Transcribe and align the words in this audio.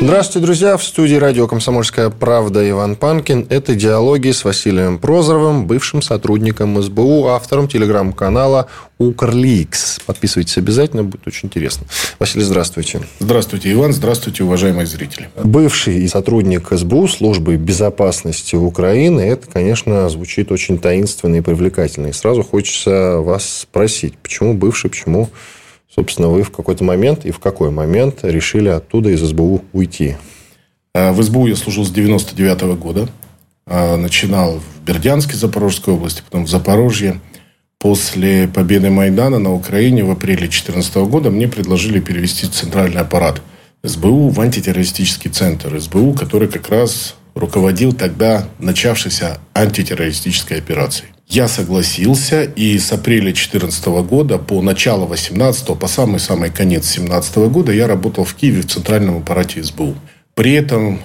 Здравствуйте, 0.00 0.46
друзья! 0.46 0.76
В 0.76 0.84
студии 0.84 1.16
радио 1.16 1.48
«Комсомольская 1.48 2.08
правда» 2.08 2.68
Иван 2.70 2.94
Панкин. 2.94 3.48
Это 3.50 3.74
диалоги 3.74 4.30
с 4.30 4.44
Василием 4.44 4.96
Прозоровым, 4.98 5.66
бывшим 5.66 6.02
сотрудником 6.02 6.80
СБУ, 6.80 7.26
автором 7.26 7.66
телеграм-канала 7.66 8.68
«Укрликс». 8.98 9.98
Подписывайтесь 10.06 10.56
обязательно, 10.56 11.02
будет 11.02 11.26
очень 11.26 11.48
интересно. 11.48 11.88
Василий, 12.20 12.44
здравствуйте. 12.44 13.02
Здравствуйте, 13.18 13.72
Иван. 13.72 13.92
Здравствуйте, 13.92 14.44
уважаемые 14.44 14.86
зрители. 14.86 15.30
Бывший 15.42 16.06
сотрудник 16.06 16.68
СБУ, 16.70 17.08
службы 17.08 17.56
безопасности 17.56 18.54
Украины, 18.54 19.20
это, 19.20 19.48
конечно, 19.50 20.08
звучит 20.08 20.52
очень 20.52 20.78
таинственно 20.78 21.36
и 21.36 21.40
привлекательно. 21.40 22.06
И 22.06 22.12
сразу 22.12 22.44
хочется 22.44 23.18
вас 23.18 23.62
спросить, 23.62 24.16
почему 24.18 24.54
бывший, 24.54 24.90
почему 24.90 25.28
собственно, 25.98 26.28
вы 26.28 26.44
в 26.44 26.52
какой-то 26.52 26.84
момент 26.84 27.26
и 27.26 27.32
в 27.32 27.40
какой 27.40 27.70
момент 27.70 28.20
решили 28.22 28.68
оттуда 28.68 29.10
из 29.10 29.20
СБУ 29.20 29.64
уйти? 29.72 30.14
А, 30.94 31.10
в 31.10 31.20
СБУ 31.20 31.48
я 31.48 31.56
служил 31.56 31.84
с 31.84 31.90
99 31.90 32.62
-го 32.62 32.76
года. 32.76 33.08
А, 33.66 33.96
начинал 33.96 34.60
в 34.60 34.84
Бердянске, 34.86 35.34
Запорожской 35.34 35.94
области, 35.94 36.22
потом 36.22 36.44
в 36.44 36.48
Запорожье. 36.48 37.20
После 37.80 38.46
победы 38.46 38.90
Майдана 38.90 39.40
на 39.40 39.52
Украине 39.52 40.04
в 40.04 40.10
апреле 40.12 40.46
2014 40.46 41.08
года 41.08 41.30
мне 41.30 41.48
предложили 41.48 41.98
перевести 41.98 42.46
центральный 42.46 43.00
аппарат 43.00 43.42
СБУ 43.82 44.28
в 44.28 44.40
антитеррористический 44.40 45.32
центр 45.32 45.80
СБУ, 45.80 46.12
который 46.12 46.46
как 46.46 46.68
раз 46.68 47.16
руководил 47.34 47.92
тогда 47.92 48.46
начавшейся 48.60 49.38
антитеррористической 49.52 50.58
операцией. 50.58 51.10
Я 51.28 51.46
согласился, 51.46 52.44
и 52.44 52.78
с 52.78 52.90
апреля 52.90 53.32
2014 53.32 53.86
года 54.08 54.38
по 54.38 54.62
начало 54.62 55.06
2018, 55.06 55.78
по 55.78 55.86
самый-самый 55.86 56.50
конец 56.50 56.84
2017 56.94 57.36
года 57.50 57.70
я 57.70 57.86
работал 57.86 58.24
в 58.24 58.34
Киеве 58.34 58.62
в 58.62 58.66
центральном 58.66 59.18
аппарате 59.18 59.62
СБУ. 59.62 59.94
При 60.34 60.52
этом, 60.52 61.00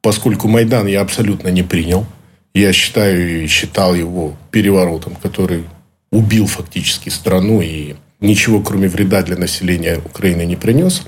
поскольку 0.00 0.48
Майдан 0.48 0.86
я 0.86 1.02
абсолютно 1.02 1.48
не 1.48 1.62
принял, 1.62 2.06
я 2.54 2.72
считаю 2.72 3.44
и 3.44 3.46
считал 3.48 3.94
его 3.94 4.34
переворотом, 4.50 5.14
который 5.14 5.64
убил 6.10 6.46
фактически 6.46 7.10
страну 7.10 7.60
и 7.60 7.96
ничего, 8.18 8.62
кроме 8.62 8.88
вреда 8.88 9.20
для 9.20 9.36
населения 9.36 10.00
Украины 10.02 10.46
не 10.46 10.56
принес. 10.56 11.02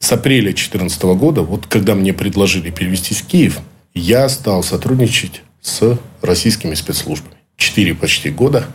С 0.00 0.10
апреля 0.10 0.46
2014 0.46 1.02
года, 1.16 1.42
вот 1.42 1.68
когда 1.68 1.94
мне 1.94 2.12
предложили 2.12 2.70
перевестись 2.70 3.20
в 3.20 3.26
Киев, 3.28 3.60
я 3.94 4.28
стал 4.28 4.64
сотрудничать 4.64 5.42
с 5.62 5.96
российскими 6.22 6.74
спецслужбами. 6.74 7.33
Четыре 7.56 7.94
почти 7.94 8.30
года 8.30 8.66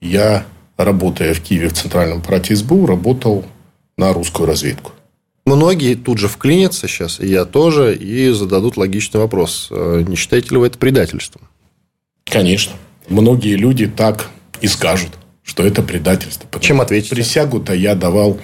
я, 0.00 0.44
работая 0.76 1.34
в 1.34 1.40
Киеве 1.40 1.68
в 1.68 1.74
Центральном 1.74 2.18
аппарате 2.18 2.56
СБУ, 2.56 2.86
работал 2.86 3.44
на 3.96 4.12
русскую 4.12 4.46
разведку. 4.46 4.92
Многие 5.44 5.94
тут 5.96 6.18
же 6.18 6.28
вклинятся 6.28 6.86
сейчас, 6.86 7.18
и 7.20 7.26
я 7.26 7.44
тоже, 7.44 7.96
и 7.96 8.30
зададут 8.30 8.76
логичный 8.76 9.20
вопрос. 9.20 9.68
Э, 9.70 10.04
не 10.06 10.16
считаете 10.16 10.50
ли 10.50 10.56
вы 10.56 10.68
это 10.68 10.78
предательством? 10.78 11.48
Конечно. 12.24 12.74
Многие 13.08 13.56
люди 13.56 13.86
так 13.88 14.30
и 14.60 14.68
скажут, 14.68 15.10
что 15.42 15.64
это 15.64 15.82
предательство. 15.82 16.48
Чем 16.60 16.80
ответить? 16.80 17.10
Присягу-то 17.10 17.74
я 17.74 17.96
давал 17.96 18.38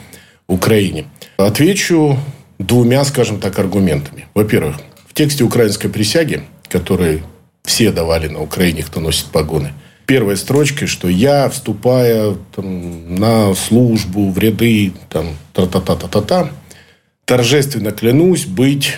Украине. 0.48 1.06
Отвечу 1.36 2.18
двумя, 2.58 3.04
скажем 3.04 3.40
так, 3.40 3.58
аргументами. 3.58 4.26
Во-первых, 4.34 4.76
в 5.06 5.14
тексте 5.14 5.44
украинской 5.44 5.88
присяги, 5.88 6.42
который 6.68 7.22
все 7.68 7.92
давали 7.92 8.28
на 8.28 8.40
Украине, 8.40 8.82
кто 8.82 8.98
носит 8.98 9.26
погоны. 9.26 9.72
Первой 10.06 10.38
строчкой, 10.38 10.88
что 10.88 11.06
я, 11.06 11.50
вступая 11.50 12.34
там, 12.56 13.14
на 13.14 13.54
службу 13.54 14.30
в 14.30 14.38
ряды, 14.38 14.92
там, 15.10 15.36
та-та-та-та-та, 15.52 16.50
торжественно 17.26 17.92
клянусь 17.92 18.46
быть 18.46 18.94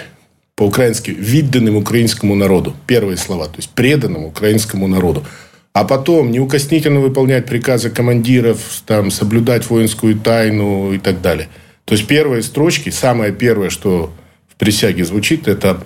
по-украински 0.54 1.10
виданным 1.10 1.74
украинскому 1.76 2.36
народу. 2.36 2.76
Первые 2.86 3.16
слова. 3.16 3.46
То 3.46 3.56
есть, 3.56 3.70
преданным 3.70 4.24
украинскому 4.24 4.86
народу. 4.86 5.24
А 5.72 5.84
потом 5.84 6.30
неукоснительно 6.30 7.00
выполнять 7.00 7.46
приказы 7.46 7.90
командиров, 7.90 8.82
там, 8.86 9.10
соблюдать 9.10 9.68
воинскую 9.68 10.16
тайну 10.16 10.92
и 10.92 10.98
так 10.98 11.20
далее. 11.20 11.48
То 11.86 11.94
есть, 11.94 12.06
первые 12.06 12.44
строчки, 12.44 12.90
самое 12.90 13.32
первое, 13.32 13.70
что 13.70 14.12
в 14.48 14.54
присяге 14.54 15.04
звучит, 15.04 15.48
это 15.48 15.82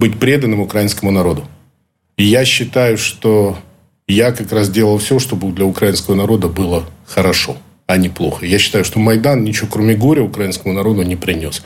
быть 0.00 0.18
преданным 0.18 0.58
украинскому 0.58 1.12
народу. 1.12 1.46
И 2.16 2.24
я 2.24 2.46
считаю, 2.46 2.96
что 2.96 3.58
я 4.08 4.32
как 4.32 4.50
раз 4.50 4.70
делал 4.70 4.96
все, 4.98 5.18
чтобы 5.18 5.52
для 5.52 5.66
украинского 5.66 6.14
народа 6.14 6.48
было 6.48 6.84
хорошо, 7.06 7.58
а 7.86 7.98
не 7.98 8.08
плохо. 8.08 8.46
Я 8.46 8.58
считаю, 8.58 8.84
что 8.84 8.98
Майдан 8.98 9.44
ничего 9.44 9.68
кроме 9.70 9.94
горя 9.94 10.22
украинскому 10.22 10.72
народу 10.72 11.02
не 11.02 11.16
принес. 11.16 11.62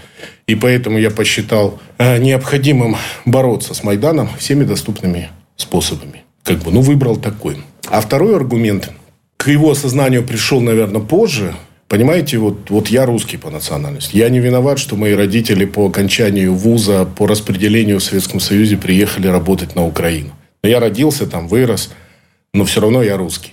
И 0.49 0.57
поэтому 0.57 0.99
я 0.99 1.11
посчитал 1.11 1.79
э, 1.99 2.19
необходимым 2.19 2.97
бороться 3.25 3.75
с 3.75 3.85
Майданом 3.85 4.29
всеми 4.39 4.65
доступными 4.65 5.29
способами. 5.57 6.25
Как 6.43 6.59
бы, 6.59 6.73
ну, 6.73 6.81
выбрал 6.81 7.17
такой. 7.17 7.59
А 7.89 8.01
второй 8.01 8.35
аргумент, 8.35 8.91
к 9.37 9.49
его 9.49 9.71
осознанию 9.71 10.25
пришел, 10.25 10.61
наверное, 10.61 11.01
позже. 11.01 11.55
Понимаете, 11.87 12.39
вот, 12.39 12.71
вот 12.71 12.89
я 12.89 13.07
русский 13.07 13.37
по 13.37 13.51
национальности. 13.51 14.17
Я 14.17 14.29
не 14.31 14.41
виноват, 14.41 14.81
что 14.81 14.97
мои 14.97 15.13
родители 15.13 15.65
по 15.65 15.87
окончанию 15.87 16.55
вуза, 16.55 17.05
по 17.05 17.29
распределению 17.29 18.01
в 18.01 18.03
Советском 18.03 18.41
Союзе 18.41 18.77
приехали 18.77 19.29
работать 19.29 19.77
на 19.77 19.87
Украину. 19.87 20.33
Я 20.63 20.81
родился 20.81 21.27
там, 21.27 21.49
вырос, 21.49 21.91
но 22.53 22.65
все 22.65 22.81
равно 22.81 23.03
я 23.03 23.17
русский. 23.17 23.53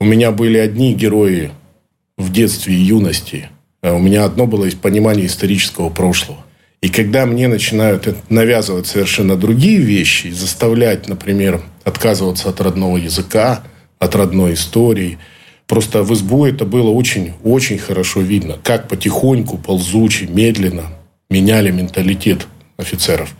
У 0.00 0.04
меня 0.04 0.32
были 0.32 0.58
одни 0.58 0.94
герои 0.94 1.50
в 2.16 2.32
детстве 2.32 2.74
и 2.74 2.78
юности. 2.78 3.48
А 3.80 3.94
у 3.94 3.98
меня 3.98 4.24
одно 4.24 4.46
было 4.46 4.68
понимание 4.82 5.26
исторического 5.26 5.88
прошлого. 5.88 6.44
И 6.80 6.88
когда 6.88 7.26
мне 7.26 7.48
начинают 7.48 8.08
навязывать 8.30 8.86
совершенно 8.86 9.36
другие 9.36 9.78
вещи, 9.78 10.28
заставлять, 10.28 11.08
например, 11.08 11.62
отказываться 11.84 12.48
от 12.48 12.60
родного 12.60 12.96
языка, 12.96 13.64
от 13.98 14.14
родной 14.14 14.54
истории, 14.54 15.18
просто 15.66 16.02
в 16.02 16.14
СБУ 16.14 16.46
это 16.46 16.64
было 16.64 16.90
очень-очень 16.90 17.78
хорошо 17.78 18.20
видно, 18.20 18.58
как 18.62 18.88
потихоньку, 18.88 19.58
ползучи, 19.58 20.24
медленно 20.24 20.92
меняли 21.30 21.70
менталитет 21.70 22.46
офицеров. 22.76 23.34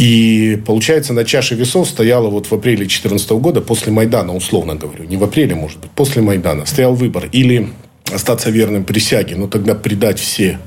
И, 0.00 0.58
получается, 0.66 1.12
на 1.12 1.26
чаше 1.26 1.54
весов 1.54 1.86
стояла 1.86 2.30
вот 2.30 2.46
в 2.46 2.54
апреле 2.54 2.78
2014 2.78 3.32
года, 3.32 3.60
после 3.60 3.92
Майдана, 3.92 4.34
условно 4.34 4.74
говорю, 4.74 5.04
не 5.04 5.18
в 5.18 5.24
апреле, 5.24 5.54
может 5.54 5.78
быть, 5.78 5.90
после 5.90 6.22
Майдана, 6.22 6.64
стоял 6.64 6.94
выбор. 6.94 7.28
Или 7.32 7.68
остаться 8.10 8.48
верным 8.48 8.84
присяге, 8.84 9.36
но 9.36 9.46
тогда 9.46 9.74
предать 9.74 10.18
все 10.18 10.58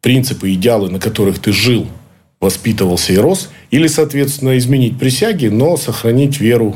принципы, 0.00 0.54
идеалы, 0.54 0.88
на 0.88 0.98
которых 0.98 1.40
ты 1.40 1.52
жил, 1.52 1.88
воспитывался 2.40 3.12
и 3.12 3.18
рос, 3.18 3.50
или, 3.70 3.86
соответственно, 3.86 4.56
изменить 4.56 4.98
присяги, 4.98 5.48
но 5.48 5.76
сохранить 5.76 6.40
веру 6.40 6.74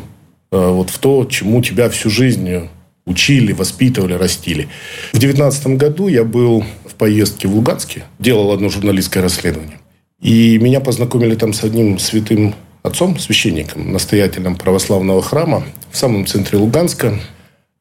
э, 0.52 0.58
вот 0.58 0.90
в 0.90 0.98
то, 0.98 1.24
чему 1.24 1.62
тебя 1.62 1.88
всю 1.88 2.10
жизнь 2.10 2.68
учили, 3.06 3.52
воспитывали, 3.52 4.12
растили. 4.12 4.68
В 5.14 5.18
2019 5.18 5.68
году 5.78 6.08
я 6.08 6.24
был 6.24 6.66
в 6.84 6.96
поездке 6.96 7.48
в 7.48 7.54
Луганске, 7.54 8.04
делал 8.18 8.52
одно 8.52 8.68
журналистское 8.68 9.22
расследование. 9.22 9.78
И 10.24 10.56
меня 10.56 10.80
познакомили 10.80 11.34
там 11.34 11.52
с 11.52 11.62
одним 11.62 11.98
святым 11.98 12.54
отцом, 12.82 13.18
священником, 13.18 13.92
настоятелем 13.92 14.56
православного 14.56 15.20
храма 15.20 15.64
в 15.92 15.98
самом 15.98 16.24
центре 16.24 16.56
Луганска, 16.56 17.20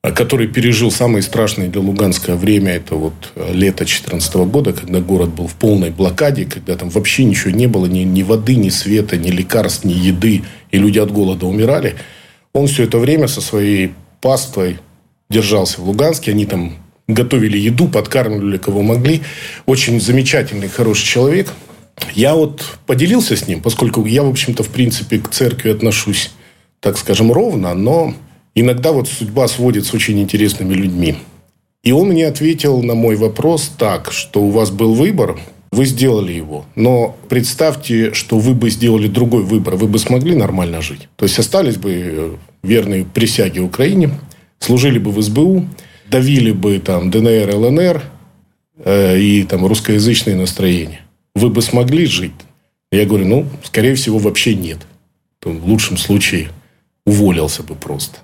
который 0.01 0.47
пережил 0.49 0.91
самое 0.91 1.21
страшное 1.23 1.69
для 1.69 1.79
Луганска 1.79 2.35
время. 2.35 2.73
Это 2.73 2.95
вот 2.95 3.13
лето 3.37 3.85
2014 3.85 4.35
года, 4.35 4.73
когда 4.73 4.99
город 4.99 5.29
был 5.29 5.47
в 5.47 5.53
полной 5.53 5.89
блокаде, 5.89 6.43
когда 6.43 6.75
там 6.75 6.89
вообще 6.89 7.23
ничего 7.23 7.51
не 7.51 7.67
было, 7.67 7.85
ни, 7.85 7.99
ни 7.99 8.23
воды, 8.23 8.55
ни 8.55 8.67
света, 8.67 9.15
ни 9.15 9.29
лекарств, 9.29 9.85
ни 9.85 9.93
еды, 9.93 10.43
и 10.69 10.77
люди 10.77 10.99
от 10.99 11.13
голода 11.13 11.45
умирали. 11.45 11.95
Он 12.51 12.67
все 12.67 12.83
это 12.83 12.97
время 12.97 13.29
со 13.29 13.39
своей 13.39 13.93
паствой 14.19 14.79
держался 15.29 15.79
в 15.79 15.87
Луганске. 15.87 16.31
Они 16.31 16.45
там 16.45 16.73
готовили 17.07 17.57
еду, 17.57 17.87
подкармливали 17.87 18.57
кого 18.57 18.81
могли. 18.81 19.21
Очень 19.65 20.01
замечательный, 20.01 20.67
хороший 20.67 21.05
человек– 21.05 21.47
я 22.15 22.35
вот 22.35 22.63
поделился 22.85 23.35
с 23.35 23.47
ним, 23.47 23.61
поскольку 23.61 24.05
я, 24.05 24.23
в 24.23 24.29
общем-то, 24.29 24.63
в 24.63 24.69
принципе, 24.69 25.19
к 25.19 25.29
церкви 25.29 25.69
отношусь, 25.69 26.31
так 26.79 26.97
скажем, 26.97 27.31
ровно, 27.31 27.73
но 27.73 28.13
иногда 28.55 28.91
вот 28.91 29.07
судьба 29.07 29.47
сводит 29.47 29.85
с 29.85 29.93
очень 29.93 30.19
интересными 30.19 30.73
людьми. 30.73 31.17
И 31.83 31.91
он 31.91 32.09
мне 32.09 32.27
ответил 32.27 32.81
на 32.81 32.95
мой 32.95 33.15
вопрос 33.15 33.71
так, 33.77 34.11
что 34.11 34.41
у 34.41 34.49
вас 34.49 34.71
был 34.71 34.93
выбор, 34.93 35.39
вы 35.71 35.85
сделали 35.85 36.31
его. 36.31 36.65
Но 36.75 37.17
представьте, 37.29 38.13
что 38.13 38.37
вы 38.37 38.53
бы 38.53 38.69
сделали 38.69 39.07
другой 39.07 39.43
выбор, 39.43 39.75
вы 39.75 39.87
бы 39.87 39.99
смогли 39.99 40.35
нормально 40.35 40.81
жить. 40.81 41.09
То 41.15 41.25
есть 41.25 41.37
остались 41.39 41.77
бы 41.77 41.91
э, 41.91 42.35
верные 42.61 43.05
присяги 43.05 43.59
Украине, 43.59 44.11
служили 44.59 44.99
бы 44.99 45.11
в 45.11 45.21
СБУ, 45.21 45.65
давили 46.09 46.51
бы 46.51 46.79
там 46.79 47.09
ДНР, 47.09 47.55
ЛНР 47.55 48.03
э, 48.85 49.19
и 49.19 49.43
там 49.43 49.65
русскоязычные 49.65 50.35
настроения 50.35 51.02
вы 51.35 51.49
бы 51.49 51.61
смогли 51.61 52.05
жить? 52.05 52.33
Я 52.91 53.05
говорю, 53.05 53.25
ну, 53.25 53.45
скорее 53.63 53.95
всего, 53.95 54.19
вообще 54.19 54.55
нет. 54.55 54.79
В 55.41 55.67
лучшем 55.67 55.97
случае 55.97 56.49
уволился 57.05 57.63
бы 57.63 57.75
просто. 57.75 58.19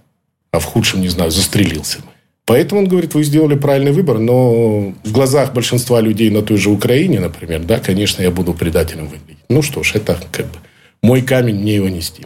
а 0.51 0.59
в 0.59 0.65
худшем, 0.65 1.01
не 1.01 1.09
знаю, 1.09 1.31
застрелился 1.31 1.99
бы. 1.99 2.05
Поэтому 2.45 2.81
он 2.81 2.87
говорит, 2.87 3.13
вы 3.13 3.23
сделали 3.23 3.55
правильный 3.55 3.91
выбор, 3.91 4.17
но 4.17 4.93
в 5.03 5.11
глазах 5.11 5.53
большинства 5.53 6.01
людей 6.01 6.31
на 6.31 6.41
той 6.41 6.57
же 6.57 6.71
Украине, 6.71 7.19
например, 7.19 7.63
да, 7.63 7.79
конечно, 7.79 8.23
я 8.23 8.31
буду 8.31 8.55
предателем 8.55 9.05
выглядеть. 9.05 9.43
Ну 9.49 9.61
что 9.61 9.83
ж, 9.83 9.95
это 9.95 10.19
как 10.31 10.47
бы 10.47 10.57
мой 11.03 11.21
камень, 11.21 11.57
мне 11.59 11.75
его 11.75 11.89
нести. 11.89 12.25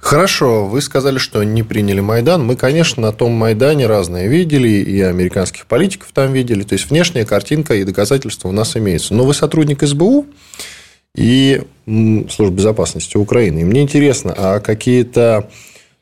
Хорошо, 0.00 0.66
вы 0.66 0.80
сказали, 0.80 1.18
что 1.18 1.44
не 1.44 1.62
приняли 1.62 2.00
Майдан. 2.00 2.44
Мы, 2.44 2.56
конечно, 2.56 3.02
на 3.02 3.12
том 3.12 3.32
Майдане 3.32 3.86
разные 3.86 4.28
видели, 4.28 4.68
и 4.68 5.00
американских 5.02 5.66
политиков 5.66 6.08
там 6.12 6.32
видели. 6.32 6.62
То 6.62 6.72
есть, 6.72 6.90
внешняя 6.90 7.26
картинка 7.26 7.74
и 7.74 7.84
доказательства 7.84 8.48
у 8.48 8.52
нас 8.52 8.76
имеются. 8.76 9.14
Но 9.14 9.24
вы 9.24 9.34
сотрудник 9.34 9.82
СБУ 9.86 10.26
и 11.14 11.62
Службы 11.86 12.56
безопасности 12.56 13.16
Украины. 13.16 13.60
И 13.60 13.64
мне 13.64 13.82
интересно, 13.82 14.32
а 14.36 14.60
какие-то 14.60 15.50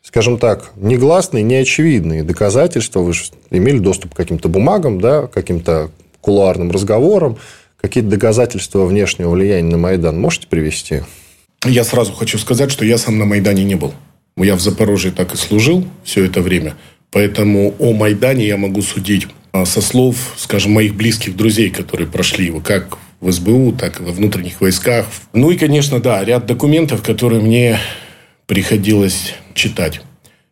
скажем 0.02 0.38
так, 0.38 0.70
негласные, 0.76 1.42
неочевидные 1.42 2.22
доказательства. 2.22 3.00
Вы 3.00 3.12
же 3.12 3.24
имели 3.50 3.78
доступ 3.78 4.14
к 4.14 4.16
каким-то 4.16 4.48
бумагам, 4.48 5.00
да, 5.00 5.26
каким-то 5.26 5.90
кулуарным 6.22 6.70
разговорам. 6.70 7.36
Какие-то 7.78 8.08
доказательства 8.10 8.86
внешнего 8.86 9.30
влияния 9.30 9.70
на 9.70 9.76
Майдан 9.76 10.18
можете 10.18 10.46
привести? 10.46 11.02
Я 11.64 11.82
сразу 11.82 12.12
хочу 12.12 12.38
сказать, 12.38 12.70
что 12.70 12.84
я 12.84 12.98
сам 12.98 13.18
на 13.18 13.24
Майдане 13.24 13.64
не 13.64 13.74
был. 13.74 13.92
Я 14.36 14.54
в 14.54 14.60
Запорожье 14.60 15.10
так 15.10 15.34
и 15.34 15.36
служил 15.36 15.84
все 16.04 16.24
это 16.24 16.40
время. 16.40 16.76
Поэтому 17.10 17.74
о 17.78 17.92
Майдане 17.92 18.46
я 18.46 18.56
могу 18.56 18.80
судить 18.82 19.26
а, 19.50 19.64
со 19.64 19.80
слов, 19.80 20.34
скажем, 20.36 20.72
моих 20.72 20.94
близких 20.94 21.36
друзей, 21.36 21.70
которые 21.70 22.06
прошли 22.06 22.46
его 22.46 22.60
как 22.60 22.98
в 23.20 23.32
СБУ, 23.32 23.72
так 23.72 24.00
и 24.00 24.04
во 24.04 24.12
внутренних 24.12 24.60
войсках. 24.60 25.06
Ну 25.32 25.50
и, 25.50 25.56
конечно, 25.56 25.98
да, 25.98 26.24
ряд 26.24 26.46
документов, 26.46 27.02
которые 27.02 27.42
мне 27.42 27.78
приходилось 28.46 29.34
читать. 29.54 30.00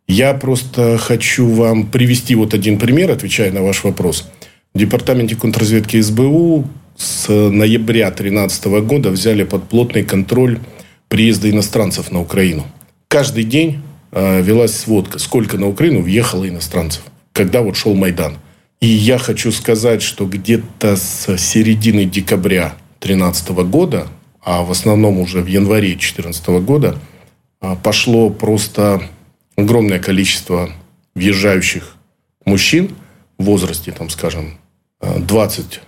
Я 0.09 0.35
просто 0.35 0.99
хочу 0.99 1.47
вам 1.49 1.87
привести 1.87 2.35
вот 2.35 2.55
один 2.55 2.79
пример, 2.79 3.13
отвечая 3.13 3.53
на 3.53 3.63
ваш 3.63 3.85
вопрос. 3.85 4.29
В 4.75 4.79
департаменте 4.79 5.37
контрразведки 5.37 6.01
СБУ 6.01 6.67
с 6.97 7.29
ноября 7.29 8.07
2013 8.07 8.67
года 8.85 9.11
взяли 9.11 9.45
под 9.45 9.69
плотный 9.69 10.03
контроль 10.03 10.59
приезда 11.09 11.51
иностранцев 11.51 12.11
на 12.11 12.21
Украину. 12.21 12.67
Каждый 13.09 13.45
день 13.45 13.83
э, 14.13 14.43
велась 14.43 14.77
сводка, 14.77 15.19
сколько 15.19 15.59
на 15.59 15.69
Украину 15.69 16.03
въехало 16.03 16.49
иностранцев, 16.49 17.03
когда 17.33 17.63
вот 17.63 17.77
шел 17.77 17.95
Майдан. 17.95 18.37
И 18.81 18.87
я 18.87 19.19
хочу 19.19 19.53
сказать, 19.53 20.03
что 20.03 20.27
где-то 20.27 20.97
с 20.97 21.37
середины 21.39 22.05
декабря 22.05 22.75
2013 23.01 23.49
года, 23.71 24.09
а 24.43 24.63
в 24.63 24.71
основном 24.71 25.19
уже 25.19 25.41
в 25.41 25.47
январе 25.47 25.89
2014 25.89 26.47
года– 26.61 26.99
а, 27.61 27.75
пошло 27.75 28.31
просто 28.31 29.03
огромное 29.57 29.99
количество 29.99 30.71
въезжающих 31.15 31.97
мужчин 32.45 32.95
в 33.39 33.45
возрасте, 33.45 33.93
там, 33.93 34.09
скажем, 34.09 34.59
20-50 35.01 35.81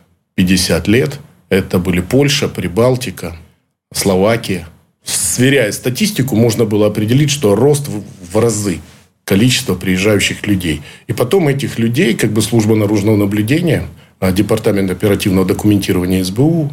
лет. 0.91 1.21
Это 1.49 1.79
были 1.79 2.01
Польша, 2.01 2.49
Прибалтика, 2.49 3.37
Словакия. 3.93 4.67
Сверяя 5.09 5.73
статистику, 5.73 6.37
можно 6.37 6.65
было 6.65 6.87
определить, 6.87 7.31
что 7.31 7.55
рост 7.55 7.89
в 7.89 8.39
разы 8.39 8.81
количество 9.25 9.75
приезжающих 9.75 10.47
людей. 10.47 10.83
И 11.07 11.13
потом 11.13 11.49
этих 11.49 11.79
людей, 11.79 12.15
как 12.15 12.33
бы 12.33 12.43
служба 12.43 12.75
наружного 12.75 13.17
наблюдения, 13.17 13.85
а, 14.21 14.33
департамент 14.33 14.91
оперативного 14.91 15.47
документирования 15.47 16.25
СБУ 16.25 16.71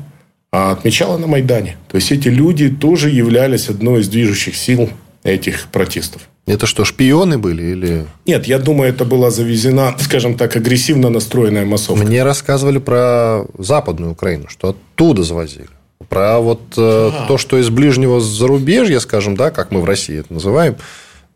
а 0.51 0.71
отмечала 0.71 1.17
на 1.17 1.27
Майдане. 1.27 1.75
То 1.89 1.97
есть 1.97 2.13
эти 2.13 2.29
люди 2.29 2.69
тоже 2.69 3.09
являлись 3.09 3.67
одной 3.67 4.01
из 4.01 4.07
движущих 4.07 4.55
сил 4.55 4.89
этих 5.23 5.67
протестов. 5.67 6.21
Это 6.45 6.65
что, 6.65 6.85
шпионы 6.85 7.37
были 7.37 7.63
или... 7.63 8.05
Нет, 8.25 8.47
я 8.47 8.57
думаю, 8.57 8.89
это 8.89 9.03
была 9.03 9.31
завезена, 9.31 9.95
скажем 9.99 10.37
так, 10.37 10.55
агрессивно 10.55 11.09
настроенная 11.09 11.65
массовка. 11.65 12.05
Мне 12.05 12.23
рассказывали 12.23 12.77
про 12.77 13.45
Западную 13.57 14.13
Украину, 14.13 14.47
что 14.47 14.69
оттуда 14.69 15.23
завозили. 15.23 15.67
Про 16.09 16.39
вот 16.39 16.61
а. 16.77 17.25
то, 17.27 17.37
что 17.37 17.57
из 17.57 17.69
ближнего 17.69 18.19
зарубежья, 18.21 18.99
скажем, 18.99 19.35
да, 19.35 19.51
как 19.51 19.71
мы 19.71 19.81
в 19.81 19.85
России 19.85 20.19
это 20.19 20.33
называем, 20.33 20.75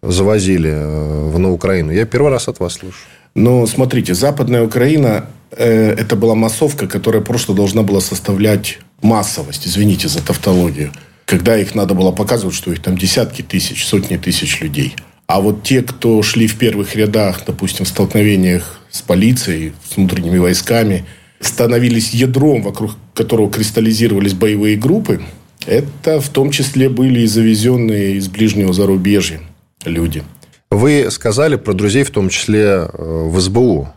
завозили 0.02 0.72
э, 0.72 1.30
в 1.30 1.40
на 1.40 1.52
Украину. 1.52 1.92
Я 1.92 2.06
первый 2.06 2.32
раз 2.32 2.48
от 2.48 2.60
вас 2.60 2.74
слышу. 2.74 2.98
Но 3.36 3.66
смотрите, 3.68 4.14
Западная 4.14 4.64
Украина 4.64 5.26
э, 5.52 5.92
это 5.92 6.16
была 6.16 6.36
массовка, 6.36 6.88
которая 6.88 7.22
просто 7.22 7.54
должна 7.54 7.84
была 7.84 8.02
составлять 8.02 8.80
массовость, 9.02 9.68
извините 9.68 10.08
за 10.08 10.22
тавтологию, 10.22 10.92
когда 11.26 11.58
их 11.58 11.76
надо 11.76 11.94
было 11.94 12.12
показывать, 12.12 12.56
что 12.56 12.72
их 12.72 12.82
там 12.82 12.98
десятки 12.98 13.42
тысяч, 13.42 13.86
сотни 13.86 14.18
тысяч 14.18 14.62
людей. 14.62 14.96
А 15.28 15.42
вот 15.42 15.64
те, 15.64 15.84
кто 15.84 16.22
шли 16.24 16.48
в 16.48 16.58
первых 16.58 16.96
рядах, 16.96 17.44
допустим, 17.46 17.86
в 17.86 17.88
столкновениях 17.88 18.80
с 18.90 19.02
полицией, 19.02 19.74
с 19.88 19.96
внутренними 19.96 20.40
войсками, 20.40 21.06
становились 21.40 22.14
ядром, 22.14 22.62
вокруг 22.62 22.92
которого 23.14 23.50
кристаллизировались 23.50 24.34
боевые 24.34 24.78
группы, 24.78 25.22
это 25.66 26.22
в 26.22 26.30
том 26.30 26.52
числе 26.52 26.90
были 26.90 27.22
и 27.22 27.28
завезенные 27.28 28.16
из 28.16 28.28
ближнего 28.28 28.74
зарубежья 28.74 29.42
люди. 29.86 30.24
Вы 30.72 31.08
сказали 31.10 31.56
про 31.56 31.74
друзей, 31.74 32.04
в 32.04 32.12
том 32.12 32.30
числе 32.30 32.62
э, 32.62 32.88
в 32.94 33.40
СБУ. 33.40 33.90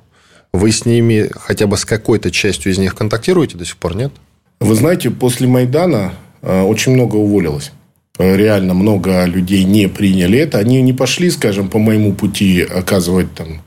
Вы 0.53 0.73
с 0.73 0.85
ними 0.85 1.31
хотя 1.35 1.67
бы 1.67 1.77
с 1.77 1.85
какой-то 1.85 2.31
частью 2.31 2.73
из 2.73 2.79
них 2.79 2.95
контактируете 2.95 3.57
до 3.57 3.65
сих 3.65 3.77
пор, 3.77 3.97
нет? 3.97 4.13
Вы 4.61 4.75
знаете, 4.75 5.11
после 5.11 5.47
Майдана 5.47 6.15
э, 6.41 6.63
очень 6.63 6.93
много 6.93 7.17
уволилось. 7.17 7.73
Э, 8.19 8.37
реально 8.37 8.75
много 8.75 9.25
людей 9.25 9.65
не 9.65 9.89
приняли 9.89 10.39
это. 10.39 10.59
Они 10.59 10.81
не 10.83 10.93
пошли, 10.93 11.31
скажем, 11.31 11.69
по 11.69 11.79
моему 11.79 12.13
пути 12.13 12.63
оказывать 12.63 13.35
там 13.35 13.63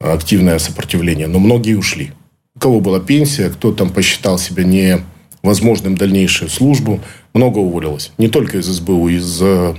активное 0.00 0.58
сопротивление, 0.58 1.26
но 1.26 1.38
многие 1.38 1.74
ушли. 1.74 2.12
У 2.56 2.60
кого 2.60 2.80
была 2.80 3.00
пенсия, 3.00 3.50
кто 3.50 3.72
там 3.72 3.90
посчитал 3.90 4.38
себя 4.38 4.64
невозможным 4.64 5.96
дальнейшую 5.96 6.48
службу, 6.48 7.00
много 7.32 7.58
уволилось. 7.58 8.12
Не 8.18 8.28
только 8.28 8.58
из 8.58 8.66
СБУ, 8.66 9.08
из 9.08 9.40
э, 9.42 9.74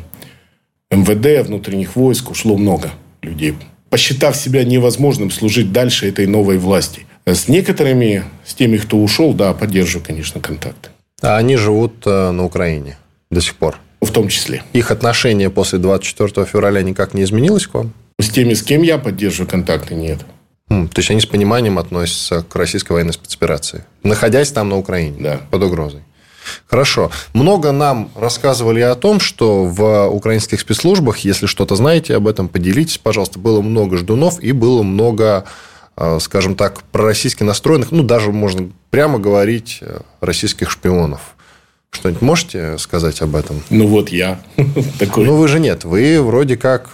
МВД, 0.92 1.48
внутренних 1.48 1.96
войск 1.96 2.32
ушло 2.32 2.58
много 2.58 2.92
людей, 3.22 3.56
посчитав 3.90 4.36
себя 4.36 4.64
невозможным 4.64 5.32
служить 5.32 5.72
дальше 5.72 6.08
этой 6.10 6.28
новой 6.28 6.58
власти– 6.58 7.06
с 7.26 7.48
некоторыми, 7.48 8.24
с 8.46 8.54
теми, 8.54 8.78
кто 8.78 8.98
ушел, 8.98 9.34
да, 9.34 9.54
поддерживаю, 9.54 10.06
конечно, 10.06 10.40
контакты. 10.40 10.90
А 11.22 11.38
они 11.38 11.56
живут 11.56 12.06
э, 12.06 12.32
на 12.32 12.46
Украине 12.46 12.98
до 13.32 13.42
сих 13.42 13.56
пор? 13.56 13.80
В 14.02 14.12
том 14.12 14.28
числе. 14.28 14.62
Их 14.74 14.92
отношение 14.92 15.50
после 15.50 15.80
24 15.80 16.46
февраля 16.46 16.84
никак 16.84 17.16
не 17.16 17.24
изменилось 17.24 17.66
к 17.66 17.74
вам? 17.74 17.94
С 18.20 18.30
теми, 18.30 18.54
с 18.54 18.62
кем 18.62 18.84
я 18.84 19.00
поддерживаю 19.00 19.50
контакты, 19.50 19.96
нет. 19.96 20.20
То 20.68 20.98
есть 20.98 21.12
они 21.12 21.22
с 21.22 21.26
пониманием 21.26 21.78
относятся 21.78 22.44
к 22.44 22.56
российской 22.56 22.94
военной 22.94 23.14
спецоперации, 23.14 23.86
находясь 24.04 24.52
там 24.52 24.70
на 24.70 24.78
Украине, 24.78 25.16
да. 25.20 25.42
под 25.52 25.64
угрозой. 25.64 26.02
Хорошо. 26.68 27.12
Много 27.34 27.72
нам 27.72 28.12
рассказывали 28.16 28.80
о 28.82 28.96
том, 28.96 29.20
что 29.20 29.66
в 29.66 30.08
украинских 30.08 30.60
спецслужбах, 30.60 31.20
если 31.20 31.48
что-то 31.48 31.76
знаете 31.76 32.16
об 32.16 32.28
этом, 32.28 32.48
поделитесь, 32.50 32.98
пожалуйста. 32.98 33.40
Было 33.40 33.62
много 33.62 33.98
ждунов 33.98 34.40
и 34.42 34.52
было 34.52 34.84
много 34.84 35.46
Э, 35.98 36.18
скажем 36.20 36.56
так, 36.56 36.84
пророссийски 36.92 37.44
настроенных, 37.44 37.92
ну, 37.92 38.04
даже 38.04 38.32
можно 38.32 38.70
прямо 38.90 39.18
говорить, 39.18 39.78
э, 39.82 40.02
российских 40.20 40.70
шпионов. 40.70 41.36
Что-нибудь 41.92 42.22
можете 42.22 42.78
сказать 42.78 43.22
об 43.22 43.36
этом? 43.36 43.62
Ну, 43.70 43.88
вот 43.88 44.10
я 44.10 44.42
такой. 45.00 45.26
Ну, 45.26 45.38
вы 45.38 45.48
же 45.48 45.60
нет. 45.60 45.86
Вы 45.86 46.22
вроде 46.22 46.58
как 46.58 46.90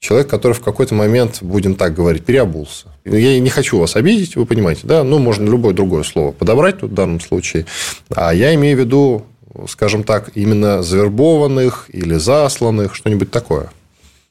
человек, 0.00 0.28
который 0.28 0.52
в 0.52 0.60
какой-то 0.60 0.94
момент, 0.94 1.38
будем 1.40 1.74
так 1.74 1.94
говорить, 1.94 2.24
переобулся. 2.24 2.86
Я 3.04 3.38
не 3.40 3.50
хочу 3.50 3.78
вас 3.78 3.96
обидеть, 3.96 4.36
вы 4.36 4.46
понимаете, 4.46 4.82
да? 4.84 5.04
Ну, 5.04 5.18
можно 5.18 5.48
любое 5.48 5.74
другое 5.74 6.02
слово 6.02 6.32
подобрать 6.32 6.78
тут 6.78 6.90
в 6.90 6.94
данном 6.94 7.20
случае. 7.20 7.66
А 8.14 8.34
я 8.34 8.54
имею 8.54 8.76
в 8.76 8.80
виду, 8.80 9.26
скажем 9.68 10.04
так, 10.04 10.30
именно 10.34 10.82
завербованных 10.82 11.88
или 11.92 12.14
засланных, 12.14 12.94
что-нибудь 12.94 13.30
такое. 13.30 13.70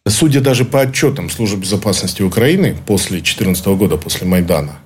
Судя 0.07 0.39
даже 0.39 0.65
по 0.65 0.81
отчетам 0.81 1.31
Службы 1.31 1.61
безопасности 1.61 2.21
Украины 2.21 2.77
после 2.85 3.17
2014 3.17 3.65
года, 3.67 3.97
после 3.97 4.27
Майдана, 4.27 4.79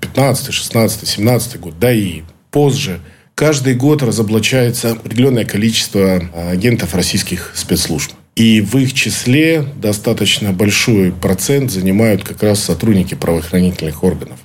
15, 0.00 0.52
16, 0.52 1.08
17 1.08 1.60
год, 1.60 1.78
да 1.80 1.92
и 1.92 2.22
позже, 2.52 3.00
каждый 3.34 3.74
год 3.74 4.02
разоблачается 4.02 4.92
определенное 4.92 5.44
количество 5.44 6.22
агентов 6.50 6.94
российских 6.94 7.52
спецслужб. 7.56 8.12
И 8.34 8.62
в 8.62 8.76
их 8.76 8.94
числе 8.94 9.64
достаточно 9.76 10.52
большой 10.52 11.12
процент 11.12 11.70
занимают 11.70 12.24
как 12.24 12.42
раз 12.42 12.60
сотрудники 12.60 13.14
правоохранительных 13.14 14.02
органов. 14.02 14.38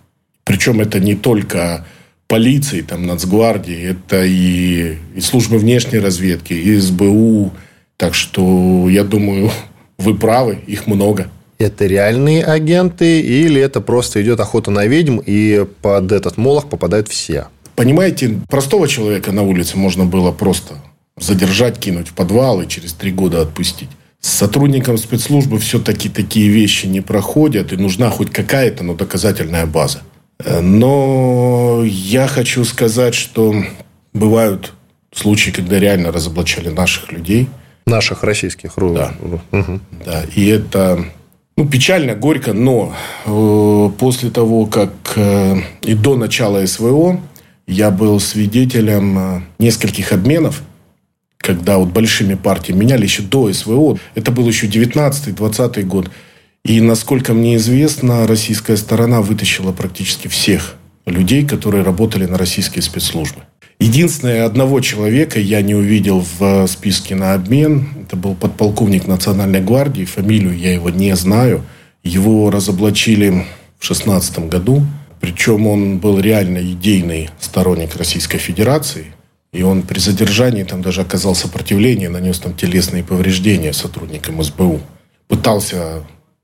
Причем 0.43 0.81
это 0.81 0.99
не 0.99 1.15
только 1.15 1.85
полиции, 2.27 2.81
там, 2.81 3.05
Нацгвардии, 3.05 3.91
это 3.91 4.25
и, 4.25 4.97
и 5.15 5.21
службы 5.21 5.57
внешней 5.57 5.99
разведки, 5.99 6.53
и 6.53 6.77
СБУ. 6.77 7.51
Так 7.95 8.13
что, 8.13 8.89
я 8.89 9.03
думаю, 9.03 9.51
вы 9.97 10.15
правы, 10.15 10.59
их 10.67 10.87
много. 10.87 11.29
Это 11.57 11.85
реальные 11.85 12.43
агенты 12.43 13.21
или 13.21 13.59
это 13.59 13.81
просто 13.81 14.21
идет 14.21 14.39
охота 14.39 14.69
на 14.69 14.85
ведьм 14.85 15.19
и 15.25 15.65
под 15.81 16.11
этот 16.11 16.37
молох 16.37 16.69
попадают 16.69 17.07
все? 17.07 17.47
Понимаете, 17.75 18.39
простого 18.47 18.87
человека 18.87 19.31
на 19.31 19.43
улице 19.43 19.77
можно 19.77 20.05
было 20.05 20.31
просто 20.31 20.75
задержать, 21.17 21.79
кинуть 21.79 22.09
в 22.09 22.13
подвал 22.13 22.61
и 22.61 22.67
через 22.67 22.93
три 22.93 23.11
года 23.11 23.41
отпустить. 23.41 23.89
С 24.19 24.29
сотрудником 24.29 24.97
спецслужбы 24.97 25.59
все-таки 25.59 26.09
такие 26.09 26.49
вещи 26.49 26.85
не 26.87 27.01
проходят, 27.01 27.71
и 27.73 27.77
нужна 27.77 28.09
хоть 28.09 28.31
какая-то, 28.31 28.83
но 28.83 28.93
доказательная 28.93 29.65
база. 29.65 30.01
Э, 30.39 30.61
но 30.61 31.83
я 31.85 32.27
хочу 32.27 32.63
сказать, 32.65 33.15
что 33.15 33.55
бывают 34.13 34.73
случаи, 35.13 35.51
когда 35.51 35.79
реально 35.79 36.11
разоблачали 36.11 36.69
наших 36.69 37.11
людей. 37.11 37.49
Наших 37.85 38.23
российских 38.23 38.77
ру. 38.77 38.93
Да. 38.93 39.13
Угу. 39.51 39.79
да. 40.05 40.23
И 40.35 40.45
это 40.47 41.05
ну, 41.55 41.67
печально, 41.67 42.15
горько, 42.15 42.53
но 42.53 42.93
э, 43.25 43.89
после 43.97 44.29
того, 44.29 44.65
как 44.65 44.91
э, 45.15 45.55
и 45.81 45.95
до 45.95 46.15
начала 46.15 46.65
СВО 46.65 47.19
я 47.65 47.89
был 47.89 48.19
свидетелем 48.19 49.17
э, 49.17 49.41
нескольких 49.57 50.11
обменов, 50.11 50.61
когда 51.47 51.77
вот 51.77 51.87
большими 51.87 52.35
партиями 52.35 52.81
меняли 52.81 53.03
еще 53.03 53.23
до 53.23 53.51
СВО. 53.53 53.97
Это 54.15 54.31
был 54.33 54.45
еще 54.49 54.67
19-20 54.67 55.83
год. 55.83 56.11
И, 56.65 56.81
насколько 56.81 57.33
мне 57.33 57.55
известно, 57.55 58.27
российская 58.27 58.75
сторона 58.75 59.21
вытащила 59.21 59.71
практически 59.71 60.27
всех 60.27 60.75
людей, 61.05 61.47
которые 61.47 61.83
работали 61.83 62.25
на 62.25 62.37
российские 62.37 62.81
спецслужбы. 62.81 63.43
Единственное, 63.79 64.43
одного 64.45 64.81
человека 64.81 65.39
я 65.39 65.61
не 65.61 65.73
увидел 65.73 66.25
в 66.37 66.67
списке 66.67 67.15
на 67.15 67.33
обмен. 67.33 67.87
Это 68.01 68.17
был 68.17 68.35
подполковник 68.35 69.07
Национальной 69.07 69.61
гвардии. 69.61 70.03
Фамилию 70.03 70.57
я 70.57 70.73
его 70.73 70.89
не 70.89 71.15
знаю. 71.15 71.63
Его 72.03 72.49
разоблачили 72.49 73.29
в 73.79 73.87
2016 73.87 74.49
году. 74.49 74.85
Причем 75.21 75.65
он 75.65 75.99
был 75.99 76.19
реально 76.19 76.57
идейный 76.57 77.29
сторонник 77.39 77.95
Российской 77.95 78.37
Федерации. 78.37 79.13
И 79.57 79.63
он 79.63 79.81
при 79.81 79.97
задержании 79.97 80.61
там 80.61 80.83
даже 80.83 81.01
оказал 81.01 81.33
сопротивление, 81.33 82.09
нанес 82.09 82.37
там 82.37 82.53
телесные 82.53 83.03
повреждения 83.03 83.73
сотрудникам 83.73 84.43
СБУ. 84.43 84.79
Пытался 85.27 86.03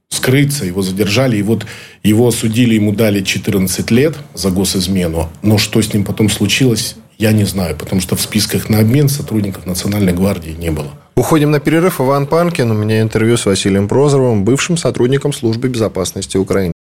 скрыться, 0.09 0.65
его 0.65 0.81
задержали. 0.81 1.37
И 1.37 1.43
вот 1.43 1.67
его 2.01 2.27
осудили, 2.27 2.73
ему 2.73 2.91
дали 2.91 3.21
14 3.21 3.91
лет 3.91 4.15
за 4.33 4.49
госизмену. 4.49 5.29
Но 5.43 5.59
что 5.59 5.79
с 5.79 5.93
ним 5.93 6.05
потом 6.05 6.27
случилось, 6.27 6.95
я 7.19 7.33
не 7.33 7.43
знаю, 7.43 7.75
потому 7.75 8.01
что 8.01 8.15
в 8.15 8.21
списках 8.21 8.67
на 8.67 8.79
обмен 8.79 9.09
сотрудников 9.09 9.67
Национальной 9.67 10.13
гвардии 10.13 10.55
не 10.57 10.71
было. 10.71 10.89
Уходим 11.15 11.51
на 11.51 11.59
перерыв. 11.59 12.01
Иван 12.01 12.25
Панкин. 12.25 12.71
У 12.71 12.73
меня 12.73 12.99
интервью 12.99 13.37
с 13.37 13.45
Василием 13.45 13.87
Прозоровым, 13.87 14.43
бывшим 14.43 14.75
сотрудником 14.75 15.33
Службы 15.33 15.67
безопасности 15.67 16.37
Украины. 16.37 16.73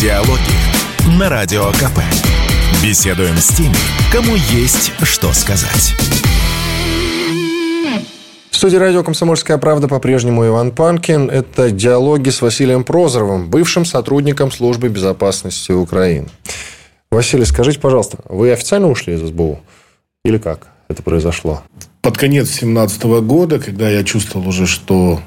Диалоги 0.00 1.18
на 1.18 1.28
Радио 1.28 1.72
КП. 1.72 1.98
Беседуем 2.82 3.36
с 3.36 3.48
теми, 3.48 3.74
кому 4.12 4.36
есть 4.50 4.92
что 5.02 5.32
сказать. 5.32 5.94
В 8.50 8.56
студии 8.56 8.76
радио 8.76 9.02
«Комсомольская 9.04 9.58
правда» 9.58 9.88
по-прежнему 9.88 10.46
Иван 10.46 10.72
Панкин. 10.72 11.30
Это 11.30 11.70
диалоги 11.70 12.30
с 12.30 12.40
Василием 12.40 12.84
Прозоровым, 12.84 13.50
бывшим 13.50 13.84
сотрудником 13.84 14.50
Службы 14.50 14.88
безопасности 14.88 15.72
Украины. 15.72 16.28
Василий, 17.10 17.44
скажите, 17.44 17.78
пожалуйста, 17.80 18.18
вы 18.28 18.52
официально 18.52 18.88
ушли 18.88 19.14
из 19.14 19.20
СБУ? 19.20 19.60
Или 20.24 20.38
как 20.38 20.68
это 20.88 21.02
произошло? 21.02 21.62
Под 22.02 22.16
конец 22.16 22.46
2017 22.46 23.02
года, 23.22 23.58
когда 23.58 23.88
я 23.88 24.04
чувствовал 24.04 24.48
уже, 24.48 24.66
что 24.66 25.20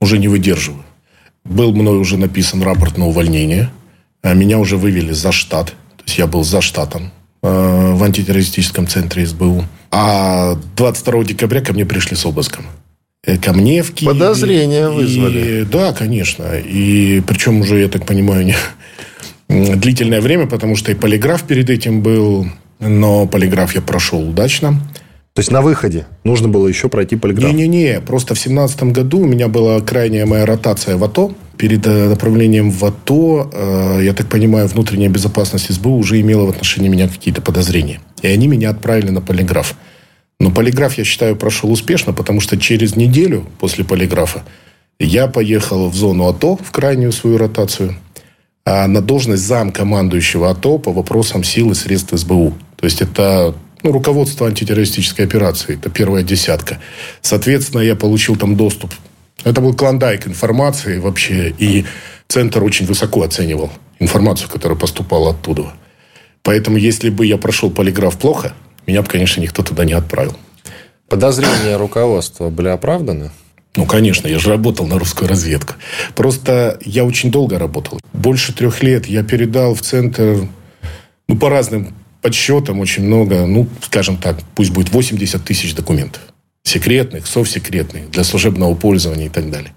уже 0.00 0.18
не 0.18 0.28
выдерживаю. 0.28 0.84
Был 1.44 1.72
мной 1.72 1.98
уже 1.98 2.16
написан 2.16 2.62
рапорт 2.62 2.96
на 2.96 3.06
увольнение. 3.06 3.70
А 4.22 4.34
меня 4.34 4.58
уже 4.58 4.76
вывели 4.76 5.12
за 5.12 5.32
штат. 5.32 5.74
То 6.00 6.04
есть 6.06 6.18
я 6.18 6.26
был 6.26 6.44
за 6.44 6.60
штатом 6.60 7.10
э, 7.42 7.92
в 7.94 8.02
антитеррористическом 8.02 8.86
центре 8.86 9.26
СБУ. 9.26 9.64
А 9.90 10.56
22 10.76 11.24
декабря 11.24 11.60
ко 11.60 11.72
мне 11.72 11.84
пришли 11.84 12.16
с 12.16 12.24
обыском. 12.24 12.66
Э, 13.24 13.36
ко 13.36 13.52
мне 13.52 13.82
в 13.82 13.92
Киеве. 13.92 14.12
Подозрения 14.12 14.88
вызвали. 14.88 15.62
И, 15.62 15.64
да, 15.64 15.92
конечно. 15.92 16.44
И 16.56 17.20
причем 17.26 17.60
уже, 17.60 17.80
я 17.80 17.88
так 17.88 18.06
понимаю, 18.06 18.44
не, 18.44 18.56
длительное 19.76 20.20
время, 20.20 20.46
потому 20.46 20.76
что 20.76 20.92
и 20.92 20.94
полиграф 20.94 21.42
перед 21.42 21.70
этим 21.70 22.02
был, 22.02 22.46
но 22.78 23.26
полиграф 23.26 23.74
я 23.74 23.82
прошел 23.82 24.28
удачно. 24.28 24.80
То 25.34 25.40
есть 25.40 25.50
на 25.52 25.62
выходе 25.62 26.06
нужно 26.24 26.48
было 26.48 26.66
еще 26.66 26.88
пройти 26.88 27.16
полиграф? 27.16 27.52
Не-не-не, 27.52 28.00
просто 28.00 28.34
в 28.34 28.40
семнадцатом 28.40 28.92
году 28.92 29.20
у 29.20 29.26
меня 29.26 29.48
была 29.48 29.80
крайняя 29.80 30.26
моя 30.26 30.44
ротация 30.44 30.96
в 30.96 31.04
АТО. 31.04 31.34
Перед 31.60 31.86
э, 31.86 32.08
направлением 32.08 32.70
в 32.70 32.82
АТО, 32.84 33.50
э, 33.52 34.00
я 34.02 34.14
так 34.14 34.28
понимаю, 34.28 34.66
внутренняя 34.66 35.10
безопасность 35.10 35.70
СБУ 35.70 35.96
уже 35.96 36.20
имела 36.20 36.46
в 36.46 36.50
отношении 36.50 36.88
меня 36.88 37.06
какие-то 37.06 37.42
подозрения. 37.42 38.00
И 38.22 38.26
они 38.28 38.48
меня 38.48 38.70
отправили 38.70 39.10
на 39.10 39.20
полиграф. 39.20 39.74
Но 40.40 40.50
полиграф, 40.50 40.96
я 40.96 41.04
считаю, 41.04 41.36
прошел 41.36 41.70
успешно, 41.70 42.14
потому 42.14 42.40
что 42.40 42.56
через 42.56 42.96
неделю 42.96 43.44
после 43.58 43.84
полиграфа 43.84 44.42
я 44.98 45.26
поехал 45.26 45.90
в 45.90 45.94
зону 45.94 46.28
АТО, 46.28 46.56
в 46.56 46.70
крайнюю 46.70 47.12
свою 47.12 47.36
ротацию– 47.36 47.94
а, 48.64 48.86
на 48.86 49.00
должность 49.00 49.42
зам 49.42 49.72
командующего 49.72 50.50
АТО 50.50 50.78
по 50.78 50.92
вопросам 50.92 51.42
сил 51.42 51.70
и 51.72 51.74
средств 51.74 52.16
СБУ. 52.16 52.54
То 52.76 52.84
есть 52.84 53.00
это 53.00 53.54
ну, 53.82 53.92
руководство 53.92 54.46
антитеррористической 54.46 55.24
операции. 55.24 55.74
Это 55.74 55.90
первая 55.90 56.22
десятка. 56.22 56.78
Соответственно, 57.22 57.80
я 57.80 57.96
получил 57.96 58.36
там 58.36 58.56
доступ. 58.56 58.92
Это 59.44 59.60
был 59.60 59.74
клондайк 59.74 60.26
информации 60.26 60.98
вообще. 60.98 61.54
И 61.58 61.84
Центр 62.28 62.62
очень 62.62 62.86
высоко 62.86 63.22
оценивал 63.22 63.70
информацию, 63.98 64.48
которая 64.48 64.78
поступала 64.78 65.30
оттуда. 65.30 65.72
Поэтому, 66.42 66.76
если 66.76 67.10
бы 67.10 67.26
я 67.26 67.36
прошел 67.36 67.70
полиграф 67.70 68.18
плохо, 68.18 68.54
меня 68.86 69.02
бы, 69.02 69.08
конечно, 69.08 69.40
никто 69.40 69.62
туда 69.62 69.84
не 69.84 69.92
отправил. 69.92 70.36
Подозрения 71.08 71.76
руководства 71.76 72.50
были 72.50 72.68
оправданы? 72.68 73.30
Ну, 73.76 73.86
конечно, 73.86 74.26
я 74.26 74.38
же 74.38 74.50
работал 74.50 74.86
на 74.86 74.98
русскую 74.98 75.28
разведку. 75.28 75.74
Просто 76.14 76.78
я 76.84 77.04
очень 77.04 77.30
долго 77.30 77.58
работал. 77.58 78.00
Больше 78.12 78.52
трех 78.52 78.82
лет 78.82 79.06
я 79.06 79.22
передал 79.22 79.74
в 79.74 79.82
центр, 79.82 80.48
ну, 81.28 81.36
по 81.36 81.48
разным 81.48 81.94
подсчетам 82.22 82.80
очень 82.80 83.04
много, 83.04 83.46
ну, 83.46 83.68
скажем 83.82 84.16
так, 84.16 84.38
пусть 84.54 84.70
будет 84.70 84.90
80 84.90 85.44
тысяч 85.44 85.74
документов. 85.74 86.22
Секретных, 86.62 87.26
совсекретных, 87.26 88.10
для 88.10 88.24
служебного 88.24 88.74
пользования 88.74 89.26
и 89.26 89.30
так 89.30 89.50
далее. 89.50 89.72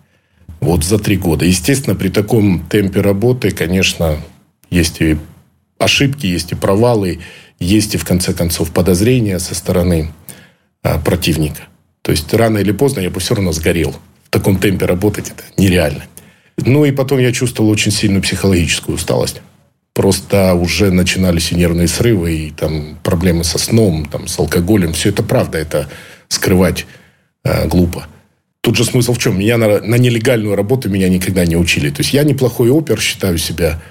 Вот 0.59 0.83
за 0.83 0.99
три 0.99 1.17
года. 1.17 1.45
Естественно, 1.45 1.95
при 1.95 2.09
таком 2.09 2.65
темпе 2.67 3.01
работы, 3.01 3.51
конечно, 3.51 4.17
есть 4.69 5.01
и 5.01 5.17
ошибки, 5.77 6.25
есть 6.25 6.51
и 6.51 6.55
провалы, 6.55 7.19
есть 7.59 7.95
и, 7.95 7.97
в 7.97 8.05
конце 8.05 8.33
концов, 8.33 8.71
подозрения 8.71 9.39
со 9.39 9.55
стороны 9.55 10.11
а, 10.81 10.99
противника. 10.99 11.63
То 12.01 12.11
есть 12.11 12.33
рано 12.33 12.57
или 12.57 12.71
поздно 12.71 12.99
я 12.99 13.09
бы 13.09 13.19
все 13.19 13.35
равно 13.35 13.51
сгорел. 13.51 13.95
В 14.25 14.29
таком 14.29 14.57
темпе 14.57 14.85
работать 14.85 15.29
это 15.29 15.43
нереально. 15.57 16.03
Ну 16.57 16.85
и 16.85 16.91
потом 16.91 17.19
я 17.19 17.31
чувствовал 17.31 17.69
очень 17.69 17.91
сильную 17.91 18.21
психологическую 18.21 18.95
усталость. 18.95 19.41
Просто 19.93 20.53
уже 20.55 20.91
начинались 20.91 21.51
и 21.51 21.55
нервные 21.55 21.87
срывы, 21.87 22.35
и 22.35 22.51
там 22.51 22.97
проблемы 23.03 23.43
со 23.43 23.59
сном, 23.59 24.05
там, 24.05 24.27
с 24.27 24.39
алкоголем. 24.39 24.93
Все 24.93 25.09
это 25.09 25.23
правда, 25.23 25.57
это 25.57 25.87
скрывать 26.33 26.85
э, 27.43 27.67
глупо. 27.67 28.07
Тут 28.61 28.77
же 28.77 28.85
смысл 28.85 29.13
в 29.13 29.17
чем? 29.17 29.39
Меня 29.39 29.57
на, 29.57 29.81
на 29.81 29.95
нелегальную 29.95 30.55
работу 30.55 30.89
меня 30.89 31.09
никогда 31.09 31.45
не 31.45 31.55
учили. 31.55 31.89
То 31.89 32.01
есть 32.01 32.13
я 32.13 32.23
неплохой 32.23 32.69
опер, 32.69 32.99
считаю 32.99 33.37
себя. 33.37 33.81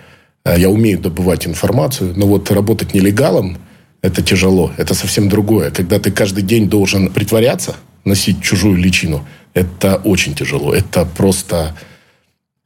Э, 0.45 0.59
я 0.59 0.69
умею 0.69 0.99
добывать 0.99 1.47
информацию. 1.47 2.15
Но 2.17 2.27
вот 2.27 2.51
работать 2.51 2.95
нелегалом– 2.95 3.59
это 4.03 4.23
тяжело. 4.23 4.73
Это 4.77 4.95
совсем 4.95 5.29
другое. 5.29 5.71
Когда 5.71 5.99
ты 5.99 6.11
каждый 6.11 6.43
день 6.43 6.69
должен 6.69 7.11
притворяться– 7.11 7.77
носить 8.05 8.43
чужую 8.43 8.77
личину, 8.77 9.27
это 9.55 9.97
очень 9.97 10.35
тяжело. 10.35 10.75
Это 10.75 11.05
просто 11.05 11.77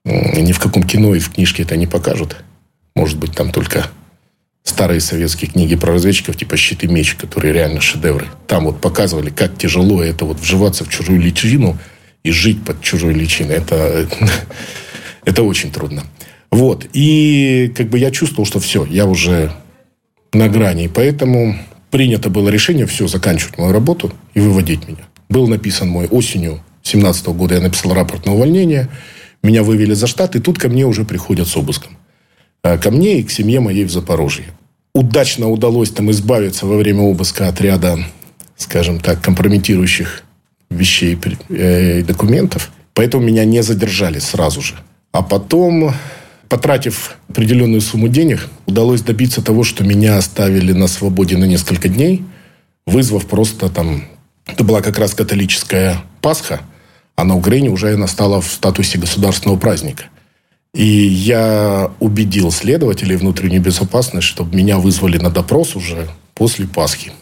ни 0.04 0.52
в 0.52 0.61
каком 0.61 0.83
кино 0.83 1.14
и 1.14 1.18
в 1.18 1.30
книжке 1.33 1.62
это 1.62 1.76
не 1.76 1.87
покажут. 1.87 2.37
Может 2.95 3.18
быть, 3.18 3.33
там 3.33 3.50
только 3.50 3.90
старые 4.66 5.00
советские 5.00 5.50
книги 5.50 5.76
про 5.76 5.92
разведчиков, 5.92 6.37
типа 6.37 6.56
«Щит 6.56 6.85
и 6.85 6.88
меч», 6.88 7.14
которые 7.14 7.54
реально 7.54 7.80
шедевры. 7.80 8.26
Там 8.46 8.64
вот 8.64 8.80
показывали, 8.80 9.30
как 9.30 9.56
тяжело 9.56 10.02
это 10.02 10.25
вот 10.25 10.40
вживаться 10.40 10.85
в 10.85 10.88
чужую 10.88 11.20
личину 11.20 11.78
и 12.25 12.32
жить 12.32 12.62
под 12.64 12.82
чужой 12.82 13.14
личиной. 13.14 13.56
Это, 13.56 14.08
это 15.25 15.42
очень 15.44 15.70
трудно. 15.70 16.02
Вот. 16.50 16.87
И 16.92 17.73
как 17.76 17.88
бы 17.88 17.99
я 17.99 18.11
чувствовал, 18.11 18.44
что 18.44 18.58
все, 18.58 18.85
я 18.85 19.06
уже 19.06 19.52
на 20.32 20.49
грани. 20.49 20.90
Поэтому 20.92 21.56
принято 21.90 22.28
было 22.28 22.49
решение 22.49 22.87
все, 22.87 23.06
заканчивать 23.06 23.58
мою 23.58 23.73
работу 23.73 24.12
и 24.35 24.40
выводить 24.40 24.88
меня. 24.88 25.04
Был 25.28 25.46
написан 25.46 25.88
мой 25.88 26.06
осенью 26.06 26.61
17 26.82 27.28
года. 27.28 27.54
Я 27.54 27.61
написал 27.61 27.94
рапорт 27.94 28.26
на 28.26 28.35
увольнение. 28.35 28.88
Меня 29.44 29.62
вывели 29.62 29.94
за 29.94 30.08
штат. 30.08 30.35
И 30.35 30.40
тут 30.40 30.58
ко 30.58 30.68
мне 30.68 30.85
уже 30.85 31.04
приходят 31.04 31.46
с 31.46 31.56
обыском. 31.56 31.96
А, 32.66 32.78
ко 32.78 32.90
мне 32.90 33.20
и 33.20 33.23
к 33.23 33.30
семье 33.30 33.61
моей 33.61 33.85
в 33.85 33.90
Запорожье. 33.90 34.46
Удачно 34.92 35.49
удалось 35.49 35.90
там 35.90 36.11
избавиться 36.11 36.66
во 36.66 36.76
время 36.76 37.02
обыска 37.02 37.49
от 37.49 37.61
ряда, 37.61 37.99
скажем 38.56 38.99
так, 38.99 39.20
компрометирующих 39.20 40.25
вещей 40.70 41.16
э, 41.50 42.00
и 42.00 42.02
документов. 42.02 42.73
Поэтому 42.92 43.25
меня 43.25 43.44
не 43.44 43.62
задержали 43.62 44.18
сразу 44.18 44.62
же. 44.62 44.75
А 45.12 45.23
потом, 45.23 45.92
потратив 46.49 47.16
определенную 47.28 47.80
сумму 47.80 48.08
денег, 48.08 48.49
удалось 48.66 49.02
добиться 49.02 49.42
того, 49.42 49.62
что 49.62 49.85
меня 49.85 50.16
оставили 50.16 50.73
на 50.73 50.88
свободе 50.88 51.37
на 51.37 51.44
несколько 51.44 51.88
дней, 51.88 52.25
вызвав 52.85 53.26
просто 53.26 53.68
там 53.68 54.02
Это 54.46 54.64
была 54.64 54.80
как 54.80 54.99
раз 54.99 55.14
католическая 55.14 56.02
Пасха, 56.20 56.61
а 57.14 57.25
на 57.25 57.37
Украине 57.37 57.68
уже 57.70 57.94
она 57.94 58.08
стала 58.08 58.40
в 58.40 58.49
статусе 58.49 58.99
государственного 58.99 59.58
праздника. 59.58 60.06
И 60.76 60.85
я 60.85 61.90
убедил 62.00 62.52
следователей 62.52 63.16
внутренней 63.16 63.61
безопасности, 63.61 64.26
чтобы 64.26 64.54
меня 64.54 64.76
вызвали 64.76 65.16
на 65.16 65.30
допрос 65.30 65.75
уже 65.75 66.06
после 66.35 66.66
Пасхи, 66.66 67.12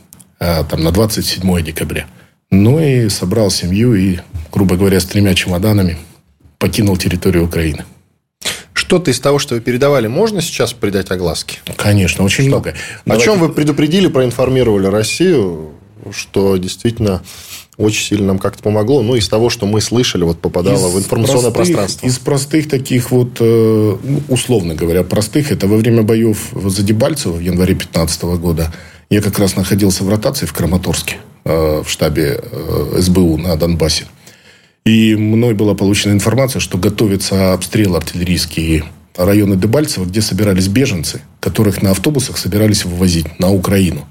э, 0.41 0.65
там, 0.69 0.83
на 0.83 0.91
27 0.91 1.63
декабря. 1.63 2.07
Ну 2.51 2.81
и 2.81 3.09
собрал 3.09 3.53
семью 3.53 3.95
и, 3.95 4.19
грубо 4.53 4.75
говоря, 4.77 4.99
с 4.99 5.05
тремя 5.05 5.35
чемоданами 5.35 5.99
покинул 6.59 6.97
территорию 6.97 7.45
Украины. 7.45 7.85
Что-то 8.73 9.13
из 9.13 9.21
того, 9.21 9.39
что 9.39 9.55
вы 9.55 9.61
передавали, 9.61 10.09
можно 10.09 10.43
сейчас 10.43 10.73
придать 10.73 11.13
огласке? 11.13 11.61
Конечно, 11.77 12.25
очень 12.25 12.43
что? 12.45 12.49
много. 12.49 12.71
О 12.71 12.75
Давайте... 13.07 13.25
чем 13.25 13.39
вы 13.39 13.51
предупредили, 13.51 14.09
проинформировали 14.09 14.89
Россию, 14.89 15.75
что 16.11 16.57
действительно 16.57 17.23
очень 17.77 18.05
сильно 18.05 18.27
нам 18.29 18.39
как-то 18.39 18.63
помогло. 18.63 19.03
Ну, 19.03 19.17
из 19.17 19.29
того, 19.29 19.51
что 19.51 19.67
мы 19.67 19.81
слышали, 19.81 20.23
вот 20.23 20.41
попадало 20.41 20.89
из 20.89 20.95
в 20.95 20.99
информационное 20.99 21.51
простых, 21.51 21.77
пространство. 21.77 22.07
Из 22.07 22.19
простых 22.19 22.69
таких 22.69 23.11
вот, 23.11 23.39
э, 23.41 23.97
ну, 24.03 24.23
условно 24.29 24.75
говоря, 24.75 25.03
простых, 25.03 25.51
это 25.51 25.67
во 25.67 25.77
время 25.77 26.03
боев 26.03 26.53
за 26.55 26.83
Дебальцево 26.83 27.33
в 27.33 27.41
январе 27.41 27.75
2015 27.75 28.23
года 28.39 28.73
я 29.11 29.21
как 29.21 29.39
раз 29.39 29.57
находился 29.57 30.05
в 30.05 30.09
ротации 30.09 30.47
в 30.47 30.53
Краматорске, 30.53 31.17
э, 31.45 31.83
в 31.85 31.91
штабе 31.91 32.41
э, 32.41 32.99
СБУ 33.01 33.39
на 33.39 33.57
Донбассе. 33.57 34.07
И 34.85 35.17
мной 35.17 35.55
была 35.55 35.75
получена 35.75 36.13
информация, 36.13 36.61
что 36.61 36.79
готовится 36.79 37.55
обстрел 37.55 37.97
артиллерийский 37.97 38.85
района 39.17 39.57
Дебальцево, 39.57 40.05
где 40.05 40.21
собирались 40.21 40.69
беженцы, 40.69 41.23
которых 41.41 41.83
на 41.83 41.91
автобусах 41.91 42.37
собирались 42.39 42.85
вывозить 42.85 43.39
на 43.41 43.51
Украину. 43.51 44.07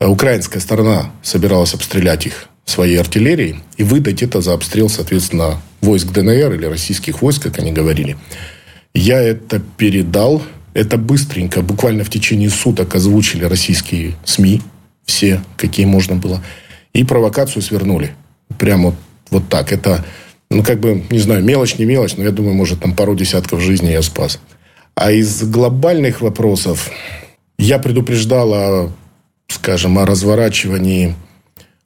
Украинская 0.00 0.62
сторона 0.62 1.12
собиралась 1.22 1.74
обстрелять 1.74 2.24
их 2.26 2.49
своей 2.70 2.98
артиллерией 2.98 3.60
и 3.76 3.82
выдать 3.82 4.22
это 4.22 4.40
за 4.40 4.54
обстрел, 4.54 4.88
соответственно, 4.88 5.60
войск 5.80 6.08
ДНР 6.12 6.54
или 6.54 6.66
российских 6.66 7.22
войск, 7.22 7.42
как 7.42 7.58
они 7.58 7.72
говорили. 7.72 8.16
Я 8.94 9.20
это 9.20 9.60
передал. 9.76 10.42
Это 10.72 10.96
быстренько, 10.96 11.62
буквально 11.62 12.04
в 12.04 12.10
течение 12.10 12.48
суток 12.48 12.94
озвучили 12.94 13.44
российские 13.44 14.14
СМИ, 14.24 14.62
все, 15.04 15.42
какие 15.56 15.84
можно 15.84 16.14
было. 16.14 16.44
И 16.92 17.02
провокацию 17.02 17.60
свернули. 17.60 18.14
Прямо 18.56 18.94
вот 19.30 19.48
так. 19.48 19.72
Это, 19.72 20.04
ну, 20.48 20.62
как 20.62 20.78
бы, 20.78 21.02
не 21.10 21.18
знаю, 21.18 21.42
мелочь, 21.42 21.76
не 21.76 21.86
мелочь, 21.86 22.16
но 22.16 22.22
я 22.22 22.30
думаю, 22.30 22.54
может, 22.54 22.80
там 22.80 22.94
пару 22.94 23.16
десятков 23.16 23.60
жизней 23.60 23.92
я 23.92 24.02
спас. 24.02 24.38
А 24.94 25.10
из 25.10 25.42
глобальных 25.42 26.20
вопросов 26.20 26.90
я 27.58 27.80
предупреждал 27.80 28.54
о, 28.54 28.92
скажем, 29.48 29.98
о 29.98 30.06
разворачивании 30.06 31.16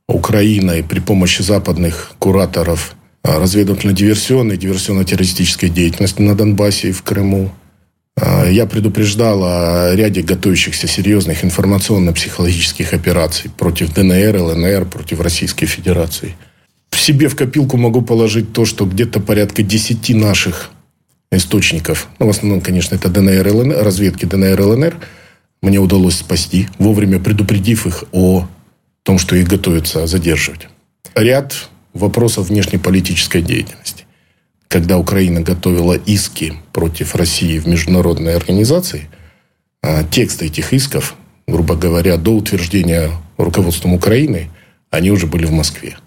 Украиной 0.08 0.82
при 0.82 1.00
помощи 1.00 1.42
западных 1.42 2.12
кураторов 2.18 2.94
а, 3.22 3.38
разведывательно-диверсионной, 3.40 4.58
диверсионно-террористической 4.58 5.70
деятельности 5.70 6.20
на 6.20 6.34
Донбассе 6.34 6.90
и 6.90 6.92
в 6.92 7.02
Крыму. 7.02 7.50
А, 8.16 8.46
я 8.46 8.66
предупреждал 8.66 9.42
о 9.44 9.94
ряде 9.94 10.20
готовящихся 10.20 10.86
серьезных 10.86 11.42
информационно-психологических 11.42 12.92
операций 12.92 13.50
против 13.50 13.94
ДНР, 13.94 14.36
ЛНР, 14.36 14.84
против 14.86 15.20
Российской 15.20 15.66
Федерации. 15.66 16.36
В 16.90 17.00
себе 17.00 17.28
в 17.28 17.36
копилку 17.36 17.78
могу 17.78 18.02
положить 18.02 18.52
то, 18.52 18.66
что 18.66 18.84
где-то 18.84 19.20
порядка 19.20 19.62
10 19.62 20.10
наших 20.10 20.70
источников, 21.32 22.08
ну, 22.18 22.26
в 22.26 22.30
основном, 22.30 22.60
конечно, 22.60 22.94
это 22.94 23.08
ДНР, 23.08 23.48
ЛНР, 23.48 23.82
разведки 23.82 24.26
ДНР, 24.26 24.60
ЛНР, 24.60 24.96
мне 25.62 25.78
удалось 25.78 26.16
спасти, 26.16 26.68
вовремя 26.78 27.18
предупредив 27.18 27.86
их 27.86 28.04
о 28.12 28.46
том, 29.04 29.18
что 29.18 29.36
их 29.36 29.46
готовятся 29.46 30.06
задерживать. 30.06 30.68
Ряд 31.14 31.68
вопросов 31.92 32.48
внешнеполитической 32.48 33.42
деятельности. 33.42 34.06
Когда 34.66 34.98
Украина 34.98 35.40
готовила 35.40 35.92
иски 35.94 36.54
против 36.72 37.14
России 37.14 37.58
в 37.58 37.68
международной 37.68 38.34
организации, 38.34 39.08
а, 39.82 40.02
тексты 40.02 40.46
этих 40.46 40.72
исков, 40.72 41.14
грубо 41.46 41.76
говоря, 41.76 42.16
до 42.16 42.34
утверждения 42.34 43.10
руководством 43.36 43.94
Украины, 43.94 44.50
они 44.90 45.10
уже 45.10 45.26
были 45.26 45.44
в 45.44 45.52
Москве. 45.52 45.98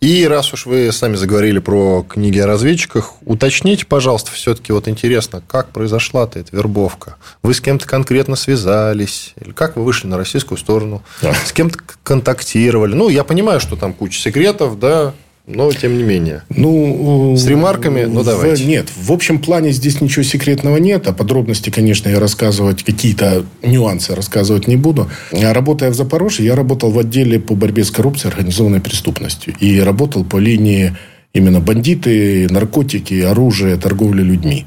И 0.00 0.26
раз 0.26 0.52
уж 0.52 0.66
вы 0.66 0.92
сами 0.92 1.16
заговорили 1.16 1.58
про 1.58 2.04
книги 2.08 2.38
о 2.38 2.46
разведчиках, 2.46 3.14
уточните, 3.24 3.86
пожалуйста, 3.86 4.30
все-таки 4.32 4.72
вот 4.72 4.88
интересно, 4.88 5.42
как 5.46 5.70
произошла-то 5.70 6.38
эта 6.38 6.54
вербовка? 6.54 7.16
Вы 7.42 7.54
с 7.54 7.60
кем-то 7.60 7.86
конкретно 7.86 8.36
связались? 8.36 9.34
Или 9.40 9.52
как 9.52 9.76
вы 9.76 9.84
вышли 9.84 10.06
на 10.06 10.16
российскую 10.16 10.58
сторону? 10.58 11.02
Да. 11.22 11.34
С 11.34 11.52
кем-то 11.52 11.78
контактировали? 12.02 12.94
Ну, 12.94 13.08
я 13.08 13.24
понимаю, 13.24 13.60
что 13.60 13.76
там 13.76 13.92
куча 13.92 14.18
секретов, 14.18 14.78
да, 14.78 15.14
но 15.46 15.72
тем 15.72 15.96
не 15.96 16.02
менее. 16.02 16.42
Ну, 16.48 17.36
с 17.36 17.46
ремарками, 17.46 18.04
ну 18.04 18.24
давайте. 18.24 18.64
В, 18.64 18.66
нет, 18.66 18.86
в 18.96 19.12
общем 19.12 19.38
плане 19.38 19.70
здесь 19.70 20.00
ничего 20.00 20.24
секретного 20.24 20.78
нет, 20.78 21.06
а 21.06 21.12
подробности, 21.12 21.70
конечно, 21.70 22.08
я 22.08 22.18
рассказывать, 22.18 22.82
какие-то 22.82 23.44
нюансы 23.62 24.14
рассказывать 24.14 24.66
не 24.66 24.76
буду. 24.76 25.08
Работая 25.30 25.90
в 25.90 25.94
Запорожье, 25.94 26.44
я 26.44 26.56
работал 26.56 26.90
в 26.90 26.98
отделе 26.98 27.38
по 27.38 27.54
борьбе 27.54 27.84
с 27.84 27.90
коррупцией 27.90 28.30
и 28.30 28.34
организованной 28.34 28.80
преступностью. 28.80 29.54
И 29.60 29.78
работал 29.80 30.24
по 30.24 30.38
линии 30.38 30.96
именно 31.32 31.60
бандиты, 31.60 32.48
наркотики, 32.50 33.20
оружие, 33.20 33.76
торговля 33.76 34.22
людьми. 34.22 34.66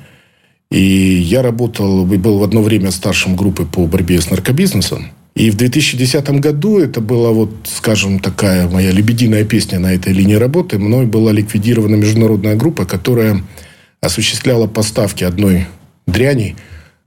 И 0.71 0.81
я 0.81 1.41
работал, 1.41 2.05
был 2.05 2.37
в 2.37 2.43
одно 2.43 2.61
время 2.61 2.91
старшим 2.91 3.35
группы 3.35 3.65
по 3.65 3.85
борьбе 3.85 4.21
с 4.21 4.29
наркобизнесом. 4.29 5.11
И 5.39 5.51
в 5.51 5.55
2010 5.55 6.29
году 6.41 6.79
это 6.79 6.99
была 6.99 7.31
вот, 7.31 7.49
скажем, 7.63 8.19
такая 8.19 8.67
моя 8.67 8.91
лебединая 8.91 9.45
песня 9.45 9.79
на 9.79 9.93
этой 9.93 10.11
линии 10.11 10.33
работы. 10.33 10.77
Мной 10.77 11.05
была 11.05 11.31
ликвидирована 11.31 11.95
международная 11.95 12.57
группа, 12.57 12.85
которая 12.85 13.41
осуществляла 14.01 14.67
поставки 14.67 15.23
одной 15.23 15.67
дряни 16.07 16.57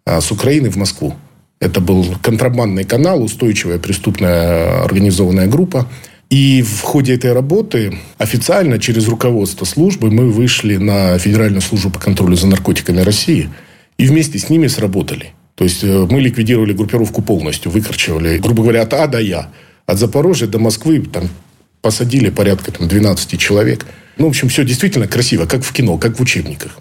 а, 0.06 0.22
с 0.22 0.32
Украины 0.32 0.70
в 0.70 0.76
Москву. 0.76 1.14
Это 1.60 1.82
был 1.82 2.06
контрабандный 2.22 2.84
канал, 2.84 3.22
устойчивая 3.22 3.78
преступная 3.78 4.82
организованная 4.82 5.46
группа. 5.46 5.86
И 6.30 6.62
в 6.62 6.80
ходе 6.80 7.14
этой 7.14 7.34
работы 7.34 7.98
официально 8.16 8.78
через 8.78 9.08
руководство 9.08 9.66
службы 9.66 10.10
мы 10.10 10.30
вышли 10.30 10.78
на 10.78 11.18
Федеральную 11.18 11.60
службу 11.60 11.90
по 11.90 12.00
контролю 12.00 12.36
за 12.36 12.46
наркотиками 12.46 13.02
России 13.02 13.50
и 13.98 14.06
вместе 14.06 14.38
с 14.38 14.48
ними 14.48 14.68
сработали. 14.68 15.34
То 15.62 15.66
есть 15.66 15.84
э, 15.84 16.06
мы 16.10 16.20
ликвидировали 16.20 16.72
группировку 16.72 17.22
полностью, 17.22 17.70
выкорчевали, 17.70 18.38
грубо 18.38 18.64
говоря, 18.64 18.82
от 18.82 18.92
А 18.94 19.06
до 19.06 19.20
Я. 19.20 19.48
От 19.86 19.96
Запорожья 19.96 20.48
до 20.48 20.58
Москвы 20.58 20.98
там, 21.02 21.28
посадили 21.82 22.30
порядка 22.30 22.72
там, 22.72 22.88
12 22.88 23.38
человек. 23.38 23.86
Ну, 24.18 24.26
в 24.26 24.30
общем, 24.30 24.48
все 24.48 24.64
действительно 24.64 25.06
красиво, 25.06 25.46
как 25.46 25.62
в 25.62 25.72
кино, 25.72 25.98
как 25.98 26.18
в 26.18 26.20
учебниках. 26.20 26.78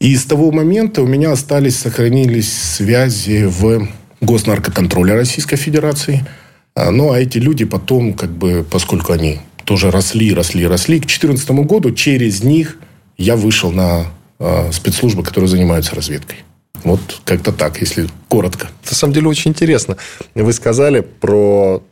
И 0.00 0.16
с 0.16 0.24
того 0.24 0.50
момента 0.50 1.02
у 1.02 1.06
меня 1.06 1.30
остались, 1.30 1.76
сохранились 1.78 2.52
связи 2.52 3.44
в 3.44 3.86
госнаркоконтроле 4.20 5.14
Российской 5.14 5.54
Федерации. 5.54 6.26
А, 6.74 6.90
ну, 6.90 7.12
а 7.12 7.20
эти 7.20 7.38
люди 7.38 7.64
потом, 7.64 8.12
как 8.12 8.32
бы, 8.32 8.66
поскольку 8.68 9.12
они 9.12 9.38
тоже 9.64 9.92
росли, 9.92 10.34
росли, 10.34 10.66
росли, 10.66 10.96
к 10.96 11.02
2014 11.02 11.48
году 11.64 11.92
через 11.92 12.42
них 12.42 12.76
я 13.18 13.36
вышел 13.36 13.70
на 13.70 14.06
э, 14.40 14.72
спецслужбы, 14.72 15.22
которые 15.22 15.48
занимаются 15.48 15.94
разведкой. 15.94 16.38
Вот 16.86 17.00
как-то 17.24 17.50
так, 17.50 17.80
если 17.80 18.06
коротко. 18.28 18.68
На 18.88 18.94
самом 18.94 19.12
деле 19.12 19.26
очень 19.26 19.50
интересно. 19.50 19.96
Вы 20.36 20.52
сказали 20.52 21.00
про 21.00 21.82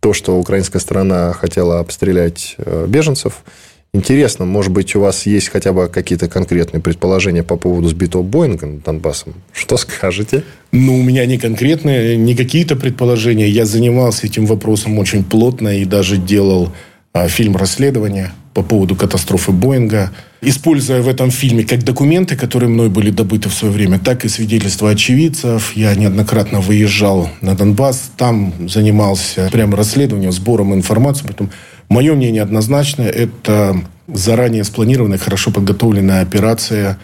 то, 0.00 0.12
что 0.12 0.36
украинская 0.36 0.80
сторона 0.80 1.32
хотела 1.32 1.78
обстрелять 1.78 2.56
э, 2.58 2.86
беженцев. 2.88 3.44
Интересно, 3.94 4.44
может 4.44 4.72
быть, 4.72 4.96
у 4.96 5.00
вас 5.00 5.26
есть 5.26 5.48
хотя 5.48 5.72
бы 5.72 5.86
какие-то 5.86 6.26
конкретные 6.26 6.80
предположения 6.80 7.44
по 7.44 7.56
поводу 7.56 7.88
сбитого 7.88 8.22
Боинга 8.22 8.66
над 8.66 8.82
Донбассом? 8.82 9.34
Что 9.52 9.76
скажете? 9.76 10.42
Ну, 10.72 10.98
у 10.98 11.02
меня 11.04 11.24
не 11.24 11.38
конкретные, 11.38 12.16
не 12.16 12.34
какие-то 12.34 12.74
предположения. 12.74 13.48
Я 13.48 13.64
занимался 13.64 14.26
этим 14.26 14.46
вопросом 14.46 14.98
очень 14.98 15.22
плотно 15.22 15.78
и 15.78 15.84
даже 15.84 16.16
делал 16.16 16.72
а, 17.12 17.28
фильм 17.28 17.56
расследования 17.56 18.32
по 18.54 18.62
поводу 18.62 18.94
катастрофы 18.94 19.52
Боинга, 19.52 20.12
используя 20.40 21.02
в 21.02 21.08
этом 21.08 21.30
фильме 21.30 21.64
как 21.64 21.84
документы, 21.84 22.36
которые 22.36 22.68
мной 22.68 22.88
были 22.88 23.10
добыты 23.10 23.48
в 23.48 23.54
свое 23.54 23.72
время, 23.72 23.98
так 23.98 24.24
и 24.24 24.28
свидетельства 24.28 24.90
очевидцев. 24.90 25.72
Я 25.74 25.94
неоднократно 25.94 26.60
выезжал 26.60 27.30
на 27.40 27.54
Донбасс, 27.54 28.10
там 28.16 28.52
занимался 28.68 29.48
прямо 29.50 29.76
расследованием, 29.76 30.32
сбором 30.32 30.74
информации. 30.74 31.24
Поэтому 31.26 31.50
мое 31.88 32.14
мнение 32.14 32.42
однозначно, 32.42 33.02
это 33.02 33.76
заранее 34.08 34.64
спланированная, 34.64 35.18
хорошо 35.18 35.50
подготовленная 35.50 36.22
операция 36.22 36.98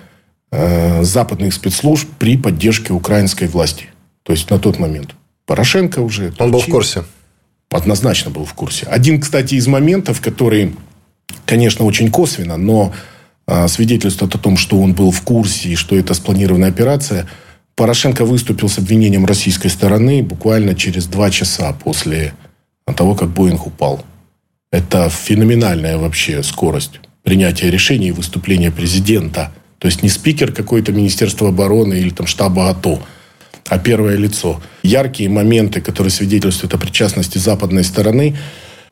э, 0.50 1.02
западных 1.02 1.54
спецслужб 1.54 2.08
при 2.18 2.36
поддержке 2.36 2.92
украинской 2.92 3.48
власти. 3.48 3.86
То 4.24 4.32
есть 4.32 4.50
на 4.50 4.58
тот 4.58 4.78
момент. 4.78 5.14
Порошенко 5.46 6.00
уже... 6.00 6.34
Он 6.38 6.50
был 6.50 6.60
в 6.60 6.66
курсе. 6.66 7.04
Однозначно 7.70 8.30
был 8.30 8.44
в 8.44 8.52
курсе. 8.54 8.86
Один, 8.86 9.20
кстати, 9.20 9.54
из 9.54 9.66
моментов, 9.66 10.20
который 10.20 10.74
конечно, 11.44 11.84
очень 11.84 12.10
косвенно, 12.10 12.56
но 12.56 12.92
а, 13.46 13.68
свидетельствует 13.68 14.34
о 14.34 14.38
том, 14.38 14.56
что 14.56 14.80
он 14.80 14.92
был 14.92 15.10
в 15.10 15.22
курсе 15.22 15.70
и 15.70 15.74
что 15.74 15.96
это 15.96 16.14
спланированная 16.14 16.68
операция. 16.68 17.26
Порошенко 17.76 18.24
выступил 18.24 18.68
с 18.68 18.78
обвинением 18.78 19.24
российской 19.24 19.68
стороны 19.68 20.22
буквально 20.22 20.74
через 20.74 21.06
два 21.06 21.30
часа 21.30 21.72
после 21.72 22.34
того, 22.96 23.14
как 23.14 23.28
Боинг 23.28 23.66
упал. 23.66 24.04
Это 24.70 25.08
феноменальная 25.08 25.96
вообще 25.96 26.42
скорость 26.42 27.00
принятия 27.22 27.70
решений 27.70 28.08
и 28.08 28.12
выступления 28.12 28.70
президента. 28.70 29.52
То 29.78 29.86
есть 29.86 30.02
не 30.02 30.08
спикер 30.08 30.52
какой-то 30.52 30.92
Министерства 30.92 31.48
обороны 31.48 31.94
или 31.94 32.10
там 32.10 32.26
штаба 32.26 32.70
АТО, 32.70 33.00
а 33.68 33.78
первое 33.78 34.16
лицо. 34.16 34.60
Яркие 34.82 35.28
моменты, 35.28 35.80
которые 35.80 36.10
свидетельствуют 36.10 36.74
о 36.74 36.78
причастности 36.78 37.38
западной 37.38 37.84
стороны. 37.84 38.36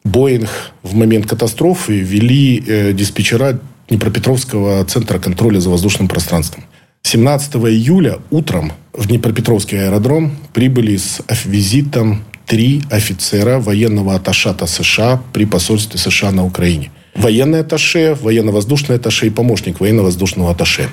Боинг 0.07 0.49
в 0.83 0.95
момент 0.95 1.27
катастрофы 1.27 1.99
вели 1.99 2.62
э, 2.64 2.92
диспетчера 2.92 3.59
Днепропетровского 3.88 4.85
центра 4.85 5.19
контроля 5.19 5.59
за 5.59 5.69
воздушным 5.71 6.09
пространством. 6.09 6.64
17 7.03 7.57
июля 7.57 8.19
утром 8.31 8.73
в 8.92 9.07
Днепропетровский 9.07 9.85
аэродром 9.85 10.37
прибыли 10.53 10.97
с 10.97 11.21
визитом 11.45 12.25
три 12.47 12.83
офицера 12.90 13.59
военного 13.59 14.14
аташата 14.14 14.66
США 14.66 15.21
при 15.33 15.45
посольстве 15.45 15.99
США 15.99 16.31
на 16.31 16.45
Украине. 16.45 16.90
Военный 17.14 17.61
аташе, 17.61 18.16
военно-воздушный 18.21 18.97
аташе 18.97 19.27
и 19.27 19.31
помощник 19.31 19.81
военно-воздушного 19.81 20.53
аташе. 20.53 20.88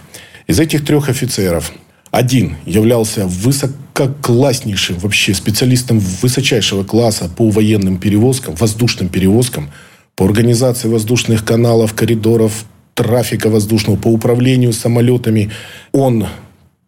Из 0.47 0.59
этих 0.59 0.85
трех 0.85 1.09
офицеров 1.09 1.71
один 2.11 2.57
являлся 2.65 3.27
высококласснейшим 3.93 4.97
вообще 4.97 5.33
специалистом 5.33 5.99
высочайшего 5.99 6.83
класса 6.83 7.29
по 7.29 7.49
военным 7.49 7.97
перевозкам, 7.97 8.55
воздушным 8.55 9.09
перевозкам, 9.09 9.69
по 10.15 10.25
организации 10.25 10.87
воздушных 10.87 11.45
каналов, 11.45 11.93
коридоров, 11.93 12.65
трафика 12.93 13.49
воздушного, 13.49 13.97
по 13.97 14.07
управлению 14.07 14.73
самолетами. 14.73 15.51
Он 15.91 16.27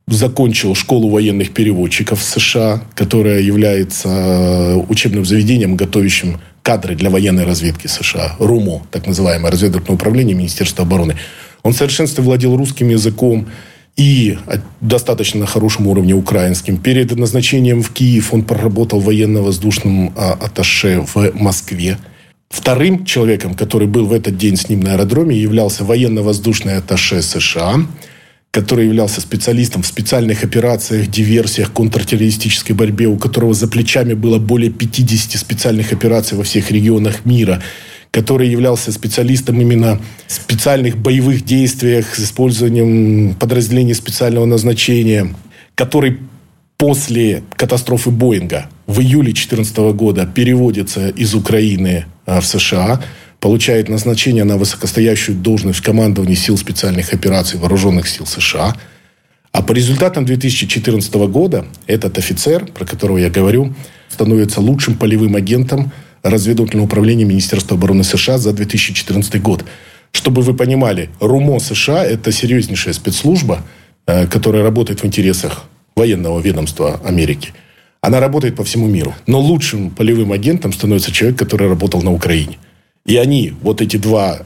закончил 0.08 0.76
школу 0.76 1.10
военных 1.10 1.52
переводчиков 1.52 2.20
в 2.20 2.24
США, 2.24 2.84
которая 2.96 3.42
является 3.42 4.08
э, 4.08 4.76
учебным 4.76 5.26
заведением, 5.26 5.76
готовящим 5.76 6.40
кадры 6.62 6.96
для 6.96 7.10
военной 7.10 7.44
разведки 7.44 7.88
США. 7.88 8.36
РУМО, 8.40 8.84
так 8.92 9.08
называемое 9.08 9.52
разведывательное 9.52 9.96
управление 9.96 10.36
Министерства 10.36 10.86
обороны. 10.86 11.16
Он 11.64 11.74
в 11.74 11.78
совершенстве 11.78 12.24
владел 12.24 12.56
русским 12.56 12.90
языком 12.90 13.48
и 13.96 14.38
достаточно 14.82 15.46
хорошем 15.46 15.88
уровне 15.88 16.14
украинским. 16.14 16.78
Перед 16.78 17.16
назначением 17.16 17.82
в 17.82 17.92
Киев 17.92 18.34
он 18.34 18.44
проработал 18.44 19.00
военно-воздушным 19.00 20.14
а, 20.16 20.34
атташе 20.34 21.06
в 21.14 21.32
Москве. 21.34 21.98
Вторым 22.50 23.06
человеком, 23.06 23.54
который 23.54 23.88
был 23.88 24.06
в 24.06 24.14
этот 24.14 24.38
день 24.38 24.58
с 24.58 24.70
ним 24.70 24.82
на 24.82 24.94
аэродроме, 24.94 25.38
являлся 25.38 25.84
военно-воздушный 25.84 26.78
атташе 26.78 27.22
США– 27.22 27.82
который 28.56 28.86
являлся 28.86 29.20
специалистом 29.20 29.82
в 29.82 29.86
специальных 29.86 30.46
операциях, 30.46 31.08
диверсиях, 31.08 31.74
контртеррористической 31.74 32.74
борьбе, 32.74 33.06
у 33.08 33.18
которого 33.18 33.54
за 33.54 33.68
плечами 33.68 34.14
было 34.14 34.40
более 34.40 34.72
50 34.72 35.38
специальных 35.38 35.92
операций 35.92 36.38
во 36.38 36.46
всех 36.46 36.72
регионах 36.72 37.26
мира, 37.26 37.62
который 38.16 38.48
являлся 38.48 38.94
специалистом 38.94 39.60
именно 39.60 40.00
в 40.26 40.32
специальных 40.32 40.96
боевых 40.96 41.44
действиях 41.44 42.16
с 42.16 42.20
использованием 42.20 43.36
подразделений 43.36 43.94
специального 43.94 44.46
назначения, 44.46 45.36
который 45.76 46.20
после 46.78 47.44
катастрофы 47.58 48.12
Боинга 48.12 48.70
в 48.88 49.02
июле 49.02 49.34
2014 49.34 49.78
года 49.94 50.26
переводится 50.26 51.10
из 51.10 51.36
Украины 51.36 52.06
а, 52.26 52.40
в 52.40 52.46
США– 52.46 53.04
получает 53.46 53.90
назначение 53.90 54.44
на 54.44 54.58
высокостоящую 54.58 55.38
должность 55.38 55.78
в 55.78 55.84
командовании 55.84 56.34
сил 56.34 56.58
специальных 56.58 57.14
операций 57.14 57.60
вооруженных 57.60 58.08
сил 58.08 58.26
США. 58.26 58.76
А 59.52 59.62
по 59.62 59.72
результатам 59.72 60.26
2014 60.26 61.14
года 61.30 61.66
этот 61.86 62.18
офицер, 62.18 62.66
про 62.66 62.86
которого 62.86 63.18
я 63.18 63.30
говорю, 63.30 63.76
становится 64.10 64.62
лучшим 64.62 64.96
полевым 64.96 65.36
агентом 65.36 65.92
разведывательного 66.26 66.88
управления 66.88 67.24
Министерства 67.24 67.78
обороны 67.78 68.04
США 68.04 68.40
за 68.40 68.52
2014 68.52 69.42
год. 69.42 69.64
Чтобы 70.12 70.42
вы 70.42 70.56
понимали, 70.56 71.10
РУМО 71.20 71.60
США– 71.60 72.04
это 72.06 72.32
серьезнейшая 72.32 72.94
спецслужба, 72.96 73.64
э, 74.08 74.26
которая 74.26 74.64
работает 74.64 75.04
в 75.04 75.06
интересах 75.06 75.66
военного 75.96 76.40
ведомства 76.40 77.00
Америки. 77.06 77.54
Она 78.02 78.20
работает 78.20 78.56
по 78.56 78.64
всему 78.64 78.88
миру. 78.88 79.14
Но 79.28 79.40
лучшим 79.40 79.92
полевым 79.92 80.32
агентом 80.32 80.74
становится 80.74 81.12
человек, 81.12 81.38
который 81.38 81.70
работал 81.70 82.02
на 82.02 82.12
Украине. 82.12 82.58
И 83.06 83.18
они, 83.18 83.54
вот 83.62 83.82
эти 83.82 83.98
два 83.98 84.40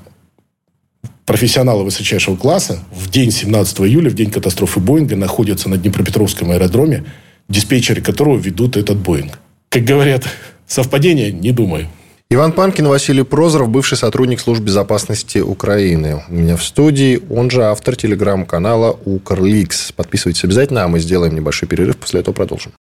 профессионала 1.26 1.84
высочайшего 1.84 2.36
класса, 2.36 2.80
в 2.92 3.10
день 3.10 3.32
17 3.32 3.80
июля, 3.82 4.10
в 4.10 4.16
день 4.16 4.32
катастрофы 4.32 4.82
Боинга, 4.82 5.16
находятся 5.16 5.70
на 5.70 5.78
Днепропетровском 5.78 6.52
аэродроме, 6.52 7.06
диспетчеры 7.48 8.02
которого 8.02 8.38
ведут 8.38 8.76
этот 8.76 8.98
Боинг. 8.98 9.40
Как 9.70 9.84
говорят, 9.84 10.26
совпадение? 10.70 11.32
Не 11.32 11.52
думаю. 11.52 11.88
Иван 12.32 12.52
Панкин, 12.52 12.88
Василий 12.88 13.24
Прозоров, 13.24 13.70
бывший 13.70 13.98
сотрудник 13.98 14.40
службы 14.40 14.66
безопасности 14.66 15.40
Украины. 15.40 16.24
У 16.30 16.34
меня 16.34 16.58
в 16.58 16.64
студии, 16.64 17.20
он 17.28 17.50
же 17.50 17.64
автор 17.64 17.96
телеграм-канала 17.96 19.00
Укрликс. 19.04 19.92
Подписывайтесь 19.94 20.44
обязательно, 20.44 20.84
а 20.84 20.88
мы 20.88 21.00
сделаем 21.00 21.34
небольшой 21.34 21.68
перерыв, 21.68 21.98
после 21.98 22.20
этого 22.20 22.36
продолжим. 22.36 22.72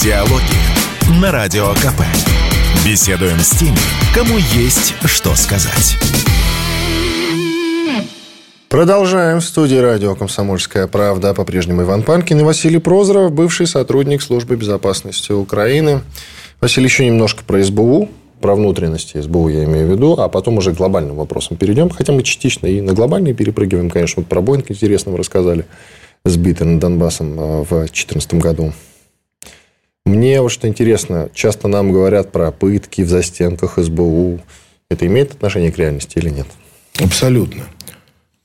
Диалоги 0.00 1.20
на 1.20 1.32
Радио 1.32 1.74
КП. 1.74 2.02
Беседуем 2.86 3.40
с 3.40 3.50
теми, 3.50 3.76
кому 4.14 4.38
есть 4.38 4.94
что 5.04 5.34
сказать. 5.34 5.98
Продолжаем. 8.70 9.40
В 9.40 9.44
студии 9.44 9.74
радио 9.74 10.14
«Комсомольская 10.14 10.86
правда». 10.86 11.34
По-прежнему 11.34 11.82
Иван 11.82 12.04
Панкин 12.04 12.38
и 12.38 12.42
Василий 12.44 12.78
Прозоров, 12.78 13.32
бывший 13.32 13.66
сотрудник 13.66 14.22
службы 14.22 14.54
безопасности 14.54 15.32
Украины. 15.32 16.02
Василий, 16.60 16.84
еще 16.84 17.04
немножко 17.04 17.42
про 17.42 17.64
СБУ, 17.64 18.08
про 18.40 18.54
внутренности 18.54 19.20
СБУ 19.20 19.48
я 19.48 19.64
имею 19.64 19.88
в 19.88 19.90
виду, 19.90 20.12
а 20.12 20.28
потом 20.28 20.58
уже 20.58 20.72
к 20.72 20.76
глобальным 20.76 21.16
вопросам 21.16 21.56
перейдем. 21.56 21.90
Хотя 21.90 22.12
мы 22.12 22.22
частично 22.22 22.68
и 22.68 22.80
на 22.80 22.92
глобальные 22.92 23.34
перепрыгиваем, 23.34 23.90
конечно. 23.90 24.22
Вот 24.22 24.28
про 24.28 24.40
Боинг 24.40 24.70
интересно 24.70 25.10
вы 25.10 25.18
рассказали, 25.18 25.66
сбитый 26.24 26.68
над 26.68 26.78
Донбассом 26.78 27.40
э, 27.40 27.62
в 27.64 27.70
2014 27.70 28.34
году. 28.34 28.72
Мне 30.06 30.40
вот 30.40 30.52
что 30.52 30.68
интересно, 30.68 31.28
часто 31.34 31.66
нам 31.66 31.90
говорят 31.90 32.30
про 32.30 32.52
пытки 32.52 33.02
в 33.02 33.08
застенках 33.08 33.78
СБУ. 33.78 34.38
Это 34.88 35.06
имеет 35.08 35.32
отношение 35.32 35.72
к 35.72 35.78
реальности 35.78 36.18
или 36.18 36.30
нет? 36.30 36.46
Абсолютно. 37.00 37.64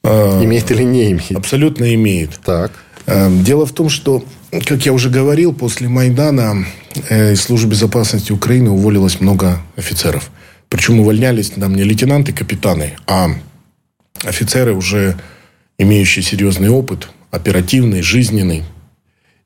А, 0.07 0.43
имеет 0.43 0.69
или 0.71 0.83
не 0.83 1.11
имеет? 1.11 1.35
Абсолютно 1.35 1.93
имеет. 1.95 2.39
Так. 2.45 2.71
А, 3.07 3.29
дело 3.29 3.65
в 3.65 3.71
том, 3.71 3.89
что, 3.89 4.23
как 4.51 4.85
я 4.85 4.93
уже 4.93 5.09
говорил, 5.09 5.51
после 5.51 5.89
Майдана 5.89 6.65
э, 7.09 7.33
из 7.33 7.41
службы 7.41 7.71
безопасности 7.71 8.31
Украины 8.31 8.69
уволилось 8.69 9.19
много 9.19 9.59
офицеров. 9.75 10.29
Причем 10.69 10.99
увольнялись 10.99 11.49
там 11.49 11.73
не 11.73 11.83
лейтенанты, 11.83 12.33
капитаны, 12.33 12.93
а 13.07 13.29
офицеры, 14.23 14.73
уже 14.73 15.15
имеющие 15.77 16.23
серьезный 16.23 16.69
опыт, 16.69 17.09
оперативный, 17.31 18.01
жизненный, 18.01 18.63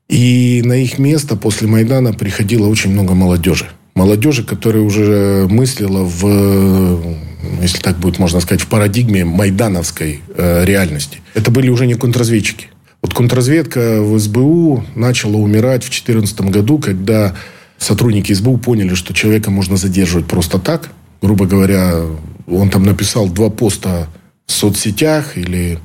и 0.08 0.62
на 0.64 0.74
их 0.74 0.98
место 0.98 1.36
после 1.36 1.68
Майдана 1.68 2.12
приходило 2.12 2.66
очень 2.66 2.90
много 2.90 3.14
молодежи. 3.14 3.68
Молодежи, 3.94 4.44
которая 4.44 4.82
уже 4.82 5.46
мыслила 5.48 6.04
в, 6.04 7.16
если 7.60 7.78
так 7.78 7.98
будет 7.98 8.18
можно 8.18 8.40
сказать, 8.40 8.60
в 8.60 8.66
парадигме 8.68 9.24
майдановской 9.24 10.22
э, 10.34 10.64
реальности. 10.64 11.20
Это 11.34 11.50
были 11.50 11.68
уже 11.68 11.86
не 11.86 11.94
контрразведчики. 11.94 12.68
Вот 13.02 13.14
контрразведка 13.14 14.02
в 14.02 14.18
СБУ 14.18 14.84
начала 14.94 15.36
умирать 15.36 15.84
в 15.84 15.90
2014 15.90 16.40
году, 16.42 16.78
когда 16.78 17.34
сотрудники 17.78 18.32
СБУ 18.32 18.58
поняли, 18.58 18.94
что 18.94 19.14
человека 19.14 19.50
можно 19.50 19.76
задерживать 19.76 20.26
просто 20.26 20.58
так. 20.58 20.90
Грубо 21.22 21.46
говоря, 21.46 22.02
он 22.46 22.70
там 22.70 22.84
написал 22.84 23.28
два 23.28 23.50
поста 23.50 24.08
в 24.46 24.52
соцсетях 24.52 25.36
или 25.36 25.78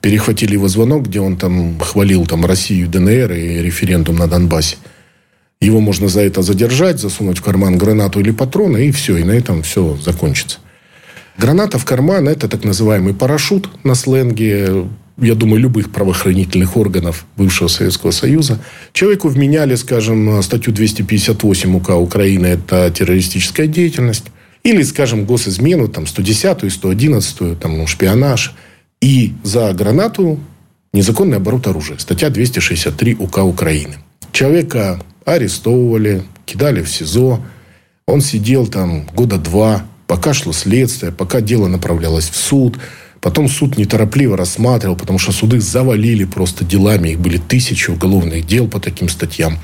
перехватили 0.00 0.54
его 0.54 0.68
звонок, 0.68 1.08
где 1.08 1.20
он 1.20 1.36
там 1.36 1.78
хвалил 1.80 2.26
там, 2.26 2.46
Россию, 2.46 2.88
ДНР 2.88 3.32
и 3.32 3.62
референдум 3.62 4.16
на 4.16 4.26
Донбассе. 4.26 4.76
Его 5.60 5.80
можно 5.80 6.08
за 6.08 6.22
это 6.22 6.42
задержать, 6.42 7.00
засунуть 7.00 7.38
в 7.38 7.42
карман 7.42 7.76
гранату 7.76 8.20
или 8.20 8.30
патроны, 8.30 8.86
и 8.86 8.92
все, 8.92 9.18
и 9.18 9.24
на 9.24 9.32
этом 9.32 9.62
все 9.62 9.98
закончится. 10.02 10.58
Граната 11.36 11.78
в 11.78 11.84
карман– 11.84 12.28
это 12.28 12.48
так 12.48 12.64
называемый 12.64 13.14
парашют 13.14 13.68
на 13.84 13.94
сленге, 13.94 14.86
я 15.18 15.34
думаю, 15.34 15.60
любых 15.60 15.90
правоохранительных 15.90 16.76
органов 16.76 17.26
бывшего 17.36 17.68
Советского 17.68 18.10
Союза. 18.10 18.58
Человеку 18.92 19.28
вменяли, 19.28 19.74
скажем, 19.74 20.42
статью 20.42 20.72
258 20.72 21.76
УК 21.76 21.90
Украины– 21.90 22.46
это 22.46 22.90
террористическая 22.90 23.66
деятельность. 23.66 24.24
Или, 24.62 24.82
скажем, 24.82 25.24
госизмену, 25.24 25.88
там, 25.88 26.06
110 26.06 26.72
111 26.72 27.58
там, 27.58 27.78
ну, 27.78 27.86
шпионаж– 27.86 28.54
и 29.00 29.32
за 29.42 29.72
гранату 29.72 30.38
незаконный 30.92 31.38
оборот 31.38 31.66
оружия. 31.66 31.98
Статья 31.98 32.30
263 32.30 33.16
УК 33.18 33.38
Украины. 33.38 33.96
Человека 34.32 35.00
арестовывали, 35.24 36.22
кидали 36.46 36.82
в 36.82 36.88
СИЗО. 36.88 37.40
Он 38.06 38.20
сидел 38.20 38.66
там 38.66 39.06
года 39.14 39.38
два, 39.38 39.86
пока 40.06 40.34
шло 40.34 40.52
следствие, 40.52 41.12
пока 41.12 41.40
дело 41.40 41.68
направлялось 41.68 42.28
в 42.28 42.36
суд. 42.36 42.78
Потом 43.20 43.48
суд 43.48 43.76
неторопливо 43.76 44.36
рассматривал, 44.36 44.96
потому 44.96 45.18
что 45.18 45.32
суды 45.32 45.60
завалили 45.60 46.24
просто 46.24 46.64
делами. 46.64 47.10
Их 47.10 47.20
были 47.20 47.36
тысячи 47.36 47.90
уголовных 47.90 48.46
дел 48.46 48.66
по 48.66 48.80
таким 48.80 49.08
статьям. 49.08 49.58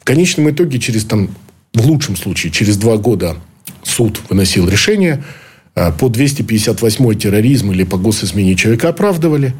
В 0.00 0.04
конечном 0.04 0.50
итоге 0.50 0.78
через 0.78 1.04
там 1.04 1.28
в 1.74 1.86
лучшем 1.86 2.16
случае 2.16 2.52
через 2.52 2.76
два 2.76 2.96
года 2.96 3.36
суд 3.82 4.20
выносил 4.28 4.68
решение, 4.68 5.22
а, 5.74 5.92
по 5.92 6.08
258 6.08 7.14
терроризм 7.14 7.72
или 7.72 7.84
по 7.84 7.98
госизмене 7.98 8.54
человека 8.54 8.88
оправдывали. 8.88 9.54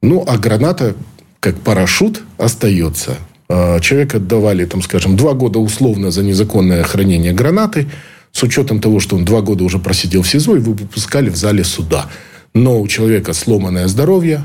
Ну, 0.00 0.24
а 0.26 0.38
граната, 0.38 0.94
как 1.40 1.60
парашют, 1.60 2.22
остается. 2.38 3.16
А, 3.48 3.80
человека 3.80 4.18
отдавали, 4.18 4.64
там, 4.64 4.82
скажем, 4.82 5.16
два 5.16 5.32
года 5.32 5.58
условно 5.58 6.10
за 6.10 6.22
незаконное 6.22 6.82
хранение 6.82 7.32
гранаты, 7.32 7.88
с 8.32 8.42
учетом 8.42 8.80
того, 8.80 9.00
что 9.00 9.16
он 9.16 9.24
два 9.24 9.40
года 9.40 9.64
уже 9.64 9.78
просидел 9.78 10.22
в 10.22 10.28
СИЗО, 10.28 10.56
и 10.56 10.60
выпускали 10.60 11.30
в 11.30 11.36
зале 11.36 11.64
суда. 11.64 12.06
Но 12.54 12.80
у 12.80 12.88
человека 12.88 13.32
сломанное 13.32 13.88
здоровье, 13.88 14.44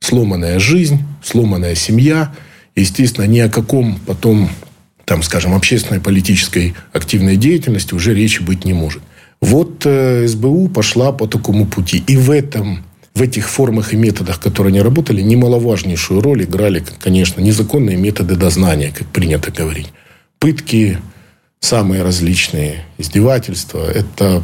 сломанная 0.00 0.58
жизнь, 0.58 1.00
сломанная 1.22 1.74
семья. 1.74 2.32
Естественно, 2.76 3.26
ни 3.26 3.40
о 3.40 3.48
каком 3.48 3.98
потом, 4.06 4.48
там, 5.04 5.22
скажем, 5.22 5.54
общественной 5.54 6.00
политической 6.00 6.74
активной 6.92 7.36
деятельности 7.36 7.94
уже 7.94 8.14
речи 8.14 8.42
быть 8.42 8.64
не 8.64 8.72
может. 8.72 9.02
Вот 9.40 9.84
э, 9.84 10.26
СБУ 10.28 10.68
пошла 10.68 11.12
по 11.12 11.26
такому 11.26 11.66
пути. 11.66 12.02
И 12.06 12.16
в 12.16 12.30
этом 12.30 12.84
в 13.22 13.24
этих 13.24 13.48
формах 13.48 13.92
и 13.92 13.96
методах, 13.96 14.40
которые 14.40 14.72
они 14.72 14.80
работали, 14.80 15.22
немаловажнейшую 15.22 16.20
роль 16.20 16.42
играли, 16.42 16.84
конечно, 16.98 17.40
незаконные 17.40 17.96
методы 17.96 18.34
дознания, 18.34 18.92
как 18.92 19.06
принято 19.06 19.52
говорить. 19.52 19.92
Пытки, 20.40 20.98
самые 21.60 22.02
различные, 22.02 22.84
издевательства. 22.98 23.88
Это 23.88 24.42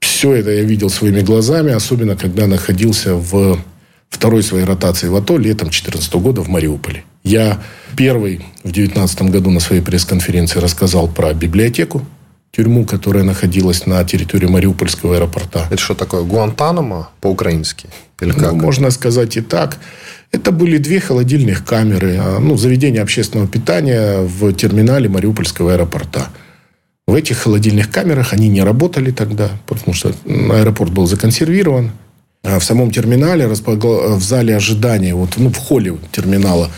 все 0.00 0.32
это 0.32 0.50
я 0.50 0.62
видел 0.62 0.90
своими 0.90 1.20
глазами, 1.20 1.70
особенно 1.70 2.16
когда 2.16 2.48
находился 2.48 3.14
в 3.14 3.60
второй 4.08 4.42
своей 4.42 4.64
ротации 4.64 5.06
в 5.06 5.14
АТО 5.14 5.38
летом 5.38 5.68
2014 5.68 6.14
года 6.14 6.40
в 6.40 6.48
Мариуполе. 6.48 7.04
Я 7.22 7.62
первый 7.96 8.38
в 8.64 8.72
2019 8.72 9.22
году 9.22 9.50
на 9.52 9.60
своей 9.60 9.82
пресс-конференции 9.82 10.58
рассказал 10.58 11.06
про 11.06 11.32
библиотеку, 11.32 12.04
тюрьму, 12.50 12.84
которая 12.84 13.22
находилась 13.22 13.86
на 13.86 14.02
территории 14.02 14.46
Мариупольского 14.46 15.14
аэропорта. 15.14 15.68
Это 15.70 15.80
что 15.80 15.94
такое? 15.94 16.22
Гуантанамо 16.22 17.10
по-украински? 17.20 17.88
Или 18.20 18.32
ну, 18.32 18.38
как? 18.38 18.52
Ну, 18.52 18.58
можно 18.58 18.90
сказать 18.90 19.36
и 19.36 19.40
так. 19.40 19.78
Это 20.32 20.52
были 20.52 20.78
две 20.78 21.00
холодильных 21.00 21.64
камеры, 21.64 22.18
а, 22.18 22.38
ну, 22.38 22.56
заведение 22.56 23.02
общественного 23.02 23.48
питания 23.48 24.20
в 24.20 24.52
терминале 24.52 25.08
Мариупольского 25.08 25.74
аэропорта. 25.74 26.28
В 27.06 27.14
этих 27.14 27.38
холодильных 27.38 27.90
камерах 27.90 28.32
они 28.32 28.48
не 28.48 28.62
работали 28.62 29.12
тогда, 29.12 29.50
потому 29.66 29.94
что 29.94 30.12
аэропорт 30.26 30.92
был 30.92 31.06
законсервирован. 31.06 31.92
А 32.42 32.58
в 32.58 32.64
самом 32.64 32.90
терминале, 32.90 33.48
в 33.48 34.22
зале 34.22 34.56
ожидания, 34.56 35.14
вот, 35.14 35.30
ну, 35.36 35.50
в 35.50 35.56
холле 35.56 35.96
терминала 36.12 36.70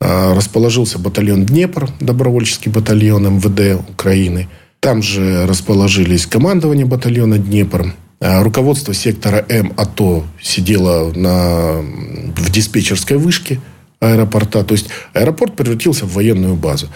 а, 0.00 0.34
расположился 0.34 0.98
батальон 0.98 1.46
«Днепр», 1.46 1.88
добровольческий 2.00 2.70
батальон 2.70 3.36
МВД 3.36 3.80
Украины– 3.88 4.48
там 4.82 5.00
же 5.00 5.46
расположились 5.46 6.26
командование 6.26 6.84
батальона 6.84 7.38
«Днепр». 7.38 7.94
А 8.24 8.40
руководство 8.44 8.94
сектора 8.94 9.44
М 9.48 9.72
АТО 9.76 10.24
сидело 10.40 11.12
на, 11.12 11.80
в 11.80 12.52
диспетчерской 12.52 13.16
вышке 13.16 13.60
аэропорта. 13.98 14.62
То 14.62 14.74
есть 14.74 14.86
аэропорт 15.12 15.56
превратился 15.56 16.06
в 16.06 16.12
военную 16.12 16.54
базу. 16.54 16.86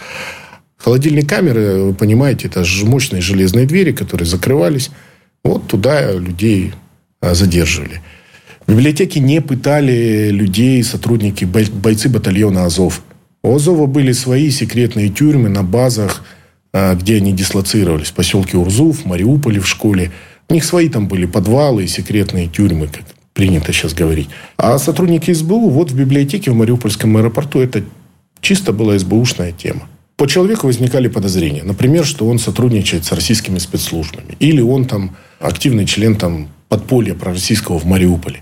Холодильные 0.77 1.27
камеры, 1.27 1.83
вы 1.83 1.95
понимаете, 1.95 2.47
это 2.47 2.63
же 2.63 2.87
мощные 2.87 3.23
железные 3.23 3.67
двери, 3.67 3.91
которые 3.91 4.29
закрывались. 4.29 4.91
Вот 5.43 5.67
туда 5.67 6.13
людей 6.13 6.73
а, 7.21 7.35
задерживали. 7.35 8.03
В 8.69 8.71
библиотеке 8.71 9.19
не 9.19 9.41
пытали 9.41 10.29
людей 10.31 10.81
сотрудники, 10.85 11.45
бойцы 11.45 12.09
батальона 12.09 12.67
«Азов». 12.67 13.03
У 13.43 13.53
«Азова» 13.53 13.87
были 13.87 14.13
свои 14.13 14.51
секретные 14.51 15.09
тюрьмы 15.09 15.49
на 15.49 15.65
базах– 15.65 16.23
а, 16.79 16.95
где 16.95 17.17
они 17.17 17.33
дислоцировались, 17.33 18.09
в 18.09 18.13
поселке 18.13 18.59
Урзув, 18.59 18.99
в 18.99 19.05
Мариуполе 19.07 19.61
в 19.61 19.67
школе. 19.67 20.13
У 20.49 20.55
них 20.55 20.65
свои 20.65 20.89
там 20.89 21.09
были 21.09 21.27
подвалы 21.27 21.85
и 21.85 21.89
секретные 21.89 22.47
тюрьмы, 22.49 22.89
как 22.89 23.05
принято 23.33 23.73
сейчас 23.73 23.95
говорить. 23.95 24.29
А 24.57 24.79
сотрудники 24.79 25.33
СБУ, 25.33 25.71
вот 25.71 25.91
в 25.91 25.97
библиотеке 25.97 26.51
в 26.51 26.55
Мариупольском 26.55 27.17
аэропорту, 27.17 27.61
это 27.61 27.83
чисто 28.41 28.73
была 28.73 28.99
СБУшная 28.99 29.53
тема. 29.53 29.89
По 30.17 30.27
человеку 30.27 30.67
возникали 30.67 31.09
подозрения. 31.09 31.63
Например, 31.63 32.07
что 32.07 32.27
он 32.27 32.39
сотрудничает 32.39 33.05
с 33.05 33.13
российскими 33.13 33.59
спецслужбами. 33.59 34.37
Или 34.41 34.63
он 34.63 34.87
там 34.87 35.15
активный 35.41 35.85
член 35.85 36.17
там, 36.17 36.49
подполья 36.69 37.15
пророссийского 37.15 37.79
в 37.79 37.85
Мариуполе. 37.85 38.41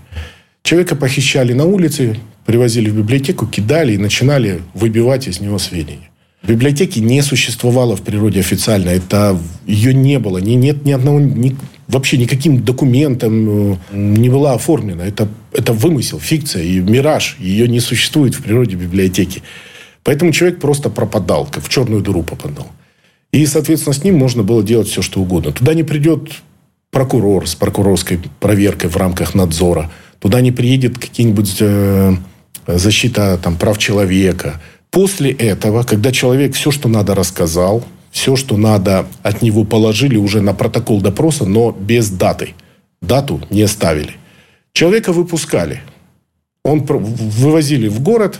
Человека 0.63 0.95
похищали 0.95 1.51
на 1.51 1.65
улице, 1.65 2.17
привозили 2.45 2.89
в 2.89 2.95
библиотеку, 2.95 3.45
кидали 3.45 3.93
и 3.93 3.97
начинали 3.97 4.61
выбивать 4.73 5.27
из 5.27 5.41
него 5.41 5.59
сведения. 5.59 6.09
Библиотеки 6.47 6.99
не 6.99 7.21
существовало 7.23 7.95
в 7.95 8.01
природе 8.01 8.39
официально. 8.39 8.89
Это 8.89 9.37
ее 9.65 9.93
не 9.93 10.19
было. 10.19 10.37
Не, 10.37 10.55
нет 10.55 10.85
ни 10.85 10.91
одного, 10.91 11.19
ни, 11.19 11.55
вообще 11.87 12.17
никаким 12.17 12.63
документом 12.63 13.73
э, 13.73 13.77
не 13.93 14.29
была 14.29 14.53
оформлена. 14.53 15.05
Это, 15.05 15.27
это 15.53 15.73
вымысел, 15.73 16.19
фикция 16.19 16.63
и 16.63 16.79
мираж. 16.79 17.37
Ее 17.39 17.67
не 17.67 17.79
существует 17.79 18.35
в 18.35 18.43
природе 18.43 18.75
библиотеки. 18.75 19.41
Поэтому 20.03 20.31
человек 20.31 20.59
просто 20.59 20.89
пропадал, 20.91 21.47
как 21.51 21.63
в 21.63 21.69
черную 21.69 22.01
дыру 22.01 22.21
попадал. 22.21 22.67
И, 23.31 23.43
соответственно, 23.47 23.93
с 23.93 24.03
ним 24.03 24.15
можно 24.15 24.43
было 24.43 24.61
делать 24.61 24.87
все, 24.87 25.01
что 25.01 25.21
угодно. 25.21 25.51
Туда 25.51 25.73
не 25.73 25.83
придет 25.83 26.29
прокурор 26.91 27.47
с 27.47 27.55
прокурорской 27.55 28.19
проверкой 28.39 28.91
в 28.91 28.97
рамках 28.97 29.33
надзора. 29.33 29.91
Туда 30.19 30.41
не 30.41 30.51
приедет 30.51 30.99
какие-нибудь 30.99 31.57
э, 31.59 32.15
защита 32.67 33.39
там, 33.41 33.57
прав 33.57 33.79
человека– 33.79 34.61
После 34.95 35.31
этого, 35.31 35.83
когда 35.83 36.13
человек 36.13 36.53
все, 36.53 36.71
что 36.71 36.87
надо, 36.87 37.15
рассказал, 37.15 37.83
все, 38.11 38.37
что 38.37 38.55
надо, 38.55 39.05
от 39.23 39.41
него 39.41 39.65
положили 39.65 40.15
уже 40.15 40.39
на 40.39 40.53
протокол 40.53 41.01
допроса, 41.01 41.43
но 41.43 41.73
без 41.73 42.09
даты. 42.09 42.53
Дату 43.01 43.41
не 43.49 43.67
ставили. 43.67 44.11
Человека 44.71 45.11
выпускали. 45.11 45.81
Он 46.63 46.85
вывозили 46.85 47.89
в 47.89 47.99
город, 47.99 48.39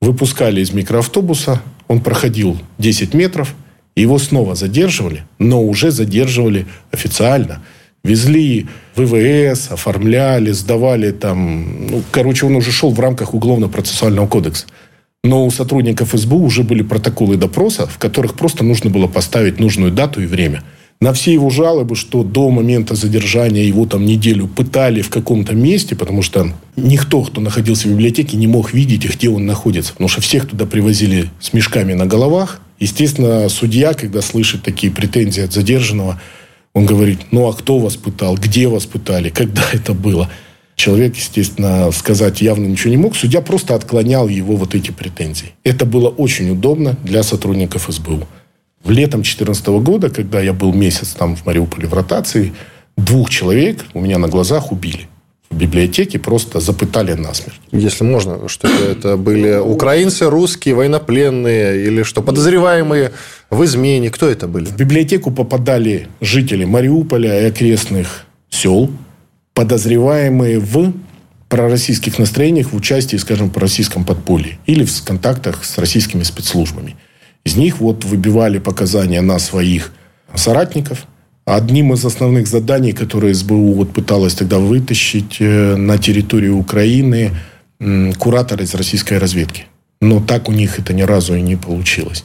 выпускали 0.00 0.60
из 0.60 0.72
микроавтобуса, 0.72 1.62
он 1.86 2.00
проходил 2.00 2.58
10 2.78 3.14
метров, 3.14 3.54
его 3.94 4.18
снова 4.18 4.56
задерживали, 4.56 5.22
но 5.38 5.62
уже 5.62 5.92
задерживали 5.92 6.66
официально. 6.90 7.62
Везли 8.02 8.66
ВВС, 8.96 9.70
оформляли, 9.70 10.50
сдавали 10.50 11.12
там... 11.12 11.86
Ну, 11.86 12.02
короче, 12.10 12.46
он 12.46 12.56
уже 12.56 12.72
шел 12.72 12.90
в 12.90 12.98
рамках 12.98 13.34
Уголовно-процессуального 13.34 14.26
кодекса. 14.26 14.66
Но 15.26 15.44
у 15.44 15.50
сотрудников 15.50 16.12
СБУ 16.12 16.36
уже 16.36 16.62
были 16.62 16.82
протоколы 16.82 17.36
допроса, 17.36 17.88
в 17.88 17.98
которых 17.98 18.34
просто 18.34 18.62
нужно 18.62 18.90
было 18.90 19.08
поставить 19.08 19.58
нужную 19.58 19.90
дату 19.90 20.22
и 20.22 20.26
время. 20.26 20.62
На 21.00 21.12
все 21.12 21.32
его 21.32 21.50
жалобы, 21.50 21.96
что 21.96 22.22
до 22.22 22.48
момента 22.48 22.94
задержания 22.94 23.64
его 23.64 23.86
там 23.86 24.06
неделю 24.06 24.46
пытали 24.46 25.02
в 25.02 25.10
каком-то 25.10 25.52
месте, 25.52 25.96
потому 25.96 26.22
что 26.22 26.52
никто, 26.76 27.22
кто 27.22 27.40
находился 27.40 27.88
в 27.88 27.90
библиотеке, 27.90 28.36
не 28.36 28.46
мог 28.46 28.72
видеть, 28.72 29.04
где 29.04 29.28
он 29.28 29.46
находится. 29.46 29.92
Потому 29.94 30.08
что 30.08 30.20
всех 30.20 30.48
туда 30.48 30.64
привозили 30.64 31.28
с 31.40 31.52
мешками 31.52 31.92
на 31.92 32.06
головах. 32.06 32.60
Естественно, 32.78 33.48
судья, 33.48 33.94
когда 33.94 34.22
слышит 34.22 34.62
такие 34.62 34.92
претензии 34.92 35.42
от 35.42 35.52
задержанного, 35.52 36.20
он 36.72 36.86
говорит, 36.86 37.18
ну 37.32 37.48
а 37.48 37.52
кто 37.52 37.80
вас 37.80 37.96
пытал, 37.96 38.36
где 38.36 38.68
вас 38.68 38.86
пытали, 38.86 39.30
когда 39.30 39.64
это 39.72 39.92
было– 39.92 40.30
Человек, 40.76 41.16
естественно, 41.16 41.90
сказать 41.90 42.42
явно 42.42 42.66
ничего 42.66 42.90
не 42.90 42.98
мог. 42.98 43.16
Судья 43.16 43.40
просто 43.40 43.74
отклонял 43.74 44.28
его 44.28 44.56
вот 44.56 44.74
эти 44.74 44.90
претензии. 44.90 45.54
Это 45.64 45.86
было 45.86 46.08
очень 46.08 46.50
удобно 46.50 46.96
для 47.02 47.22
сотрудников 47.22 47.88
СБУ. 47.88 48.28
В 48.84 48.90
летом 48.90 49.22
2014 49.22 49.66
года, 49.66 50.10
когда 50.10 50.40
я 50.40 50.52
был 50.52 50.74
месяц 50.74 51.08
там 51.08 51.34
в 51.34 51.46
Мариуполе 51.46 51.88
в 51.88 51.94
ротации, 51.94 52.52
двух 52.96 53.30
человек 53.30 53.86
у 53.94 54.00
меня 54.00 54.18
на 54.18 54.28
глазах 54.28 54.70
убили. 54.70 55.08
В 55.48 55.56
библиотеке 55.56 56.18
просто 56.18 56.60
запытали 56.60 57.14
насмерть. 57.14 57.58
Если 57.72 58.04
можно, 58.04 58.46
что 58.48 58.68
это, 58.68 59.16
были 59.16 59.56
украинцы, 59.56 60.28
русские, 60.28 60.74
военнопленные 60.74 61.86
или 61.86 62.02
что, 62.02 62.20
подозреваемые 62.20 63.12
в 63.48 63.64
измене? 63.64 64.10
Кто 64.10 64.28
это 64.28 64.46
были? 64.46 64.66
В 64.66 64.76
библиотеку 64.76 65.30
попадали 65.30 66.08
жители 66.20 66.66
Мариуполя 66.66 67.42
и 67.42 67.44
окрестных 67.46 68.26
сел, 68.50 68.90
подозреваемые 69.56 70.58
в 70.60 70.92
пророссийских 71.48 72.18
настроениях, 72.18 72.72
в 72.72 72.76
участии, 72.76 73.16
скажем, 73.16 73.50
в 73.50 73.56
российском 73.56 74.04
подполье 74.04 74.58
или 74.66 74.84
в 74.84 75.02
контактах 75.02 75.64
с 75.64 75.78
российскими 75.78 76.24
спецслужбами. 76.24 76.94
Из 77.46 77.56
них 77.56 77.80
вот 77.80 78.04
выбивали 78.04 78.58
показания 78.58 79.22
на 79.22 79.38
своих 79.38 79.92
соратников. 80.34 81.06
Одним 81.46 81.94
из 81.94 82.04
основных 82.04 82.48
заданий, 82.48 82.92
которые 82.92 83.32
СБУ 83.32 83.72
вот 83.72 83.94
пыталась 83.94 84.34
тогда 84.34 84.58
вытащить 84.58 85.36
э, 85.40 85.76
на 85.76 85.96
территорию 85.96 86.58
Украины, 86.58 87.30
куратор 88.18 88.60
из 88.60 88.74
российской 88.74 89.18
разведки. 89.18 89.66
Но 90.02 90.20
так 90.20 90.48
у 90.48 90.52
них 90.52 90.78
это 90.78 90.92
ни 90.92 91.02
разу 91.02 91.34
и 91.34 91.40
не 91.40 91.56
получилось. 91.56 92.24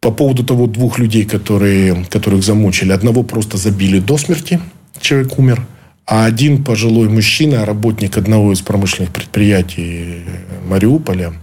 По 0.00 0.10
поводу 0.10 0.44
того 0.44 0.66
двух 0.66 0.98
людей, 0.98 1.24
которые, 1.24 2.04
которых 2.10 2.42
замучили. 2.42 2.92
Одного 2.92 3.22
просто 3.22 3.58
забили 3.58 4.00
до 4.00 4.16
смерти. 4.18 4.60
Человек 5.00 5.38
умер– 5.38 5.64
а 6.08 6.24
один 6.24 6.64
пожилой 6.64 7.10
мужчина, 7.10 7.66
работник 7.66 8.16
одного 8.16 8.52
из 8.52 8.62
промышленных 8.62 9.12
предприятий 9.12 10.22
Мариуполя, 10.66 11.34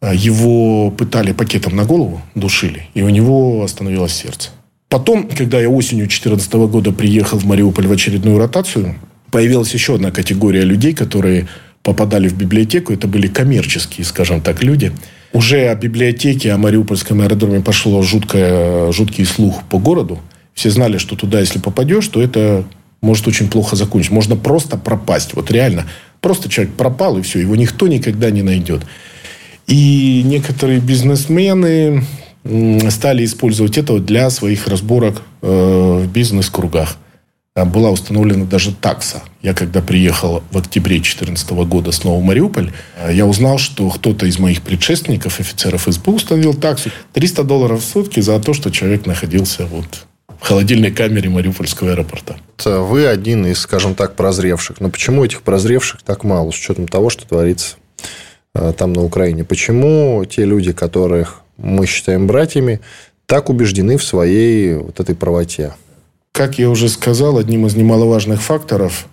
его 0.00 0.92
пытали 0.92 1.32
пакетом 1.32 1.74
на 1.74 1.84
голову, 1.84 2.22
душили, 2.36 2.88
и 2.94 3.02
у 3.02 3.08
него 3.08 3.64
остановилось 3.64 4.14
сердце. 4.14 4.50
Потом, 4.88 5.28
когда 5.28 5.60
я 5.60 5.68
осенью 5.68 6.04
2014 6.04 6.52
года 6.52 6.92
приехал 6.92 7.38
в 7.38 7.46
Мариуполь 7.46 7.88
в 7.88 7.92
очередную 7.92 8.38
ротацию, 8.38 8.94
появилась 9.32 9.74
еще 9.74 9.96
одна 9.96 10.12
категория 10.12 10.62
людей, 10.62 10.94
которые 10.94 11.48
попадали 11.82 12.28
в 12.28 12.36
библиотеку. 12.36 12.92
Это 12.92 13.08
были 13.08 13.26
коммерческие, 13.26 14.04
скажем 14.04 14.40
так, 14.40 14.62
люди. 14.62 14.92
Уже 15.32 15.66
о 15.66 15.74
библиотеке, 15.74 16.52
о 16.52 16.58
Мариупольском 16.58 17.22
аэродроме 17.22 17.60
пошло 17.60 18.02
жуткое, 18.02 18.92
жуткий 18.92 19.24
слух 19.24 19.64
по 19.68 19.78
городу. 19.78 20.20
Все 20.54 20.70
знали, 20.70 20.98
что 20.98 21.16
туда, 21.16 21.40
если 21.40 21.58
попадешь, 21.58 22.06
то 22.06 22.22
это 22.22 22.64
может 23.02 23.26
очень 23.28 23.48
плохо 23.48 23.76
закончиться. 23.76 24.14
Можно 24.14 24.36
просто 24.36 24.76
пропасть. 24.78 25.34
Вот 25.34 25.50
реально. 25.50 25.86
Просто 26.20 26.48
человек 26.48 26.74
пропал, 26.74 27.18
и 27.18 27.22
все. 27.22 27.40
Его 27.40 27.56
никто 27.56 27.88
никогда 27.88 28.30
не 28.30 28.42
найдет. 28.42 28.82
И 29.66 30.22
некоторые 30.24 30.80
бизнесмены 30.80 32.04
стали 32.90 33.24
использовать 33.24 33.76
это 33.78 33.98
для 33.98 34.30
своих 34.30 34.66
разборок 34.66 35.22
э, 35.42 36.04
в 36.04 36.10
бизнес-кругах. 36.10 36.96
Была 37.54 37.90
установлена 37.90 38.46
даже 38.46 38.72
такса. 38.72 39.22
Я 39.42 39.52
когда 39.52 39.82
приехал 39.82 40.42
в 40.50 40.58
октябре 40.58 40.96
2014 40.96 41.50
года 41.50 41.92
снова 41.92 42.20
в 42.20 42.24
Мариуполь, 42.24 42.72
э, 42.98 43.12
я 43.14 43.26
узнал, 43.26 43.58
что 43.58 43.88
кто-то 43.90 44.26
из 44.26 44.38
моих 44.38 44.62
предшественников, 44.62 45.38
офицеров 45.38 45.86
СБУ, 45.88 46.14
установил 46.14 46.54
таксу 46.54 46.90
300 47.12 47.44
долларов 47.44 47.82
в 47.82 47.84
сутки 47.84 48.20
за 48.20 48.38
то, 48.40 48.54
что 48.54 48.70
человек 48.70 49.06
находился 49.06 49.66
вот 49.66 50.06
в 50.42 50.48
холодильной 50.48 50.90
камере 50.90 51.30
Мариупольского 51.30 51.92
аэропорта. 51.92 52.36
Вы 52.64 53.06
один 53.06 53.46
из, 53.46 53.60
скажем 53.60 53.94
так, 53.94 54.16
прозревших. 54.16 54.80
Но 54.80 54.90
почему 54.90 55.24
этих 55.24 55.42
прозревших 55.42 56.02
так 56.02 56.24
мало, 56.24 56.50
с 56.50 56.56
учетом 56.56 56.88
того, 56.88 57.10
что 57.10 57.24
творится 57.26 57.76
э, 58.56 58.72
там 58.76 58.92
на 58.92 59.04
Украине? 59.04 59.44
Почему 59.44 60.24
те 60.24 60.44
люди, 60.44 60.72
которых 60.72 61.42
мы 61.58 61.86
считаем 61.86 62.26
братьями, 62.26 62.80
так 63.26 63.50
убеждены 63.50 63.96
в 63.96 64.02
своей 64.02 64.74
вот 64.74 64.98
этой 64.98 65.14
правоте? 65.14 65.74
Как 66.32 66.58
я 66.58 66.70
уже 66.70 66.88
сказал, 66.88 67.38
одним 67.38 67.66
из 67.66 67.76
немаловажных 67.76 68.42
факторов 68.42 69.06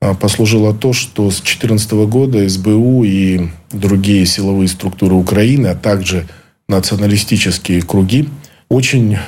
э, 0.00 0.14
послужило 0.14 0.72
то, 0.72 0.92
что 0.92 1.32
с 1.32 1.40
2014 1.40 1.92
года 2.06 2.48
СБУ 2.48 3.02
и 3.02 3.48
другие 3.72 4.24
силовые 4.26 4.68
структуры 4.68 5.16
Украины, 5.16 5.66
а 5.66 5.74
также 5.74 6.28
националистические 6.68 7.82
круги 7.82 8.28
очень 8.68 9.18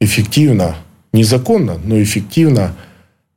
эффективно, 0.00 0.76
незаконно, 1.12 1.78
но 1.84 2.02
эффективно 2.02 2.74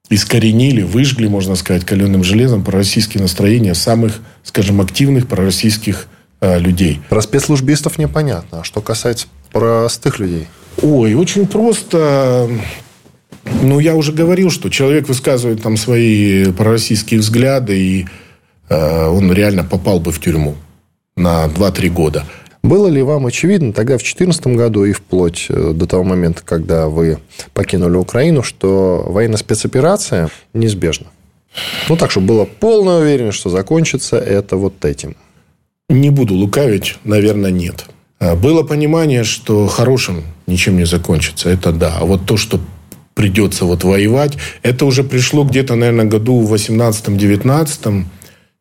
искоренили, 0.09 0.81
выжгли, 0.81 1.27
можно 1.27 1.55
сказать, 1.55 1.85
каленым 1.85 2.23
железом 2.23 2.63
пророссийские 2.63 3.21
настроения 3.21 3.75
самых, 3.75 4.19
скажем, 4.43 4.81
активных 4.81 5.27
пророссийских 5.27 6.07
э, 6.41 6.59
людей. 6.59 6.99
Про 7.09 7.21
спецслужбистов 7.21 7.97
непонятно. 7.97 8.61
А 8.61 8.63
что 8.63 8.81
касается 8.81 9.27
простых 9.51 10.19
людей? 10.19 10.47
Ой, 10.81 11.13
очень 11.13 11.47
просто. 11.47 12.49
Ну, 13.61 13.79
я 13.79 13.95
уже 13.95 14.11
говорил, 14.11 14.49
что 14.49 14.69
человек 14.69 15.07
высказывает 15.07 15.61
там 15.61 15.77
свои 15.77 16.51
пророссийские 16.51 17.19
взгляды, 17.19 17.79
и 17.79 18.07
э, 18.69 19.07
он 19.07 19.31
реально 19.31 19.63
попал 19.63 19.99
бы 19.99 20.11
в 20.11 20.19
тюрьму 20.19 20.55
на 21.15 21.45
2-3 21.45 21.89
года. 21.89 22.25
Было 22.69 22.85
ли 22.85 23.01
вам 23.01 23.25
очевидно 23.25 23.73
тогда 23.73 23.95
в 23.95 24.01
2014 24.01 24.45
году 24.55 24.85
и 24.85 24.91
вплоть 24.93 25.47
э, 25.49 25.71
до 25.73 25.87
того 25.87 26.03
момента, 26.03 26.43
когда 26.45 26.87
вы 26.87 27.17
покинули 27.55 27.97
Украину, 27.97 28.43
что 28.43 29.03
военная 29.07 29.37
спецоперация 29.37 30.29
неизбежна? 30.53 31.07
Ну, 31.89 31.97
так, 31.97 32.11
чтобы 32.11 32.27
было 32.27 32.45
полная 32.45 32.99
уверенность, 32.99 33.39
что 33.39 33.49
закончится 33.49 34.17
это 34.17 34.55
вот 34.55 34.85
этим. 34.85 35.15
Не 35.89 36.11
буду 36.11 36.35
лукавить, 36.35 36.97
наверное, 37.03 37.49
нет. 37.49 37.87
А, 38.19 38.35
было 38.35 38.61
понимание, 38.61 39.23
что 39.23 39.65
хорошим 39.65 40.21
ничем 40.45 40.77
не 40.77 40.85
закончится. 40.85 41.49
Это 41.49 41.71
да. 41.71 41.97
А 41.99 42.05
вот 42.05 42.27
то, 42.27 42.37
что 42.37 42.59
придется 43.15 43.65
вот 43.65 43.83
воевать, 43.83 44.37
это 44.61 44.85
уже 44.85 45.03
пришло 45.03 45.43
где-то, 45.43 45.73
наверное, 45.73 46.05
году 46.05 46.39
в 46.41 46.53
18-19 46.53 48.05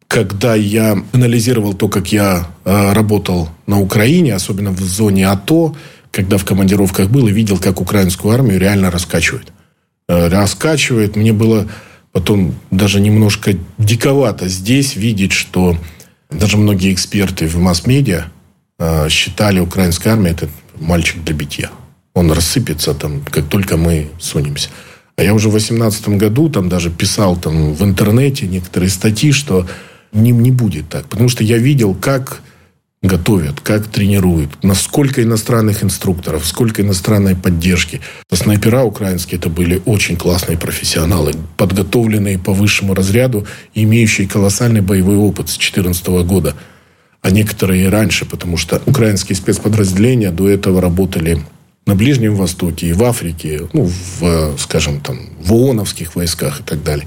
когда 0.09 0.55
я 0.55 1.03
анализировал 1.12 1.75
то, 1.75 1.88
как 1.88 2.11
я 2.12 2.49
э, 2.64 2.92
работал 2.92 3.51
на 3.66 3.79
Украине, 3.79 4.35
особенно 4.35 4.71
в 4.71 4.81
зоне 4.81 5.29
АТО, 5.29 5.77
когда 6.11 6.38
в 6.38 6.44
командировках 6.47 7.11
был 7.11 7.29
и 7.29 7.33
видел, 7.33 7.59
как 7.59 7.81
украинскую 7.81 8.33
армию 8.33 8.59
реально 8.59 8.90
раскачивает. 8.90 9.53
Э, 10.09 10.29
раскачивает. 10.29 11.14
Мне 11.14 11.35
было 11.35 11.68
потом 12.12 12.55
даже 12.71 13.01
немножко 13.01 13.55
диковато 13.77 14.49
здесь 14.49 14.97
видеть, 14.97 15.33
что 15.33 15.77
даже 16.31 16.57
многие 16.57 16.94
эксперты 16.94 17.47
в 17.47 17.59
масс-медиа 17.59 18.25
э, 18.79 19.09
считали 19.11 19.61
украинская 19.61 20.14
армия 20.14 20.31
это 20.31 20.49
мальчик 20.81 21.23
для 21.23 21.35
битья. 21.35 21.71
Он 22.14 22.33
рассыпется 22.33 22.94
там, 22.94 23.21
как 23.31 23.49
только 23.49 23.77
мы 23.77 24.09
сунемся. 24.18 24.71
А 25.16 25.23
я 25.23 25.35
уже 25.35 25.49
в 25.49 25.53
2018 25.53 26.09
году 26.11 26.49
там 26.49 26.71
даже 26.71 26.90
писал 26.90 27.37
там 27.37 27.75
в 27.75 27.85
интернете 27.85 28.47
некоторые 28.47 28.88
статьи, 28.88 29.33
что 29.33 29.66
не, 30.18 30.33
не 30.33 30.50
будет 30.50 30.88
так. 30.88 31.07
Потому 31.07 31.28
что 31.28 31.44
я 31.44 31.59
видел, 31.59 31.94
как 31.94 32.42
готовят, 33.02 33.61
как 33.61 33.87
тренируют, 33.87 34.64
насколько 34.64 35.22
иностранных 35.22 35.85
инструкторов, 35.85 36.44
сколько 36.44 36.83
иностранной 36.83 37.37
поддержки. 37.37 38.00
Снайпера 38.33 38.83
украинские 38.83 39.38
это 39.38 39.48
были 39.48 39.81
очень 39.87 40.16
классные 40.16 40.59
профессионалы, 40.59 41.33
подготовленные 41.57 42.38
по 42.38 42.52
высшему 42.52 42.94
разряду, 42.94 43.46
имеющие 43.74 44.26
колоссальный 44.26 44.81
боевой 44.81 45.16
опыт 45.16 45.48
с 45.48 45.57
2014 45.57 46.07
года, 46.26 46.57
а 47.22 47.31
некоторые 47.31 47.85
и 47.85 47.88
раньше, 47.88 48.24
потому 48.24 48.57
что 48.57 48.83
украинские 48.87 49.37
спецподразделения 49.37 50.33
до 50.33 50.48
этого 50.48 50.81
работали 50.81 51.40
на 51.87 51.94
Ближнем 51.94 52.35
Востоке 52.35 52.88
и 52.88 52.92
в 52.92 53.02
Африке, 53.04 53.62
ну, 53.72 53.90
в, 54.20 54.57
скажем, 54.59 55.00
там, 55.00 55.20
в 55.40 55.52
ООНовских 55.54 56.16
войсках 56.16 56.61
и 56.61 56.62
так 56.62 56.83
далее. 56.83 57.07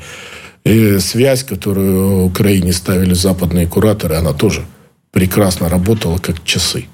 И 0.64 1.00
связь, 1.00 1.44
которую 1.44 2.24
Украине 2.26 2.72
ставили 2.74 3.14
западные 3.14 3.68
кураторы, 3.68 4.16
она 4.16 4.34
тоже 4.34 4.66
прекрасно 5.12 5.70
работала, 5.70 6.18
как 6.18 6.44
часы. 6.44 6.86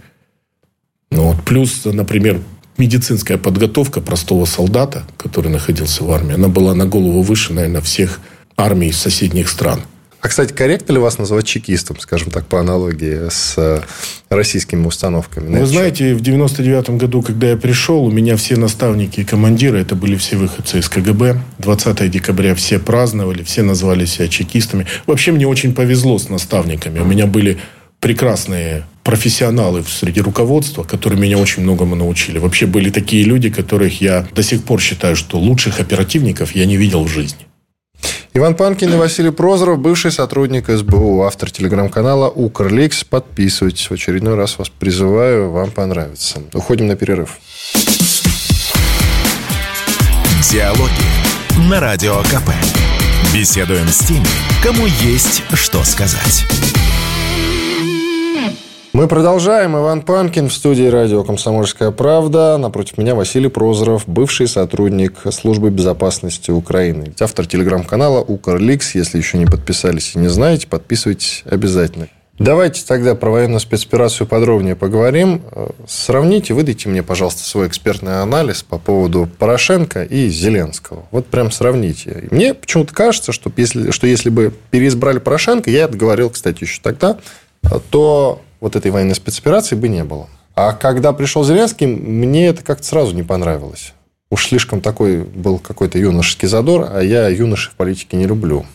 Ну, 1.12 1.32
вот. 1.32 1.44
Плюс, 1.44 1.86
например, 1.86 2.42
медицинская 2.78 3.38
подготовка 3.38 4.02
простого 4.02 4.46
солдата, 4.46 5.06
который 5.18 5.52
находился 5.52 6.04
в 6.04 6.12
армии, 6.12 6.36
она 6.36 6.48
была 6.48 6.74
на 6.74 6.86
голову 6.86 7.22
выше, 7.22 7.54
наверное, 7.54 7.82
всех 7.82 8.20
армий 8.56 8.92
соседних 8.92 9.50
стран– 9.50 9.82
а, 10.20 10.30
кстати, 10.30 10.52
корректно 10.52 10.94
ли 10.94 11.00
вас 11.00 11.20
называть 11.20 11.46
чекистом, 11.46 12.00
скажем 12.00 12.32
так, 12.32 12.48
по 12.48 12.60
аналогии 12.60 13.30
с 13.30 13.54
э, 13.58 13.82
российскими 14.30 14.86
установками? 14.86 15.60
Вы 15.60 15.66
знаете, 15.66 16.16
в 16.16 16.22
99 16.22 16.90
году, 16.92 17.22
когда 17.22 17.50
я 17.50 17.58
пришел, 17.58 18.04
у 18.04 18.12
меня 18.12 18.36
все 18.36 18.56
наставники 18.56 19.20
и 19.20 19.24
командиры, 19.24 19.80
это 19.80 19.96
были 19.96 20.16
все 20.16 20.38
выходцы 20.38 20.80
из 20.80 20.90
КГБ. 20.90 21.40
20 21.60 22.10
декабря 22.10 22.56
все 22.56 22.80
праздновали, 22.80 23.44
все 23.44 23.62
назвали 23.62 24.06
себя 24.06 24.28
чекистами. 24.28 24.88
Вообще, 25.06 25.32
мне 25.32 25.48
очень 25.48 25.76
повезло 25.76 26.18
с 26.18 26.30
наставниками. 26.30 27.00
У 27.00 27.06
меня 27.06 27.28
были 27.28 27.60
прекрасные 28.00 28.86
профессионалы 29.04 29.84
среди 29.88 30.22
руководства, 30.22 30.84
которые 30.84 31.20
меня 31.20 31.38
очень 31.38 31.64
многому 31.64 31.96
научили. 31.96 32.40
Вообще 32.40 32.66
были 32.66 32.90
такие 32.90 33.24
люди, 33.24 33.50
которых 33.50 34.02
я 34.02 34.28
до 34.34 34.44
сих 34.44 34.64
пор 34.64 34.82
считаю, 34.82 35.16
что 35.16 35.40
лучших 35.40 35.80
оперативников 35.80 36.56
я 36.56 36.66
не 36.66 36.76
видел 36.76 37.04
в 37.04 37.08
жизни. 37.08 37.47
Иван 38.34 38.54
Панкин 38.54 38.94
и 38.94 38.98
Василий 38.98 39.32
Прозоров, 39.32 39.80
бывший 39.80 40.12
сотрудник 40.12 40.70
СБУ, 40.70 41.24
автор 41.24 41.50
телеграм-канала 41.50 42.30
Укрликс. 42.30 43.04
Подписывайтесь. 43.04 43.90
В 43.90 43.94
очередной 43.94 44.36
раз 44.36 44.60
вас 44.60 44.70
призываю, 44.70 45.50
вам 45.50 45.72
понравится. 45.72 46.42
Уходим 46.54 46.88
на 46.88 46.96
перерыв. 46.96 47.40
Диалоги 50.52 50.92
на 51.70 51.80
Радио 51.80 52.22
КП. 52.24 52.52
Беседуем 53.34 53.88
с 53.88 54.00
теми, 54.00 54.28
кому 54.64 54.86
есть 54.86 55.42
что 55.54 55.84
сказать. 55.84 56.46
Мы 58.98 59.08
продолжаем. 59.08 59.78
Иван 59.78 60.02
Панкин 60.02 60.50
в 60.50 60.54
студии 60.54 60.88
радио 60.88 61.24
«Комсомольская 61.24 61.92
правда». 61.92 62.58
Напротив 62.58 62.98
меня 62.98 63.14
Василий 63.14 63.48
Прозоров, 63.48 64.06
бывший 64.08 64.48
сотрудник 64.48 65.20
службы 65.32 65.70
безопасности 65.70 66.50
Украины. 66.50 67.14
Автор 67.20 67.46
телеграм-канала 67.46 68.22
«Укрликс». 68.22 68.96
Если 68.96 69.20
еще 69.20 69.38
не 69.38 69.46
подписались 69.46 70.16
и 70.16 70.18
не 70.18 70.30
знаете, 70.30 70.66
подписывайтесь 70.66 71.44
обязательно. 71.46 72.08
Давайте 72.40 72.84
тогда 72.88 73.14
про 73.14 73.30
военную 73.30 73.60
спецоперацию 73.60 74.26
подробнее 74.26 74.76
поговорим. 74.76 75.44
Сравните, 75.88 76.56
выдайте 76.56 76.90
мне, 76.90 77.04
пожалуйста, 77.04 77.44
свой 77.44 77.68
экспертный 77.68 78.24
анализ 78.24 78.64
по 78.64 78.80
поводу 78.80 79.30
Порошенко 79.38 80.06
и 80.06 80.28
Зеленского. 80.30 81.06
Вот 81.12 81.28
прям 81.28 81.52
сравните. 81.52 82.30
Мне 82.32 82.56
почему-то 82.56 82.96
кажется, 82.96 83.32
что 83.32 83.52
если, 83.58 83.92
что 83.92 84.08
если 84.08 84.32
бы 84.32 84.52
переизбрали 84.72 85.20
Порошенко, 85.20 85.70
я 85.70 85.84
это 85.84 85.96
говорил, 85.96 86.32
кстати, 86.32 86.64
еще 86.64 86.80
тогда, 86.82 87.20
то 87.92 88.42
вот 88.60 88.76
этой 88.76 88.92
военной 88.92 89.16
спецоперации 89.16 89.76
бы 89.76 89.88
не 89.88 90.04
было. 90.04 90.30
А 90.56 90.74
когда 90.74 91.14
пришел 91.14 91.44
Зеленский, 91.44 91.86
мне 91.86 92.48
это 92.48 92.64
как-то 92.64 92.84
сразу 92.84 93.14
не 93.14 93.24
понравилось. 93.24 93.94
Уж 94.30 94.48
слишком 94.48 94.82
такой 94.82 95.24
был 95.24 95.60
какой-то 95.60 96.00
юношеский 96.00 96.48
задор, 96.48 96.90
а 96.92 97.02
я 97.02 97.28
юношей 97.28 97.72
в 97.72 97.76
политике 97.76 98.18
не 98.18 98.26
люблю. 98.26 98.66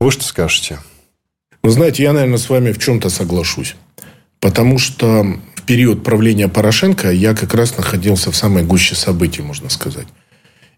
Вы 0.00 0.10
что 0.10 0.24
скажете? 0.24 0.78
Вы 1.62 1.70
знаете, 1.70 2.02
я, 2.02 2.12
наверное, 2.12 2.38
с 2.38 2.48
вами 2.48 2.72
в 2.72 2.78
чем-то 2.78 3.08
соглашусь. 3.08 3.76
Потому 4.40 4.78
что 4.78 5.24
в 5.54 5.62
период 5.62 6.02
правления 6.02 6.48
Порошенко 6.48 7.10
я 7.10 7.34
как 7.34 7.54
раз 7.54 7.76
находился 7.76 8.30
в 8.30 8.36
самой 8.36 8.64
гуще 8.64 8.94
событий, 8.94 9.42
можно 9.42 9.70
сказать. 9.70 10.08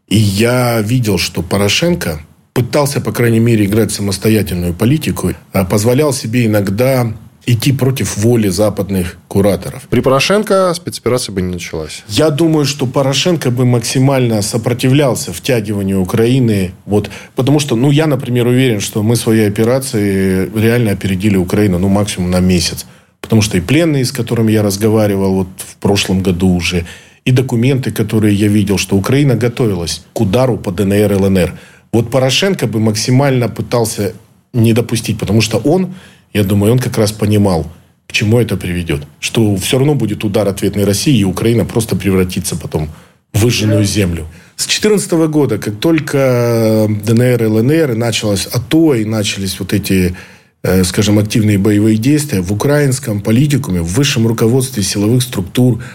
И 0.06 0.16
я 0.16 0.80
видел, 0.80 1.18
что 1.18 1.42
Порошенко 1.42 2.20
пытался, 2.52 3.00
по 3.00 3.12
крайней 3.12 3.40
мере, 3.40 3.64
играть 3.64 3.92
самостоятельную 3.92 4.74
политику, 4.74 5.32
а 5.52 5.64
позволял 5.64 6.12
себе 6.12 6.46
иногда 6.46 7.12
идти 7.46 7.72
против 7.72 8.16
воли 8.16 8.48
западных 8.48 9.18
кураторов. 9.28 9.86
При 9.88 10.00
Порошенко 10.00 10.74
спецоперация 10.74 11.32
бы 11.32 11.42
не 11.42 11.52
началась. 11.52 12.02
Я 12.08 12.30
думаю, 12.30 12.66
что 12.66 12.86
Порошенко 12.86 13.50
бы 13.50 13.64
максимально 13.64 14.42
сопротивлялся 14.42 15.32
втягиванию 15.32 16.00
Украины. 16.00 16.72
Вот, 16.84 17.08
потому 17.36 17.60
что, 17.60 17.76
ну, 17.76 17.92
я, 17.92 18.06
например, 18.06 18.48
уверен, 18.48 18.80
что 18.80 19.02
мы 19.02 19.14
свои 19.14 19.46
операции 19.46 20.50
реально 20.54 20.90
опередили 20.90 21.36
Украину, 21.36 21.78
ну, 21.78 21.88
максимум 21.88 22.30
на 22.30 22.40
месяц. 22.40 22.84
Потому 23.20 23.42
что 23.42 23.56
и 23.56 23.60
пленные, 23.60 24.04
с 24.04 24.12
которыми 24.12 24.50
я 24.52 24.62
разговаривал 24.62 25.34
вот 25.34 25.48
в 25.58 25.76
прошлом 25.76 26.22
году 26.22 26.48
уже, 26.48 26.84
и 27.24 27.32
документы, 27.32 27.90
которые 27.90 28.34
я 28.34 28.48
видел, 28.48 28.78
что 28.78 28.96
Украина 28.96 29.34
готовилась 29.34 30.04
к 30.12 30.20
удару 30.20 30.58
по 30.58 30.70
ДНР 30.70 31.12
и 31.12 31.14
ЛНР. 31.14 31.58
Вот 31.92 32.10
Порошенко 32.10 32.66
бы 32.66 32.80
максимально 32.80 33.48
пытался 33.48 34.14
не 34.52 34.72
допустить, 34.72 35.18
потому 35.18 35.40
что 35.40 35.58
он 35.58 35.94
я 36.36 36.44
думаю, 36.44 36.72
он 36.72 36.78
как 36.78 36.98
раз 36.98 37.12
понимал, 37.12 37.66
к 38.06 38.12
чему 38.12 38.38
это 38.38 38.56
приведет. 38.56 39.02
Что 39.20 39.56
все 39.56 39.78
равно 39.78 39.94
будет 39.94 40.22
удар 40.22 40.46
ответной 40.46 40.84
России, 40.84 41.16
и 41.18 41.24
Украина 41.24 41.64
просто 41.64 41.96
превратится 41.96 42.56
потом 42.56 42.90
в 43.32 43.40
выжженную 43.42 43.84
землю. 43.84 44.26
С 44.56 44.66
2014 44.66 45.12
года, 45.28 45.58
как 45.58 45.76
только 45.80 46.86
ДНР 46.88 47.42
и 47.42 47.46
ЛНР 47.46 47.94
началось 47.94 48.46
АТО 48.46 48.94
и 48.94 49.04
начались 49.04 49.58
вот 49.58 49.72
эти 49.72 50.14
э, 50.62 50.84
скажем, 50.84 51.18
активные 51.18 51.58
боевые 51.58 51.96
действия 51.96 52.40
в 52.42 52.52
украинском 52.52 53.20
политикуме, 53.20 53.80
в 53.80 53.94
высшем 53.94 54.26
руководстве 54.26 54.82
силовых 54.82 55.22
структур– 55.22 55.82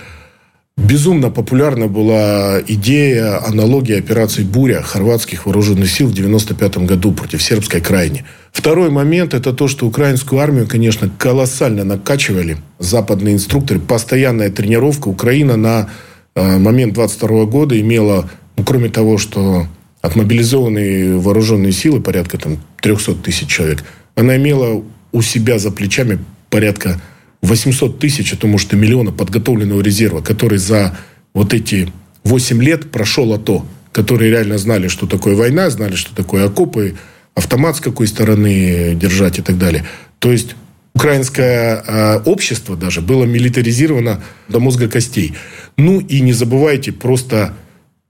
Безумно 0.77 1.29
популярна 1.29 1.87
была 1.87 2.59
идея 2.67 3.45
аналогии 3.45 3.97
операции 3.97 4.43
«Буря» 4.43 4.81
хорватских 4.81 5.45
вооруженных 5.45 5.89
сил 5.89 6.07
в 6.07 6.11
1995 6.11 6.85
году 6.85 7.13
против 7.13 7.41
сербской 7.43 7.81
крайне. 7.81 8.25
Второй 8.51 8.89
момент– 8.89 9.33
это 9.35 9.53
то, 9.53 9.67
что 9.67 9.85
украинскую 9.85 10.41
армию, 10.41 10.67
конечно, 10.67 11.09
колоссально 11.17 11.83
накачивали 11.83 12.57
западные 12.79 13.35
инструкторы. 13.35 13.79
Постоянная 13.79 14.49
тренировка. 14.49 15.07
Украина 15.07 15.55
на 15.55 15.89
э, 16.35 16.57
момент 16.57 16.93
22 16.93 17.45
года 17.45 17.79
имела, 17.79 18.29
ну, 18.57 18.63
кроме 18.63 18.89
того, 18.89 19.17
что 19.17 19.67
отмобилизованные 20.01 21.17
вооруженные 21.17 21.71
силы, 21.71 22.01
порядка 22.01 22.37
там 22.37 22.57
300 22.81 23.15
тысяч 23.15 23.47
человек, 23.47 23.83
она 24.15 24.35
имела 24.35 24.83
у 25.11 25.21
себя 25.21 25.59
за 25.59 25.71
плечами 25.71 26.19
порядка 26.49 26.99
800 27.41 27.99
тысяч, 27.99 28.33
это 28.33 28.47
может 28.47 28.73
и 28.73 28.75
миллиона 28.75 29.11
подготовленного 29.11 29.81
резерва, 29.81 30.21
который 30.21 30.57
за 30.57 30.97
вот 31.33 31.53
эти 31.53 31.91
8 32.23 32.61
лет 32.61 32.91
прошел 32.91 33.33
АТО, 33.33 33.65
которые 33.91 34.31
реально 34.31 34.57
знали, 34.57 34.87
что 34.87 35.07
такое 35.07 35.35
война, 35.35 35.69
знали, 35.69 35.95
что 35.95 36.15
такое 36.15 36.45
окопы, 36.45 36.95
автомат 37.35 37.77
с 37.77 37.79
какой 37.79 38.07
стороны 38.07 38.95
держать 38.95 39.39
и 39.39 39.41
так 39.41 39.57
далее. 39.57 39.85
То 40.19 40.31
есть 40.31 40.55
украинское 40.93 41.83
э, 41.85 42.19
общество 42.25 42.75
даже 42.75 43.01
было 43.01 43.25
милитаризировано 43.25 44.23
до 44.49 44.59
мозга 44.59 44.87
костей. 44.87 45.35
Ну 45.77 45.99
и 45.99 46.21
не 46.21 46.33
забывайте 46.33 46.91
просто 46.91 47.55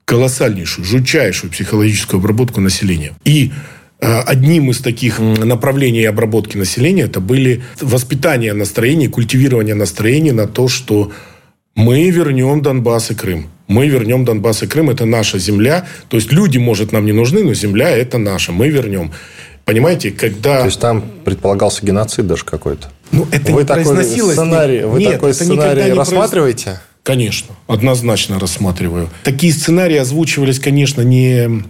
колоссальнейшую, 0.05 0.83
жутчайшую 0.83 1.51
психологическую 1.51 2.19
обработку 2.19 2.59
населения. 2.59 3.13
И 3.23 3.51
одним 4.01 4.71
из 4.71 4.79
таких 4.79 5.19
направлений 5.19 6.05
обработки 6.05 6.57
населения 6.57 7.03
это 7.03 7.19
были 7.19 7.63
воспитание 7.79 8.53
настроений, 8.53 9.07
культивирование 9.07 9.75
настроений 9.75 10.31
на 10.31 10.47
то, 10.47 10.67
что 10.67 11.11
мы 11.75 12.09
вернем 12.09 12.61
Донбасс 12.61 13.11
и 13.11 13.15
Крым. 13.15 13.49
Мы 13.67 13.87
вернем 13.87 14.25
Донбасс 14.25 14.63
и 14.63 14.67
Крым. 14.67 14.89
Это 14.89 15.05
наша 15.05 15.39
земля. 15.39 15.85
То 16.09 16.17
есть 16.17 16.31
люди, 16.31 16.57
может, 16.57 16.91
нам 16.91 17.05
не 17.05 17.13
нужны, 17.13 17.43
но 17.43 17.53
земля 17.53 17.89
это 17.89 18.17
наша. 18.17 18.51
Мы 18.51 18.69
вернем. 18.69 19.11
Понимаете, 19.63 20.11
когда... 20.11 20.59
То 20.59 20.65
есть 20.65 20.79
там 20.79 21.03
предполагался 21.23 21.85
геноцид 21.85 22.27
даже 22.27 22.43
какой-то? 22.43 22.89
Ну, 23.11 23.27
это 23.31 23.51
вы 23.53 23.61
не 23.61 23.67
такой 23.67 24.03
сценарий, 24.03 24.83
Вы 24.83 24.99
Нет, 24.99 25.13
такой 25.13 25.33
сценарий 25.33 25.93
рассматриваете? 25.93 26.63
Произ... 26.65 26.79
Конечно, 27.03 27.55
однозначно 27.67 28.39
рассматриваю. 28.39 29.09
Такие 29.23 29.53
сценарии 29.53 29.97
озвучивались, 29.97 30.59
конечно, 30.59 31.01
не 31.01 31.63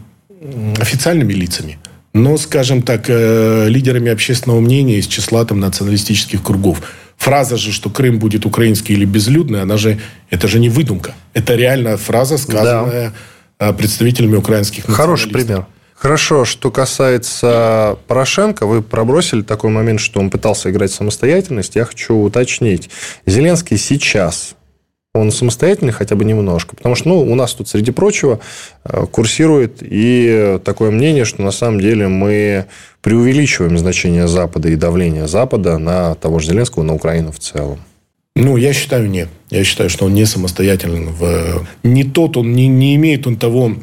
официальными 0.80 1.34
лицами 1.34 1.78
но, 2.14 2.38
скажем 2.38 2.82
так, 2.82 3.06
э, 3.08 3.68
лидерами 3.70 4.12
общественного 4.12 4.60
мнения 4.60 4.98
из 4.98 5.08
числа 5.08 5.46
там, 5.46 5.60
националистических 5.60 6.44
кругов. 6.44 6.82
Фраза 7.18 7.58
же, 7.58 7.72
что 7.72 7.90
Крым 7.90 8.20
будет 8.20 8.46
украинский 8.46 8.96
или 8.96 9.06
безлюдный, 9.06 9.62
она 9.62 9.78
же, 9.78 10.00
это 10.30 10.48
же 10.48 10.60
не 10.60 10.70
выдумка. 10.70 11.14
Это 11.34 11.56
реальная 11.56 11.98
фраза, 11.98 12.38
сказанная 12.38 13.14
да. 13.60 13.70
Э, 13.70 13.74
представителями 13.74 14.36
украинских 14.36 14.86
Хороший 14.86 15.30
пример. 15.30 15.68
Хорошо, 15.94 16.46
что 16.46 16.72
касается 16.72 17.96
Порошенко, 18.08 18.66
вы 18.66 18.82
пробросили 18.82 19.44
такой 19.44 19.70
момент, 19.70 20.00
что 20.00 20.20
он 20.20 20.32
пытался 20.32 20.72
играть 20.72 20.90
в 20.90 20.96
самостоятельность. 20.96 21.76
Я 21.76 21.86
хочу 21.86 22.16
уточнить. 22.16 22.90
Зеленский 23.28 23.78
сейчас 23.78 24.56
он 25.14 25.32
самостоятельный 25.32 25.92
хотя 25.92 26.16
бы 26.16 26.24
немножко. 26.24 26.76
Потому 26.76 26.96
что, 26.96 27.10
ну, 27.10 27.22
у 27.22 27.36
нас 27.36 27.54
тут, 27.54 27.68
среди 27.68 27.92
прочего, 27.92 28.40
э, 28.86 29.06
курсирует 29.12 29.80
и 29.82 30.60
такое 30.64 30.92
мнение, 30.92 31.26
что 31.26 31.42
на 31.42 31.52
самом 31.52 31.82
деле 31.82 32.08
мы 32.08 32.66
преувеличиваем 33.02 33.78
значение 33.78 34.28
Запада 34.28 34.70
и 34.70 34.76
давление 34.76 35.28
Запада 35.28 35.78
на 35.78 36.16
того 36.16 36.40
же 36.40 36.48
Зеленского, 36.48 36.84
на 36.84 36.94
Украину 36.94 37.32
в 37.32 37.40
целом. 37.40 37.80
Ну, 38.36 38.56
я 38.56 38.72
считаю, 38.72 39.10
нет. 39.10 39.28
Я 39.50 39.66
считаю, 39.66 39.90
что 39.90 40.06
он 40.06 40.14
не 40.14 40.26
самостоятелен. 40.26 41.10
В... 41.10 41.68
Не 41.84 42.06
тот, 42.06 42.38
он 42.38 42.54
не, 42.54 42.68
не 42.68 42.96
имеет 42.96 43.28
он 43.28 43.36
того 43.36 43.74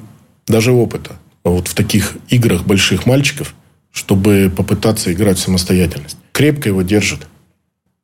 даже 0.47 0.73
опыта 0.73 1.17
вот 1.45 1.69
в 1.69 1.75
таких 1.75 2.17
играх 2.29 2.65
больших 2.65 3.07
мальчиков, 3.07 3.55
чтобы 3.93 4.51
попытаться 4.55 5.13
играть 5.13 5.39
в 5.39 5.43
самостоятельность. 5.43 6.17
Крепко 6.33 6.69
его 6.69 6.83
держит. 6.83 7.27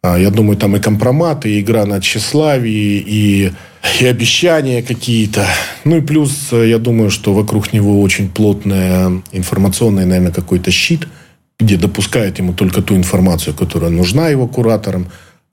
А, 0.05 0.19
я 0.19 0.31
думаю, 0.31 0.59
там 0.59 0.77
и 0.77 0.81
компроматы, 0.81 1.49
и 1.49 1.61
игра 1.61 1.87
на 1.87 1.99
тщеславии, 1.99 3.03
и, 3.07 3.53
и 4.01 4.05
обещания 4.05 4.83
какие-то. 4.83 5.47
Ну 5.85 5.97
и 5.97 6.01
плюс, 6.03 6.49
э, 6.53 6.69
я 6.69 6.79
думаю, 6.79 7.09
что 7.09 7.33
вокруг 7.33 7.73
него 7.73 8.03
очень 8.03 8.29
плотный 8.29 9.23
информационный, 9.33 10.05
наверное, 10.05 10.31
какой-то 10.31 10.71
щит, 10.71 11.09
где 11.59 11.79
допускают 11.79 12.39
ему 12.39 12.53
только 12.53 12.83
ту 12.83 12.97
информацию, 12.97 13.55
которая 13.55 13.91
нужна 13.91 14.29
его 14.29 14.47
кураторам, 14.47 15.07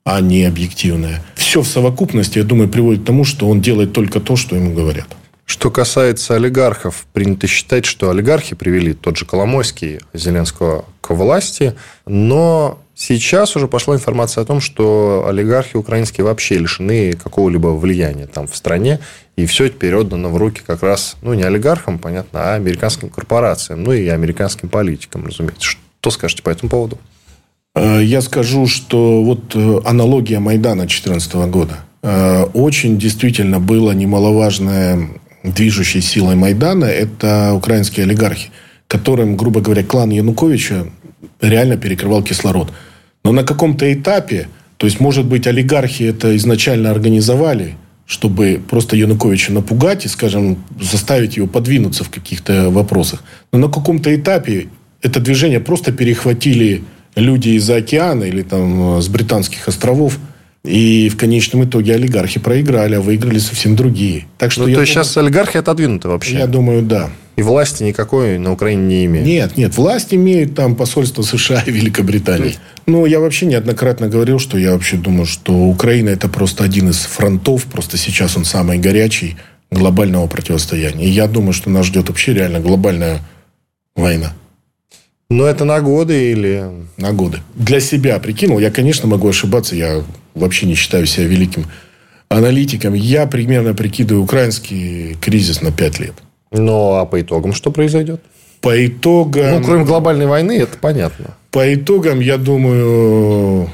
а 0.04 0.20
не 0.20 0.44
объективная. 0.44 1.22
Все 1.34 1.62
в 1.62 1.66
совокупности, 1.66 2.36
я 2.36 2.44
думаю, 2.44 2.68
приводит 2.68 3.04
к 3.04 3.06
тому, 3.06 3.24
что 3.24 3.48
он 3.48 3.62
делает 3.62 3.94
только 3.94 4.20
то, 4.20 4.36
что 4.36 4.54
ему 4.54 4.74
говорят. 4.74 5.06
Что 5.46 5.70
касается 5.70 6.34
олигархов, 6.34 7.06
принято 7.14 7.46
считать, 7.46 7.86
что 7.86 8.10
олигархи 8.10 8.54
привели 8.54 8.92
тот 8.92 9.16
же 9.16 9.24
Коломойский 9.24 10.00
Зеленского 10.12 10.84
к 11.00 11.14
власти, 11.14 11.74
но 12.04 12.81
Сейчас 12.94 13.56
уже 13.56 13.68
пошла 13.68 13.94
информация 13.94 14.42
о 14.42 14.44
том, 14.44 14.60
что 14.60 15.24
олигархи 15.26 15.76
украинские 15.76 16.24
вообще 16.24 16.58
лишены 16.58 17.14
какого-либо 17.14 17.68
влияния 17.68 18.26
там 18.26 18.46
в 18.46 18.54
стране, 18.54 19.00
и 19.36 19.46
все 19.46 19.68
теперь 19.68 19.94
отдано 19.94 20.28
в 20.28 20.36
руки 20.36 20.60
как 20.66 20.82
раз, 20.82 21.16
ну, 21.22 21.32
не 21.32 21.42
олигархам, 21.42 21.98
понятно, 21.98 22.52
а 22.52 22.54
американским 22.54 23.08
корпорациям, 23.08 23.82
ну, 23.82 23.92
и 23.92 24.06
американским 24.08 24.68
политикам, 24.68 25.24
разумеется. 25.24 25.76
Что 26.00 26.10
скажете 26.10 26.42
по 26.42 26.50
этому 26.50 26.68
поводу? 26.68 26.98
Э, 27.74 28.02
я 28.02 28.20
скажу, 28.20 28.66
что 28.66 29.22
вот 29.22 29.54
э, 29.54 29.80
аналогия 29.84 30.38
Майдана 30.38 30.82
2014 30.82 31.34
года. 31.50 31.76
Э, 32.02 32.44
очень 32.52 32.98
действительно 32.98 33.58
было 33.58 33.92
немаловажной 33.92 35.08
движущей 35.44 36.00
силой 36.00 36.36
Майдана– 36.36 36.84
это 36.86 37.52
украинские 37.54 38.04
олигархи, 38.04 38.50
которым, 38.86 39.36
грубо 39.36 39.60
говоря, 39.60 39.82
клан 39.82 40.10
Януковича 40.10 40.86
реально 41.48 41.76
перекрывал 41.76 42.22
кислород. 42.22 42.72
Но 43.24 43.32
на 43.32 43.44
каком-то 43.44 43.92
этапе, 43.92 44.48
то 44.76 44.86
есть, 44.86 45.00
может 45.00 45.26
быть, 45.26 45.46
олигархи 45.46 46.04
это 46.04 46.36
изначально 46.36 46.90
организовали, 46.90 47.76
чтобы 48.06 48.60
просто 48.68 48.96
Януковича 48.96 49.52
напугать 49.52 50.04
и, 50.06 50.08
скажем, 50.08 50.64
заставить 50.80 51.36
его 51.36 51.46
подвинуться 51.46 52.04
в 52.04 52.10
каких-то 52.10 52.70
вопросах. 52.70 53.22
Но 53.52 53.58
на 53.58 53.68
каком-то 53.68 54.14
этапе 54.14 54.68
это 55.02 55.20
движение 55.20 55.60
просто 55.60 55.92
перехватили 55.92 56.82
люди 57.14 57.50
из-за 57.50 57.76
океана 57.76 58.24
или 58.24 58.42
там 58.42 59.00
с 59.00 59.08
британских 59.08 59.68
островов– 59.68 60.18
и 60.64 61.08
в 61.08 61.16
конечном 61.16 61.64
итоге 61.64 61.94
олигархи 61.94 62.38
проиграли, 62.38 62.94
а 62.94 63.00
выиграли 63.00 63.38
совсем 63.38 63.74
другие. 63.74 64.26
Так 64.38 64.52
что 64.52 64.60
ну, 64.60 64.66
то 64.66 64.70
есть 64.70 64.76
думаю, 64.76 64.86
сейчас 64.86 65.16
олигархи 65.16 65.56
отодвинуты 65.56 66.08
вообще? 66.08 66.38
Я 66.38 66.46
думаю, 66.46 66.82
да. 66.82 67.10
И 67.36 67.42
власти 67.42 67.82
никакой 67.82 68.38
на 68.38 68.52
Украине 68.52 68.82
не 68.82 69.04
имеют? 69.06 69.26
Нет, 69.26 69.56
нет. 69.56 69.76
Власть 69.76 70.12
имеет 70.12 70.54
там 70.54 70.76
посольство 70.76 71.22
США 71.22 71.62
и 71.66 71.70
Великобритании. 71.70 72.56
Но 72.86 73.06
я 73.06 73.20
вообще 73.20 73.46
неоднократно 73.46 74.08
говорил, 74.08 74.38
что 74.38 74.58
я 74.58 74.72
вообще 74.72 74.96
думаю, 74.96 75.24
что 75.24 75.52
Украина 75.52 76.10
это 76.10 76.28
просто 76.28 76.64
один 76.64 76.90
из 76.90 76.98
фронтов. 76.98 77.64
Просто 77.64 77.96
сейчас 77.96 78.36
он 78.36 78.44
самый 78.44 78.78
горячий 78.78 79.36
глобального 79.70 80.26
противостояния. 80.26 81.06
И 81.06 81.10
я 81.10 81.26
думаю, 81.26 81.54
что 81.54 81.70
нас 81.70 81.86
ждет 81.86 82.08
вообще 82.08 82.34
реально 82.34 82.60
глобальная 82.60 83.20
война. 83.96 84.34
Но 85.30 85.46
это 85.46 85.64
на 85.64 85.80
годы 85.80 86.32
или... 86.32 86.66
На 86.98 87.12
годы. 87.12 87.38
Для 87.54 87.80
себя 87.80 88.18
прикинул. 88.18 88.58
Я, 88.58 88.70
конечно, 88.70 89.08
могу 89.08 89.28
ошибаться. 89.28 89.74
Я 89.74 90.04
вообще 90.34 90.66
не 90.66 90.74
считаю 90.74 91.06
себя 91.06 91.26
великим 91.26 91.64
аналитиком. 92.28 92.92
Я 92.92 93.26
примерно 93.26 93.72
прикидываю 93.72 94.24
украинский 94.24 95.16
кризис 95.22 95.62
на 95.62 95.72
5 95.72 96.00
лет. 96.00 96.14
Ну, 96.52 96.94
а 96.94 97.06
по 97.06 97.20
итогам 97.20 97.52
что 97.52 97.70
произойдет? 97.70 98.20
По 98.60 98.86
итогам... 98.86 99.60
Ну, 99.60 99.64
кроме 99.64 99.84
глобальной 99.84 100.26
войны, 100.26 100.58
это 100.58 100.78
понятно. 100.78 101.34
По 101.50 101.74
итогам, 101.74 102.20
я 102.20 102.38
думаю, 102.38 103.68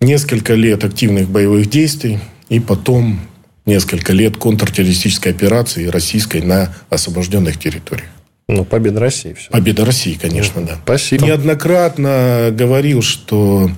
несколько 0.00 0.54
лет 0.54 0.84
активных 0.84 1.28
боевых 1.28 1.68
действий 1.68 2.18
и 2.48 2.60
потом 2.60 3.20
несколько 3.66 4.12
лет 4.12 4.36
контртеррористической 4.36 5.32
операции 5.32 5.86
российской 5.86 6.40
на 6.40 6.74
освобожденных 6.88 7.58
территориях. 7.58 8.08
Ну, 8.48 8.64
победа 8.64 9.00
России. 9.00 9.32
Все. 9.32 9.50
Победа 9.50 9.84
России, 9.84 10.14
конечно, 10.20 10.62
да. 10.62 10.76
Спасибо. 10.84 11.26
Неоднократно 11.26 12.50
говорил, 12.52 13.02
что 13.02 13.68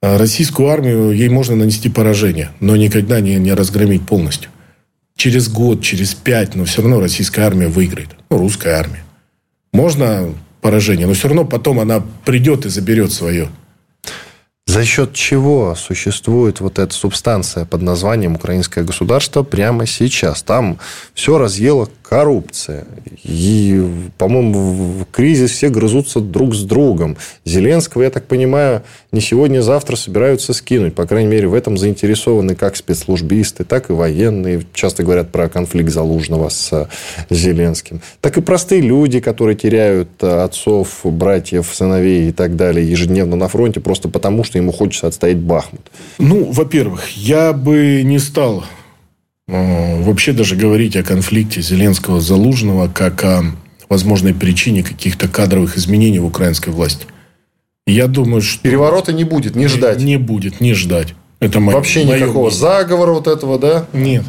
э, 0.00 0.16
российскую 0.16 0.68
армию, 0.68 1.10
ей 1.10 1.28
можно 1.28 1.56
нанести 1.56 1.88
поражение, 1.88 2.50
но 2.60 2.76
никогда 2.76 3.20
не, 3.20 3.34
не 3.34 3.52
разгромить 3.52 4.06
полностью. 4.06 4.50
Через 5.16 5.48
год, 5.48 5.82
через 5.82 6.14
пять, 6.14 6.54
но 6.54 6.64
все 6.64 6.82
равно 6.82 7.00
российская 7.00 7.42
армия 7.42 7.68
выиграет. 7.68 8.10
Ну, 8.30 8.38
русская 8.38 8.74
армия. 8.74 9.02
Можно 9.72 10.34
поражение, 10.60 11.06
но 11.06 11.14
все 11.14 11.28
равно 11.28 11.44
потом 11.44 11.80
она 11.80 12.02
придет 12.24 12.66
и 12.66 12.68
заберет 12.68 13.12
свое. 13.12 13.48
За 14.66 14.84
счет 14.84 15.14
чего 15.14 15.74
существует 15.74 16.60
вот 16.60 16.78
эта 16.78 16.92
субстанция 16.92 17.64
под 17.64 17.82
названием 17.82 18.34
«Украинское 18.34 18.84
государство» 18.84 19.42
прямо 19.42 19.86
сейчас? 19.86 20.42
Там 20.42 20.78
все 21.14 21.38
разъела 21.38 21.88
коррупция. 22.08 22.84
И, 23.24 23.84
по-моему, 24.16 24.60
в 25.00 25.04
кризис 25.10 25.50
все 25.50 25.68
грызутся 25.68 26.20
друг 26.20 26.54
с 26.54 26.62
другом. 26.62 27.16
Зеленского, 27.44 28.02
я 28.02 28.10
так 28.10 28.26
понимаю, 28.26 28.82
не 29.10 29.20
сегодня-завтра 29.20 29.96
собираются 29.96 30.52
скинуть. 30.52 30.94
По 30.94 31.06
крайней 31.06 31.30
мере, 31.30 31.48
в 31.48 31.54
этом 31.54 31.76
заинтересованы 31.76 32.54
как 32.54 32.76
спецслужбисты, 32.76 33.64
так 33.64 33.90
и 33.90 33.92
военные. 33.92 34.62
Часто 34.72 35.02
говорят 35.02 35.32
про 35.32 35.48
конфликт 35.48 35.90
Залужного 35.90 36.48
с 36.48 36.88
Зеленским. 37.28 38.00
Так 38.20 38.38
и 38.38 38.40
простые 38.40 38.82
люди, 38.82 39.20
которые 39.20 39.56
теряют 39.56 40.22
отцов, 40.22 41.00
братьев, 41.02 41.70
сыновей 41.72 42.28
и 42.28 42.32
так 42.32 42.54
далее 42.54 42.88
ежедневно 42.88 43.34
на 43.36 43.48
фронте, 43.48 43.80
просто 43.80 44.08
потому, 44.08 44.44
что 44.44 44.58
ему 44.58 44.70
хочется 44.70 45.08
отстоять 45.08 45.38
Бахмут? 45.38 45.90
Ну, 46.18 46.52
во-первых, 46.52 47.08
я 47.10 47.52
бы 47.52 48.02
не 48.04 48.18
стал 48.18 48.60
э, 48.60 48.85
вообще 49.48 50.32
даже 50.32 50.56
говорить 50.56 50.96
о 50.96 51.02
конфликте 51.02 51.60
Зеленского-Залужного 51.60 52.90
как 52.92 53.24
о 53.24 53.44
возможной 53.88 54.34
причине 54.34 54.82
каких-то 54.82 55.28
кадровых 55.28 55.78
изменений 55.78 56.18
в 56.18 56.26
украинской 56.26 56.70
власти. 56.70 57.06
Я 57.86 58.08
думаю, 58.08 58.42
что... 58.42 58.60
Переворота 58.62 59.12
не 59.12 59.22
будет, 59.22 59.54
не 59.54 59.68
ждать. 59.68 59.98
Не, 59.98 60.04
не 60.04 60.16
будет, 60.16 60.60
не 60.60 60.74
ждать. 60.74 61.14
Это 61.38 61.60
мое, 61.60 61.76
Вообще 61.76 62.02
никакого 62.04 62.46
мнение. 62.46 62.58
заговора 62.58 63.12
вот 63.12 63.28
этого, 63.28 63.58
да? 63.58 63.86
Нет. 63.92 64.24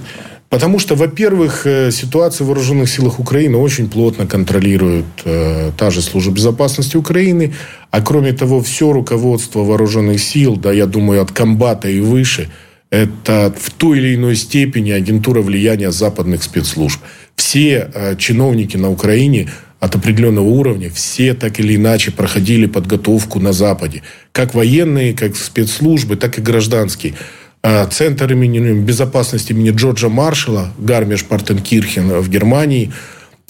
Потому 0.49 0.79
что, 0.79 0.95
во-первых, 0.95 1.65
э, 1.65 1.91
ситуация 1.91 2.45
в 2.45 2.47
вооруженных 2.47 2.89
силах 2.89 3.19
Украины 3.19 3.57
очень 3.57 3.89
плотно 3.89 4.27
контролирует 4.27 5.05
э, 5.25 5.71
та 5.77 5.89
же 5.89 6.01
служба 6.01 6.35
безопасности 6.35 6.95
Украины. 6.95 7.53
А 7.91 8.01
кроме 8.01 8.31
того, 8.31 8.61
все 8.61 8.93
руководство 8.93 9.63
вооруженных 9.63 10.21
сил, 10.21 10.55
да, 10.55 10.71
я 10.71 10.85
думаю, 10.85 11.21
от 11.21 11.31
комбата 11.31 11.89
и 11.89 11.99
выше, 11.99 12.49
это 12.89 13.53
в 13.57 13.71
той 13.71 13.99
или 13.99 14.15
иной 14.15 14.35
степени 14.35 14.91
агентура 14.91 15.41
влияния 15.41 15.91
западных 15.91 16.43
спецслужб. 16.43 16.99
Все 17.35 17.89
э, 17.93 18.15
чиновники 18.17 18.77
на 18.77 18.89
Украине 18.89 19.49
от 19.79 19.95
определенного 19.95 20.45
уровня, 20.45 20.89
все 20.89 21.33
так 21.33 21.59
или 21.59 21.75
иначе 21.75 22.11
проходили 22.11 22.65
подготовку 22.65 23.39
на 23.39 23.53
Западе. 23.53 24.01
Как 24.31 24.55
военные, 24.55 25.13
как 25.13 25.35
спецслужбы, 25.35 26.15
так 26.15 26.39
и 26.39 26.41
гражданские. 26.41 27.13
А, 27.61 27.85
центр 27.87 28.31
имени, 28.31 28.79
безопасности 28.81 29.51
имени 29.51 29.71
Джорджа 29.71 30.09
Маршала, 30.09 30.73
Гармиш 30.77 31.25
Партенкирхен 31.25 32.21
в 32.21 32.29
Германии. 32.29 32.91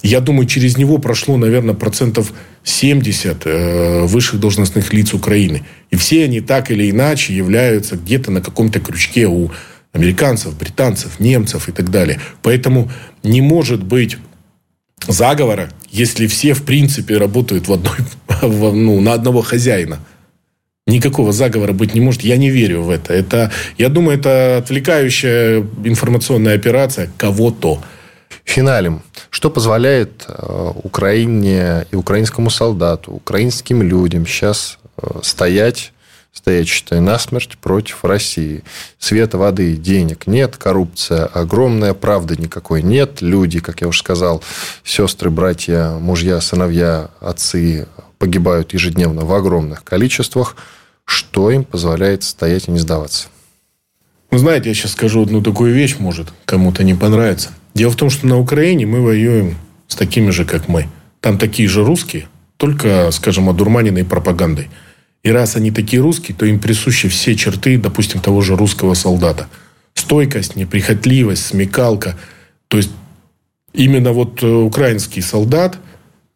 Я 0.02 0.20
думаю, 0.20 0.46
через 0.46 0.76
него 0.76 0.98
прошло, 0.98 1.36
наверное, 1.36 1.74
процентов 1.74 2.32
70 2.62 3.42
э, 3.46 4.02
высших 4.04 4.38
должностных 4.38 4.92
лиц 4.92 5.12
Украины. 5.12 5.64
И 5.90 5.96
все 5.96 6.24
они 6.24 6.40
так 6.40 6.70
или 6.70 6.88
иначе 6.88 7.34
являются 7.34 7.96
где-то 7.96 8.30
на 8.30 8.40
каком-то 8.40 8.78
крючке 8.78 9.26
у 9.26 9.50
американцев, 9.92 10.56
британцев, 10.56 11.18
немцев 11.18 11.68
и 11.68 11.72
так 11.72 11.90
далее. 11.90 12.20
Поэтому 12.42 12.90
не 13.24 13.40
может 13.40 13.82
быть 13.82 14.18
заговора, 15.08 15.70
если 15.90 16.28
все, 16.28 16.54
в 16.54 16.62
принципе, 16.62 17.18
работают 17.18 17.66
в 17.66 17.72
одной, 17.72 17.96
ну, 18.42 19.00
на 19.00 19.14
одного 19.14 19.42
хозяина. 19.42 19.98
Никакого 20.86 21.32
заговора 21.32 21.72
быть 21.72 21.94
не 21.94 22.00
может. 22.00 22.22
Я 22.22 22.36
не 22.36 22.50
верю 22.50 22.82
в 22.82 22.90
это. 22.90 23.12
это 23.12 23.52
я 23.76 23.88
думаю, 23.88 24.18
это 24.18 24.58
отвлекающая 24.58 25.66
информационная 25.84 26.54
операция 26.54 27.10
кого-то. 27.16 27.82
Финалем. 28.44 29.02
Что 29.30 29.50
позволяет 29.50 30.24
э, 30.26 30.72
Украине 30.82 31.86
и 31.90 31.96
украинскому 31.96 32.50
солдату, 32.50 33.12
украинским 33.12 33.82
людям 33.82 34.26
сейчас 34.26 34.78
э, 34.96 35.20
стоять, 35.22 35.92
стоять, 36.32 36.68
считай, 36.68 37.00
насмерть 37.00 37.58
против 37.58 38.04
России? 38.04 38.64
Света, 38.98 39.38
воды, 39.38 39.76
денег 39.76 40.26
нет, 40.26 40.56
коррупция 40.56 41.26
огромная, 41.26 41.94
правды 41.94 42.36
никакой 42.36 42.82
нет. 42.82 43.20
Люди, 43.20 43.60
как 43.60 43.80
я 43.80 43.88
уже 43.88 43.98
сказал, 43.98 44.42
сестры, 44.84 45.30
братья, 45.30 45.90
мужья, 46.00 46.40
сыновья, 46.40 47.10
отцы 47.20 47.86
погибают 48.18 48.72
ежедневно 48.72 49.24
в 49.24 49.32
огромных 49.32 49.84
количествах– 49.84 50.56
что 51.08 51.50
им 51.50 51.64
позволяет 51.64 52.22
стоять 52.22 52.68
и 52.68 52.70
не 52.70 52.78
сдаваться? 52.78 53.28
Знаете, 54.30 54.68
я 54.68 54.74
сейчас 54.74 54.92
скажу 54.92 55.22
одну 55.22 55.42
такую 55.42 55.72
вещь, 55.72 55.96
может, 55.98 56.28
кому-то 56.44 56.84
не 56.84 56.92
понравится. 56.92 57.48
Дело 57.74 57.90
в 57.90 57.96
том, 57.96 58.10
что 58.10 58.26
на 58.26 58.38
Украине 58.38 58.86
мы 58.86 59.00
воюем 59.00 59.56
с 59.86 59.94
такими 59.94 60.30
же, 60.30 60.44
как 60.44 60.68
мы. 60.68 60.88
Там 61.20 61.38
такие 61.38 61.68
же 61.68 61.84
русские, 61.84 62.28
только, 62.56 63.10
скажем, 63.10 63.48
одурманенной 63.48 64.04
пропагандой. 64.04 64.68
И 65.22 65.30
раз 65.30 65.56
они 65.56 65.70
такие 65.70 66.00
русские, 66.00 66.36
то 66.36 66.46
им 66.46 66.60
присущи 66.60 67.08
все 67.08 67.34
черты, 67.34 67.76
допустим, 67.76 68.20
того 68.20 68.40
же 68.40 68.56
русского 68.56 68.94
солдата. 68.94 69.48
Стойкость, 69.94 70.56
неприхотливость, 70.56 71.46
смекалка. 71.46 72.16
То 72.68 72.76
есть, 72.76 72.90
именно 73.72 74.12
вот 74.12 74.42
э, 74.42 74.46
украинский 74.46 75.22
солдат 75.22 75.78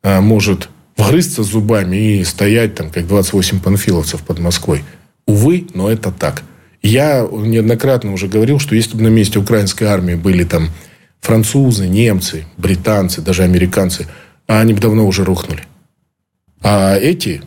а, 0.03 0.20
может 0.20 0.68
вгрызться 0.97 1.43
зубами 1.43 2.18
и 2.18 2.24
стоять 2.24 2.74
там, 2.74 2.91
как 2.91 3.07
28 3.07 3.61
панфиловцев 3.61 4.22
под 4.22 4.39
Москвой. 4.41 4.85
Увы, 5.26 5.66
но 5.74 5.91
это 5.91 6.11
так. 6.11 6.43
Я 6.83 7.26
неоднократно 7.30 8.12
уже 8.12 8.26
говорил, 8.26 8.59
что 8.59 8.74
если 8.74 8.97
бы 8.97 9.05
на 9.05 9.09
месте 9.09 9.39
украинской 9.39 9.85
армии 9.85 10.14
были 10.14 10.45
там 10.45 10.70
французы, 11.23 11.89
немцы, 11.89 12.45
британцы, 12.59 13.23
даже 13.23 13.45
американцы, 13.45 14.07
а 14.47 14.61
они 14.61 14.75
бы 14.75 14.81
давно 14.81 15.07
уже 15.07 15.25
рухнули. 15.25 15.62
А 16.61 16.97
эти, 16.97 17.43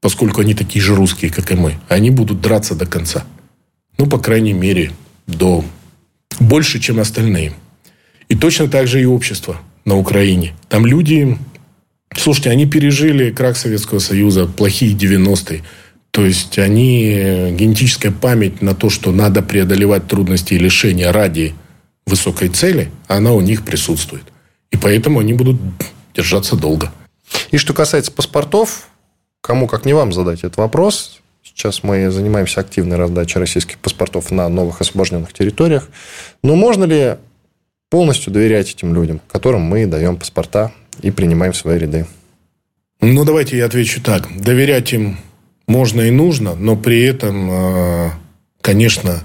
поскольку 0.00 0.40
они 0.40 0.54
такие 0.54 0.82
же 0.82 0.96
русские, 0.96 1.30
как 1.30 1.52
и 1.52 1.54
мы, 1.54 1.78
они 1.88 2.10
будут 2.10 2.40
драться 2.40 2.74
до 2.74 2.86
конца. 2.86 3.24
Ну, 3.98 4.06
по 4.06 4.18
крайней 4.18 4.54
мере, 4.54 4.90
до 5.28 5.64
больше, 6.40 6.80
чем 6.80 6.98
остальные. 6.98 7.52
И 8.28 8.34
точно 8.34 8.66
так 8.66 8.88
же 8.88 9.00
и 9.00 9.04
общество 9.04 9.60
на 9.84 9.96
Украине. 9.96 10.54
Там 10.68 10.86
люди 10.86 11.38
Слушайте, 12.16 12.50
они 12.50 12.66
пережили 12.66 13.30
крах 13.30 13.56
Советского 13.56 13.98
Союза, 13.98 14.46
плохие 14.46 14.94
90-е. 14.94 15.62
То 16.10 16.26
есть, 16.26 16.58
они 16.58 17.14
э, 17.14 17.54
генетическая 17.54 18.10
память 18.10 18.60
на 18.60 18.74
то, 18.74 18.90
что 18.90 19.12
надо 19.12 19.42
преодолевать 19.42 20.06
трудности 20.06 20.54
и 20.54 20.58
лишения 20.58 21.10
ради 21.10 21.54
высокой 22.06 22.48
цели, 22.48 22.90
она 23.08 23.32
у 23.32 23.40
них 23.40 23.64
присутствует. 23.64 24.24
И 24.70 24.76
поэтому 24.76 25.20
они 25.20 25.32
будут 25.32 25.60
держаться 26.14 26.56
долго. 26.56 26.92
И 27.50 27.58
что 27.58 27.74
касается 27.74 28.12
паспортов, 28.12 28.88
кому 29.40 29.66
как 29.66 29.84
не 29.84 29.92
вам 29.92 30.12
задать 30.12 30.40
этот 30.40 30.56
вопрос. 30.56 31.20
Сейчас 31.42 31.82
мы 31.82 32.10
занимаемся 32.10 32.60
активной 32.60 32.96
раздачей 32.96 33.40
российских 33.40 33.78
паспортов 33.78 34.30
на 34.30 34.48
новых 34.48 34.80
освобожденных 34.80 35.32
территориях. 35.32 35.88
Но 36.42 36.54
можно 36.54 36.84
ли 36.84 37.16
полностью 37.92 38.32
доверять 38.32 38.70
этим 38.70 38.94
людям, 38.94 39.20
которым 39.30 39.60
мы 39.60 39.84
даем 39.84 40.16
паспорта 40.16 40.72
и 41.02 41.10
принимаем 41.10 41.52
в 41.52 41.56
свои 41.58 41.78
ряды. 41.78 42.06
Ну, 43.02 43.24
давайте 43.26 43.58
я 43.58 43.66
отвечу 43.66 44.00
так. 44.00 44.28
Доверять 44.40 44.94
им 44.94 45.18
можно 45.66 46.00
и 46.00 46.10
нужно, 46.10 46.54
но 46.54 46.74
при 46.74 47.02
этом, 47.02 47.50
э, 47.50 48.10
конечно, 48.62 49.22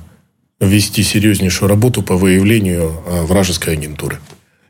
вести 0.59 1.03
серьезнейшую 1.03 1.69
работу 1.69 2.01
по 2.01 2.15
выявлению 2.15 3.01
э, 3.05 3.21
вражеской 3.23 3.73
агентуры. 3.73 4.19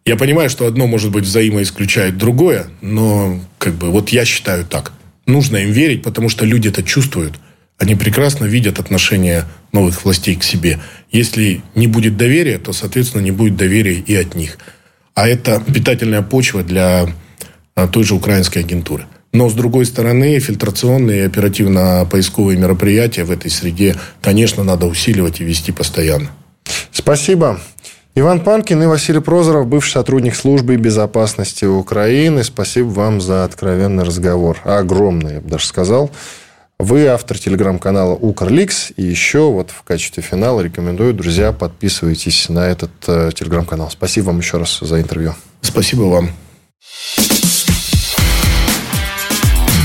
Я 0.06 0.16
понимаю, 0.16 0.50
что 0.50 0.68
одно, 0.68 0.88
может 0.88 1.12
быть, 1.12 1.26
взаимоисключает 1.26 2.18
другое, 2.18 2.68
но 2.82 3.40
как 3.58 3.74
бы 3.76 3.90
вот 3.90 4.10
я 4.10 4.26
считаю 4.26 4.66
так. 4.66 4.94
Нужно 5.26 5.58
им 5.58 5.72
верить, 5.72 6.04
потому 6.04 6.30
что 6.30 6.46
люди 6.46 6.70
это 6.70 6.84
чувствуют. 6.84 7.36
Они 7.78 7.96
прекрасно 7.96 8.46
видят 8.46 8.80
отношение 8.80 9.46
новых 9.72 10.04
властей 10.04 10.36
к 10.36 10.44
себе. 10.44 10.80
Если 11.12 11.62
не 11.76 11.88
будет 11.88 12.18
доверия, 12.18 12.58
то, 12.58 12.74
соответственно, 12.74 13.22
не 13.22 13.32
будет 13.32 13.56
доверия 13.56 14.00
и 14.00 14.16
от 14.16 14.34
них. 14.34 14.58
А 15.14 15.28
это 15.28 15.62
питательная 15.62 16.22
почва 16.22 16.64
для 16.64 17.08
а, 17.76 17.88
той 17.88 18.04
же 18.04 18.16
украинской 18.16 18.60
агентуры. 18.60 19.06
Но, 19.38 19.50
с 19.50 19.54
другой 19.54 19.86
стороны, 19.86 20.40
фильтрационные 20.40 21.20
и 21.20 21.26
оперативно-поисковые 21.28 22.58
мероприятия 22.58 23.24
в 23.24 23.30
этой 23.30 23.52
среде, 23.52 23.96
конечно, 24.20 24.64
надо 24.64 24.88
усиливать 24.88 25.42
и 25.42 25.44
вести 25.44 25.72
постоянно. 25.72 26.32
Спасибо. 26.92 27.60
Иван 28.16 28.40
Панкин 28.40 28.82
и 28.82 28.88
Василий 28.88 29.20
Прозоров, 29.20 29.68
бывший 29.68 29.92
сотрудник 29.92 30.36
службы 30.36 30.76
безопасности 30.78 31.66
Украины. 31.66 32.44
Спасибо 32.44 32.88
вам 32.88 33.22
за 33.22 33.44
откровенный 33.44 34.06
разговор. 34.06 34.58
Огромный, 34.64 35.36
я 35.36 35.42
бы 35.42 35.50
даже 35.50 35.68
сказал. 35.68 36.10
Вы 36.80 37.06
автор 37.06 37.38
телеграм-канала 37.38 38.16
Укрликс. 38.16 38.92
И 38.98 39.04
еще 39.04 39.52
вот 39.52 39.70
в 39.70 39.84
качестве 39.84 40.24
финала 40.24 40.62
рекомендую, 40.62 41.14
друзья, 41.14 41.52
подписывайтесь 41.52 42.50
на 42.50 42.68
этот 42.68 42.90
э, 43.06 43.30
телеграм-канал. 43.36 43.92
Спасибо 43.92 44.26
вам 44.26 44.40
еще 44.40 44.58
раз 44.58 44.80
за 44.80 45.00
интервью. 45.00 45.36
Спасибо 45.62 46.06
вам. 46.06 46.32